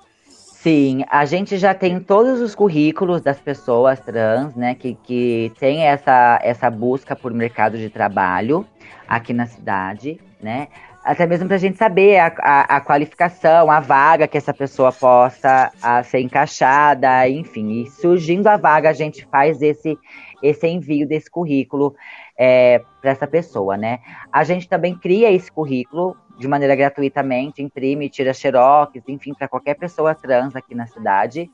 Sim, 0.65 1.03
a 1.11 1.25
gente 1.25 1.57
já 1.57 1.75
tem 1.75 1.99
todos 1.99 2.41
os 2.41 2.55
currículos 2.55 3.21
das 3.21 3.39
pessoas 3.39 3.99
trans, 3.99 4.55
né, 4.55 4.73
que, 4.73 4.97
que 5.03 5.51
tem 5.59 5.83
essa, 5.83 6.39
essa 6.41 6.71
busca 6.71 7.15
por 7.15 7.31
mercado 7.31 7.77
de 7.77 7.87
trabalho 7.87 8.65
aqui 9.07 9.31
na 9.31 9.45
cidade, 9.45 10.19
né? 10.41 10.69
Até 11.05 11.27
mesmo 11.27 11.45
para 11.45 11.55
a 11.55 11.59
gente 11.59 11.77
saber 11.77 12.17
a, 12.17 12.33
a, 12.39 12.77
a, 12.77 12.81
qualificação, 12.81 13.69
a 13.69 13.79
vaga 13.79 14.27
que 14.27 14.39
essa 14.39 14.51
pessoa 14.51 14.91
possa 14.91 15.71
a, 15.79 16.01
ser 16.01 16.19
encaixada, 16.19 17.29
enfim. 17.29 17.83
E 17.83 17.89
surgindo 17.91 18.47
a 18.47 18.57
vaga, 18.57 18.89
a 18.89 18.93
gente 18.93 19.23
faz 19.27 19.61
esse, 19.61 19.95
esse 20.41 20.67
envio 20.67 21.07
desse 21.07 21.29
currículo 21.29 21.95
é, 22.35 22.81
para 22.99 23.11
essa 23.11 23.27
pessoa, 23.27 23.77
né? 23.77 23.99
A 24.31 24.43
gente 24.43 24.67
também 24.67 24.97
cria 24.97 25.31
esse 25.31 25.51
currículo 25.51 26.17
de 26.39 26.47
maneira 26.47 26.75
gratuitamente, 26.75 27.61
imprime, 27.61 28.09
tira 28.09 28.33
xerox, 28.33 28.99
enfim, 29.07 29.35
para 29.35 29.47
qualquer 29.47 29.75
pessoa 29.75 30.15
trans 30.15 30.55
aqui 30.55 30.73
na 30.73 30.87
cidade. 30.87 31.51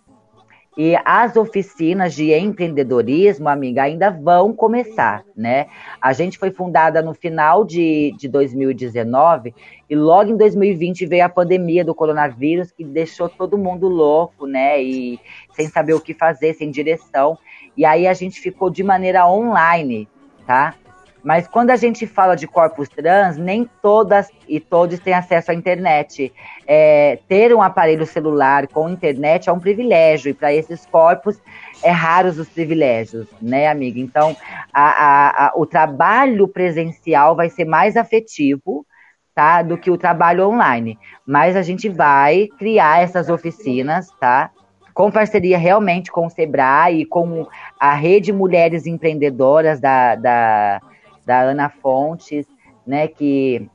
E 0.77 0.95
as 1.03 1.35
oficinas 1.35 2.13
de 2.13 2.33
empreendedorismo, 2.33 3.49
amiga, 3.49 3.83
ainda 3.83 4.09
vão 4.09 4.53
começar, 4.53 5.21
né? 5.35 5.67
A 6.01 6.13
gente 6.13 6.37
foi 6.37 6.49
fundada 6.49 7.01
no 7.01 7.13
final 7.13 7.65
de, 7.65 8.15
de 8.17 8.29
2019 8.29 9.53
e 9.89 9.95
logo 9.95 10.31
em 10.31 10.37
2020 10.37 11.05
veio 11.07 11.25
a 11.25 11.29
pandemia 11.29 11.83
do 11.83 11.93
coronavírus 11.93 12.71
que 12.71 12.85
deixou 12.85 13.27
todo 13.27 13.57
mundo 13.57 13.89
louco, 13.89 14.47
né? 14.47 14.81
E 14.81 15.19
sem 15.51 15.67
saber 15.67 15.93
o 15.93 15.99
que 15.99 16.13
fazer, 16.13 16.53
sem 16.53 16.71
direção. 16.71 17.37
E 17.75 17.83
aí 17.83 18.07
a 18.07 18.13
gente 18.13 18.39
ficou 18.39 18.69
de 18.69 18.81
maneira 18.81 19.27
online, 19.27 20.07
tá? 20.47 20.75
Mas 21.23 21.47
quando 21.47 21.69
a 21.69 21.75
gente 21.75 22.07
fala 22.07 22.35
de 22.35 22.47
corpos 22.47 22.89
trans, 22.89 23.37
nem 23.37 23.69
todas 23.81 24.29
e 24.47 24.59
todos 24.59 24.99
têm 24.99 25.13
acesso 25.13 25.51
à 25.51 25.53
internet. 25.53 26.33
É, 26.65 27.19
ter 27.27 27.53
um 27.53 27.61
aparelho 27.61 28.05
celular 28.05 28.67
com 28.67 28.89
internet 28.89 29.49
é 29.49 29.51
um 29.51 29.59
privilégio, 29.59 30.31
e 30.31 30.33
para 30.33 30.53
esses 30.53 30.85
corpos 30.85 31.39
é 31.83 31.91
raros 31.91 32.39
os 32.39 32.49
privilégios, 32.49 33.27
né, 33.41 33.67
amiga? 33.67 33.99
Então, 33.99 34.35
a, 34.73 34.83
a, 34.83 35.47
a, 35.47 35.53
o 35.55 35.65
trabalho 35.65 36.47
presencial 36.47 37.35
vai 37.35 37.49
ser 37.49 37.65
mais 37.65 37.95
afetivo, 37.95 38.85
tá, 39.33 39.61
do 39.61 39.77
que 39.77 39.91
o 39.91 39.97
trabalho 39.97 40.47
online. 40.47 40.97
Mas 41.25 41.55
a 41.55 41.61
gente 41.61 41.87
vai 41.87 42.47
criar 42.57 43.01
essas 43.01 43.29
oficinas, 43.29 44.09
tá? 44.19 44.51
com 44.93 45.09
parceria 45.09 45.57
realmente 45.57 46.11
com 46.11 46.25
o 46.25 46.29
Sebrae 46.29 47.01
e 47.01 47.05
com 47.05 47.47
a 47.79 47.93
Rede 47.93 48.33
Mulheres 48.33 48.85
Empreendedoras 48.85 49.79
da, 49.79 50.15
da, 50.15 50.81
da 51.25 51.41
Ana 51.41 51.69
Fontes, 51.69 52.45
né, 52.85 53.07
que 53.07 53.69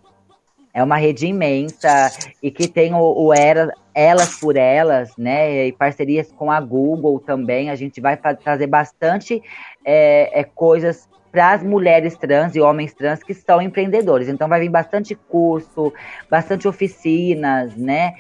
é 0.73 0.83
uma 0.83 0.97
rede 0.97 1.27
imensa 1.27 2.11
e 2.43 2.51
que 2.51 2.69
tem 2.69 2.93
o, 2.93 2.99
o 2.99 3.33
Era, 3.33 3.73
Elas 3.95 4.39
por 4.39 4.57
Elas, 4.57 5.17
né, 5.17 5.69
e 5.69 5.73
parcerias 5.73 6.31
com 6.33 6.51
a 6.51 6.61
Google 6.61 7.19
também. 7.19 7.71
A 7.71 7.75
gente 7.75 8.01
vai 8.01 8.17
trazer 8.17 8.67
bastante 8.67 9.43
é, 9.85 10.41
é, 10.41 10.45
coisas 10.45 11.09
para 11.37 11.53
as 11.53 11.63
mulheres 11.63 12.17
trans 12.17 12.57
e 12.57 12.63
homens 12.63 12.95
trans 12.95 13.23
que 13.23 13.35
são 13.35 13.61
empreendedores. 13.61 14.27
Então 14.27 14.49
vai 14.49 14.59
vir 14.59 14.71
bastante 14.71 15.15
curso, 15.15 15.93
bastante 16.31 16.67
oficinas, 16.67 17.77
né? 17.77 18.15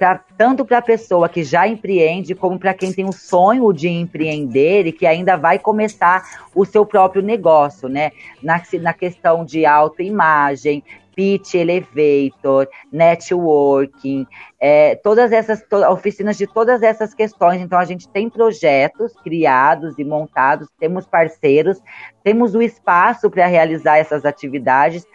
Pra, 0.00 0.18
tanto 0.36 0.64
para 0.64 0.78
a 0.78 0.82
pessoa 0.82 1.28
que 1.28 1.44
já 1.44 1.68
empreende, 1.68 2.34
como 2.34 2.58
para 2.58 2.74
quem 2.74 2.92
tem 2.92 3.04
o 3.04 3.12
sonho 3.12 3.72
de 3.72 3.88
empreender 3.88 4.84
e 4.84 4.90
que 4.90 5.06
ainda 5.06 5.36
vai 5.36 5.60
começar 5.60 6.48
o 6.52 6.64
seu 6.64 6.84
próprio 6.84 7.22
negócio, 7.22 7.88
né? 7.88 8.10
Na, 8.42 8.60
na 8.80 8.92
questão 8.92 9.44
de 9.44 9.64
autoimagem, 9.64 10.82
Pitch 11.16 11.54
Elevator, 11.54 12.68
Networking, 12.92 14.26
é, 14.60 14.94
todas 14.96 15.32
essas 15.32 15.62
to 15.62 15.76
oficinas 15.90 16.36
de 16.36 16.46
todas 16.46 16.82
essas 16.82 17.14
questões. 17.14 17.60
Então, 17.62 17.78
a 17.78 17.84
gente 17.86 18.06
tem 18.10 18.28
projetos 18.28 19.14
criados 19.24 19.98
e 19.98 20.04
montados, 20.04 20.68
temos 20.78 21.06
parceiros, 21.06 21.80
temos 22.22 22.54
o 22.54 22.60
espaço 22.60 23.30
para 23.30 23.46
realizar 23.46 23.96
essas 23.96 24.26
atividades. 24.26 25.06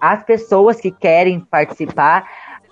As 0.00 0.24
pessoas 0.24 0.80
que 0.80 0.90
querem 0.90 1.38
participar, 1.38 2.28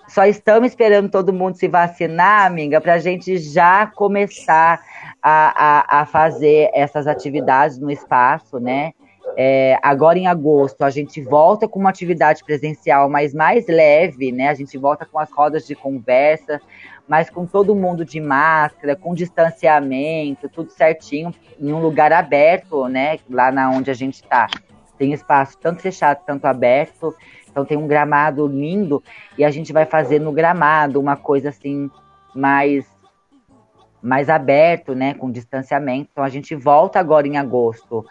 só 0.07 0.25
estamos 0.25 0.69
esperando 0.69 1.09
todo 1.09 1.33
mundo 1.33 1.55
se 1.55 1.67
vacinar, 1.67 2.45
amiga, 2.45 2.79
para 2.81 2.95
a 2.95 2.99
gente 2.99 3.37
já 3.37 3.87
começar 3.87 4.79
a, 5.21 5.97
a, 5.97 6.01
a 6.01 6.05
fazer 6.05 6.69
essas 6.73 7.07
atividades 7.07 7.79
no 7.79 7.89
espaço, 7.89 8.59
né? 8.59 8.91
É, 9.37 9.77
agora 9.81 10.17
em 10.17 10.27
agosto 10.27 10.83
a 10.83 10.89
gente 10.89 11.21
volta 11.21 11.67
com 11.67 11.79
uma 11.79 11.89
atividade 11.89 12.43
presencial, 12.43 13.09
mas 13.09 13.33
mais 13.33 13.67
leve, 13.67 14.31
né? 14.31 14.47
A 14.47 14.53
gente 14.53 14.77
volta 14.77 15.05
com 15.05 15.19
as 15.19 15.29
rodas 15.31 15.67
de 15.67 15.75
conversa, 15.75 16.61
mas 17.07 17.29
com 17.29 17.45
todo 17.45 17.75
mundo 17.75 18.05
de 18.05 18.19
máscara, 18.21 18.95
com 18.95 19.13
distanciamento, 19.13 20.47
tudo 20.47 20.71
certinho, 20.71 21.33
em 21.59 21.73
um 21.73 21.81
lugar 21.81 22.13
aberto, 22.13 22.87
né? 22.87 23.19
Lá 23.29 23.51
na 23.51 23.69
onde 23.69 23.91
a 23.91 23.93
gente 23.93 24.15
está. 24.15 24.47
Tem 24.97 25.11
espaço 25.11 25.57
tanto 25.59 25.81
fechado, 25.81 26.21
tanto 26.25 26.45
aberto. 26.45 27.13
Então 27.49 27.65
tem 27.65 27.77
um 27.77 27.87
gramado 27.87 28.47
lindo 28.47 29.03
e 29.37 29.43
a 29.43 29.51
gente 29.51 29.73
vai 29.73 29.85
fazer 29.85 30.19
no 30.19 30.31
gramado 30.31 30.99
uma 30.99 31.15
coisa 31.15 31.49
assim 31.49 31.89
mais 32.33 32.85
mais 34.01 34.29
aberto, 34.29 34.93
né, 34.93 35.15
com 35.15 35.31
distanciamento. 35.31 36.09
Então 36.11 36.23
a 36.23 36.29
gente 36.29 36.53
volta 36.53 36.99
agora 36.99 37.27
em 37.27 37.37
agosto 37.37 38.05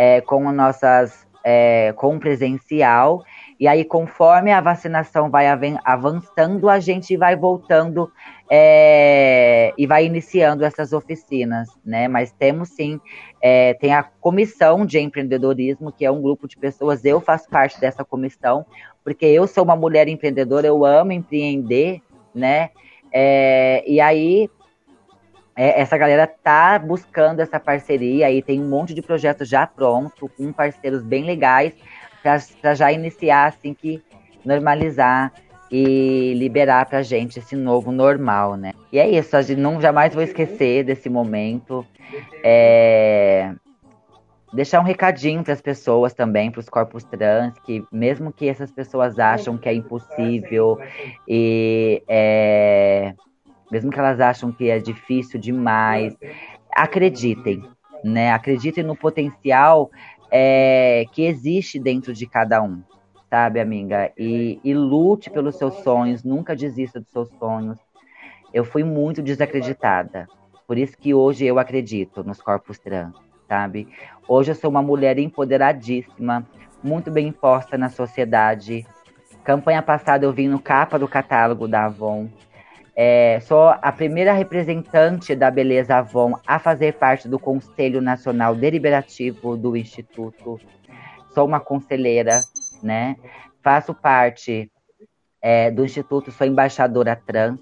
é, 0.00 0.22
com 0.22 0.50
nossas 0.50 1.28
é, 1.44 1.92
com 1.94 2.18
presencial 2.18 3.22
e 3.58 3.68
aí 3.68 3.84
conforme 3.84 4.50
a 4.50 4.58
vacinação 4.58 5.30
vai 5.30 5.46
avançando 5.84 6.70
a 6.70 6.80
gente 6.80 7.18
vai 7.18 7.36
voltando 7.36 8.10
é, 8.50 9.74
e 9.76 9.86
vai 9.86 10.06
iniciando 10.06 10.64
essas 10.64 10.94
oficinas, 10.94 11.68
né? 11.84 12.08
Mas 12.08 12.32
temos 12.32 12.70
sim, 12.70 12.98
é, 13.42 13.74
tem 13.74 13.92
a 13.92 14.02
comissão 14.02 14.86
de 14.86 14.98
empreendedorismo 14.98 15.92
que 15.92 16.06
é 16.06 16.10
um 16.10 16.22
grupo 16.22 16.48
de 16.48 16.56
pessoas. 16.56 17.04
Eu 17.04 17.20
faço 17.20 17.48
parte 17.50 17.78
dessa 17.78 18.02
comissão 18.02 18.64
porque 19.04 19.26
eu 19.26 19.46
sou 19.46 19.64
uma 19.64 19.76
mulher 19.76 20.08
empreendedora, 20.08 20.66
eu 20.66 20.82
amo 20.82 21.12
empreender, 21.12 22.00
né? 22.34 22.70
É, 23.12 23.84
e 23.86 24.00
aí 24.00 24.48
é, 25.60 25.78
essa 25.78 25.98
galera 25.98 26.26
tá 26.26 26.78
buscando 26.78 27.40
essa 27.40 27.60
parceria 27.60 28.30
e 28.30 28.40
tem 28.40 28.58
um 28.58 28.66
monte 28.66 28.94
de 28.94 29.02
projetos 29.02 29.46
já 29.46 29.66
pronto, 29.66 30.26
com 30.34 30.50
parceiros 30.54 31.02
bem 31.02 31.22
legais, 31.22 31.74
para 32.22 32.74
já 32.74 32.90
iniciar 32.90 33.48
assim 33.48 33.74
que 33.74 34.02
normalizar 34.42 35.30
e 35.70 36.32
liberar 36.34 36.86
pra 36.86 37.02
gente 37.02 37.38
esse 37.38 37.54
novo 37.54 37.92
normal, 37.92 38.56
né? 38.56 38.72
E 38.90 38.98
é 38.98 39.06
isso, 39.06 39.36
a 39.36 39.42
gente 39.42 39.60
não 39.60 39.78
jamais 39.78 40.14
vou 40.14 40.22
esquecer 40.22 40.82
desse 40.82 41.10
momento. 41.10 41.86
É... 42.42 43.52
Deixar 44.54 44.80
um 44.80 44.84
recadinho 44.84 45.44
para 45.44 45.52
as 45.52 45.60
pessoas 45.60 46.14
também, 46.14 46.50
para 46.50 46.60
os 46.60 46.70
corpos 46.70 47.04
trans, 47.04 47.52
que 47.66 47.84
mesmo 47.92 48.32
que 48.32 48.48
essas 48.48 48.72
pessoas 48.72 49.18
acham 49.18 49.58
que 49.58 49.68
é 49.68 49.74
impossível 49.74 50.80
e 51.28 52.02
é 52.08 53.12
mesmo 53.70 53.90
que 53.90 53.98
elas 53.98 54.20
acham 54.20 54.50
que 54.50 54.68
é 54.68 54.78
difícil 54.78 55.38
demais, 55.40 56.16
acreditem, 56.72 57.62
né? 58.04 58.32
Acreditem 58.32 58.84
no 58.84 58.96
potencial 58.96 59.90
é, 60.30 61.04
que 61.12 61.22
existe 61.22 61.78
dentro 61.78 62.12
de 62.12 62.26
cada 62.26 62.62
um, 62.62 62.82
sabe, 63.28 63.60
amiga? 63.60 64.12
E, 64.18 64.60
e 64.64 64.74
lute 64.74 65.30
pelos 65.30 65.56
seus 65.56 65.74
sonhos, 65.82 66.24
nunca 66.24 66.56
desista 66.56 67.00
dos 67.00 67.10
seus 67.10 67.28
sonhos. 67.38 67.78
Eu 68.52 68.64
fui 68.64 68.82
muito 68.82 69.22
desacreditada, 69.22 70.26
por 70.66 70.76
isso 70.76 70.96
que 70.98 71.14
hoje 71.14 71.44
eu 71.44 71.58
acredito 71.58 72.24
nos 72.24 72.40
corpos 72.40 72.78
trans, 72.78 73.14
sabe? 73.48 73.88
Hoje 74.26 74.50
eu 74.50 74.54
sou 74.54 74.70
uma 74.70 74.82
mulher 74.82 75.18
empoderadíssima, 75.18 76.46
muito 76.82 77.10
bem 77.10 77.30
posta 77.30 77.78
na 77.78 77.88
sociedade. 77.88 78.86
Campanha 79.44 79.82
passada 79.82 80.24
eu 80.24 80.32
vim 80.32 80.48
no 80.48 80.60
capa 80.60 80.98
do 80.98 81.08
catálogo 81.08 81.68
da 81.68 81.86
Avon, 81.86 82.28
é, 82.94 83.40
sou 83.40 83.68
a 83.68 83.92
primeira 83.92 84.32
representante 84.32 85.34
da 85.34 85.50
Beleza 85.50 85.96
Avon 85.96 86.34
a 86.46 86.58
fazer 86.58 86.94
parte 86.94 87.28
do 87.28 87.38
Conselho 87.38 88.00
Nacional 88.00 88.54
Deliberativo 88.54 89.56
do 89.56 89.76
Instituto. 89.76 90.60
Sou 91.32 91.46
uma 91.46 91.60
conselheira, 91.60 92.40
né? 92.82 93.16
Faço 93.62 93.94
parte 93.94 94.70
é, 95.40 95.70
do 95.70 95.84
Instituto, 95.84 96.30
sou 96.30 96.46
embaixadora 96.46 97.14
trans. 97.14 97.60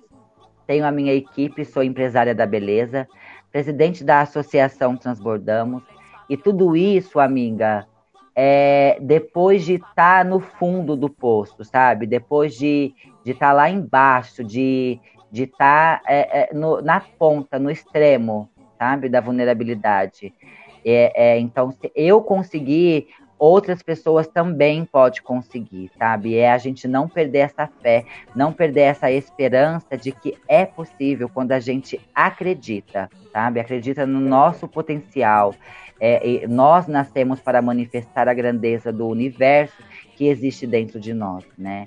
Tenho 0.67 0.87
a 0.87 0.91
minha 0.91 1.13
equipe, 1.15 1.65
sou 1.65 1.83
empresária 1.83 2.35
da 2.35 2.47
beleza, 2.47 3.09
presidente 3.51 4.05
da 4.05 4.21
Associação 4.21 4.97
Transbordamos. 4.97 5.83
E 6.29 6.37
tudo 6.37 6.77
isso, 6.77 7.19
amiga, 7.19 7.87
é, 8.41 8.99
depois 9.01 9.65
de 9.65 9.75
estar 9.75 9.95
tá 9.95 10.25
no 10.25 10.39
fundo 10.39 10.95
do 10.95 11.09
poço, 11.09 11.65
sabe? 11.65 12.07
Depois 12.07 12.55
de 12.55 12.95
estar 12.95 13.25
de 13.25 13.35
tá 13.35 13.53
lá 13.53 13.69
embaixo, 13.69 14.45
de, 14.45 15.01
de 15.31 15.45
estar 15.45 16.01
tá, 16.01 16.13
é, 16.13 16.51
é, 16.51 16.55
na 16.83 17.01
ponta, 17.01 17.59
no 17.59 17.71
extremo, 17.71 18.49
sabe, 18.79 19.09
da 19.09 19.21
vulnerabilidade. 19.21 20.33
É, 20.85 21.13
é, 21.15 21.39
então, 21.39 21.71
se 21.71 21.93
eu 21.95 22.23
conseguir, 22.23 23.09
outras 23.39 23.83
pessoas 23.83 24.27
também 24.27 24.85
podem 24.85 25.23
conseguir, 25.23 25.91
sabe? 25.99 26.37
É 26.37 26.51
a 26.51 26.59
gente 26.59 26.89
não 26.89 27.09
perder 27.09 27.39
essa 27.39 27.67
fé, 27.81 28.05
não 28.35 28.53
perder 28.53 28.83
essa 28.83 29.11
esperança 29.11 29.97
de 29.97 30.13
que 30.13 30.37
é 30.49 30.67
possível 30.67 31.29
quando 31.29 31.53
a 31.53 31.61
gente 31.61 32.01
acredita, 32.15 33.09
sabe? 33.33 33.61
Acredita 33.61 34.07
no 34.07 34.21
nosso 34.21 34.67
potencial. 34.67 35.55
É, 36.01 36.47
nós 36.47 36.87
nascemos 36.87 37.41
para 37.41 37.61
manifestar 37.61 38.29
a 38.29 38.35
grandeza 38.35 38.93
do 38.93 39.07
universo 39.09 39.83
que 40.17 40.27
existe 40.29 40.67
dentro 40.67 40.99
de 41.01 41.13
nós, 41.13 41.45
né? 41.57 41.87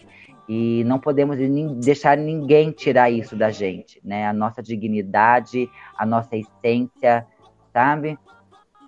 E 0.54 0.84
não 0.84 1.00
podemos 1.00 1.38
deixar 1.78 2.18
ninguém 2.18 2.72
tirar 2.72 3.10
isso 3.10 3.38
da 3.38 3.52
gente, 3.52 4.02
né? 4.04 4.28
A 4.28 4.34
nossa 4.34 4.62
dignidade, 4.62 5.70
a 5.98 6.06
nossa 6.06 6.36
essência, 6.36 7.26
sabe? 7.72 8.20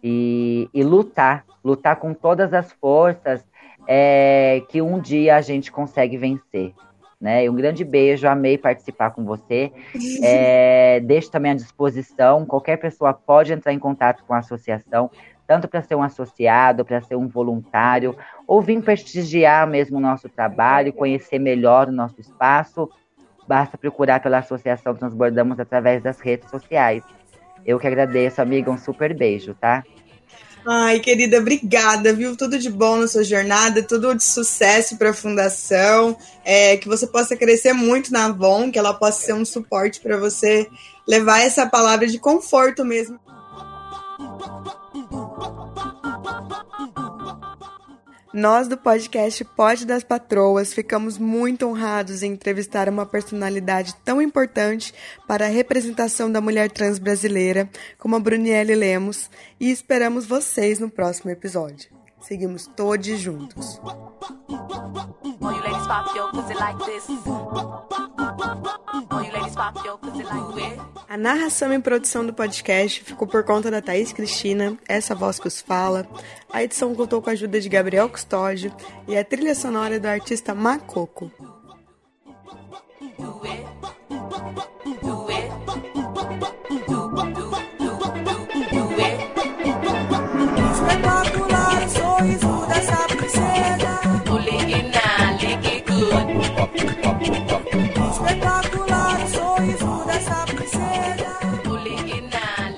E, 0.03 0.67
e 0.73 0.83
lutar, 0.83 1.45
lutar 1.63 1.95
com 1.95 2.13
todas 2.13 2.53
as 2.53 2.73
forças 2.73 3.47
é, 3.87 4.61
que 4.67 4.81
um 4.81 4.99
dia 4.99 5.37
a 5.37 5.41
gente 5.41 5.71
consegue 5.71 6.17
vencer. 6.17 6.73
Né? 7.21 7.49
Um 7.49 7.55
grande 7.55 7.85
beijo, 7.85 8.27
amei 8.27 8.57
participar 8.57 9.11
com 9.11 9.23
você. 9.23 9.71
É, 10.21 10.99
deixo 10.99 11.31
também 11.31 11.53
à 11.53 11.55
disposição, 11.55 12.45
qualquer 12.45 12.77
pessoa 12.77 13.13
pode 13.13 13.53
entrar 13.53 13.71
em 13.71 13.79
contato 13.79 14.23
com 14.25 14.33
a 14.33 14.39
associação 14.39 15.09
tanto 15.47 15.67
para 15.67 15.81
ser 15.81 15.95
um 15.95 16.03
associado, 16.03 16.85
para 16.85 17.01
ser 17.01 17.15
um 17.15 17.27
voluntário, 17.27 18.15
ou 18.47 18.61
vir 18.61 18.81
prestigiar 18.81 19.67
mesmo 19.67 19.97
o 19.97 20.01
nosso 20.01 20.29
trabalho, 20.29 20.93
conhecer 20.93 21.39
melhor 21.39 21.89
o 21.89 21.91
nosso 21.91 22.19
espaço, 22.19 22.89
basta 23.47 23.77
procurar 23.77 24.21
pela 24.21 24.39
Associação 24.39 24.95
Transbordamos 24.95 25.59
através 25.59 26.01
das 26.01 26.19
redes 26.19 26.49
sociais. 26.49 27.03
Eu 27.65 27.79
que 27.79 27.87
agradeço, 27.87 28.41
amiga, 28.41 28.71
um 28.71 28.77
super 28.77 29.15
beijo, 29.15 29.53
tá? 29.53 29.83
Ai, 30.65 30.99
querida, 31.01 31.39
obrigada, 31.39 32.13
viu? 32.13 32.37
Tudo 32.37 32.57
de 32.57 32.69
bom 32.69 32.95
na 32.95 33.07
sua 33.07 33.23
jornada, 33.23 33.83
tudo 33.83 34.15
de 34.15 34.23
sucesso 34.23 34.97
para 34.97 35.09
a 35.09 35.13
fundação, 35.13 36.17
é, 36.45 36.77
que 36.77 36.87
você 36.87 37.05
possa 37.05 37.35
crescer 37.35 37.73
muito 37.73 38.13
na 38.13 38.25
Avon, 38.25 38.71
que 38.71 38.79
ela 38.79 38.93
possa 38.93 39.25
ser 39.25 39.33
um 39.33 39.43
suporte 39.43 39.99
para 39.99 40.15
você 40.15 40.69
levar 41.05 41.41
essa 41.41 41.67
palavra 41.67 42.07
de 42.07 42.17
conforto 42.17 42.85
mesmo. 42.85 43.19
Nós 48.33 48.67
do 48.67 48.75
podcast 48.75 49.45
Pode 49.45 49.85
das 49.85 50.03
Patroas 50.03 50.73
ficamos 50.73 51.19
muito 51.19 51.67
honrados 51.67 52.23
em 52.23 52.31
entrevistar 52.31 52.89
uma 52.89 53.05
personalidade 53.05 53.93
tão 54.03 54.19
importante 54.19 54.91
para 55.27 55.45
a 55.45 55.49
representação 55.49 56.31
da 56.31 56.41
mulher 56.41 56.71
trans 56.71 56.97
brasileira 56.97 57.69
como 57.99 58.15
a 58.15 58.19
Brunielle 58.19 58.73
Lemos 58.73 59.29
e 59.59 59.69
esperamos 59.69 60.25
vocês 60.25 60.79
no 60.79 60.89
próximo 60.89 61.29
episódio. 61.29 61.91
Seguimos 62.21 62.65
todos 62.65 63.05
juntos. 63.19 63.79
A 71.07 71.17
narração 71.17 71.73
e 71.73 71.79
produção 71.79 72.25
do 72.25 72.33
podcast 72.33 73.03
ficou 73.03 73.27
por 73.27 73.43
conta 73.43 73.69
da 73.69 73.81
Thaís 73.81 74.11
Cristina, 74.11 74.77
essa 74.87 75.13
voz 75.13 75.39
que 75.39 75.47
os 75.47 75.61
fala. 75.61 76.07
A 76.51 76.63
edição 76.63 76.95
contou 76.95 77.21
com 77.21 77.29
a 77.29 77.33
ajuda 77.33 77.59
de 77.59 77.69
Gabriel 77.69 78.09
Custódio 78.09 78.73
e 79.07 79.17
a 79.17 79.23
trilha 79.23 79.53
sonora 79.53 79.99
do 79.99 80.07
artista 80.07 80.55
Macoco. 80.55 81.31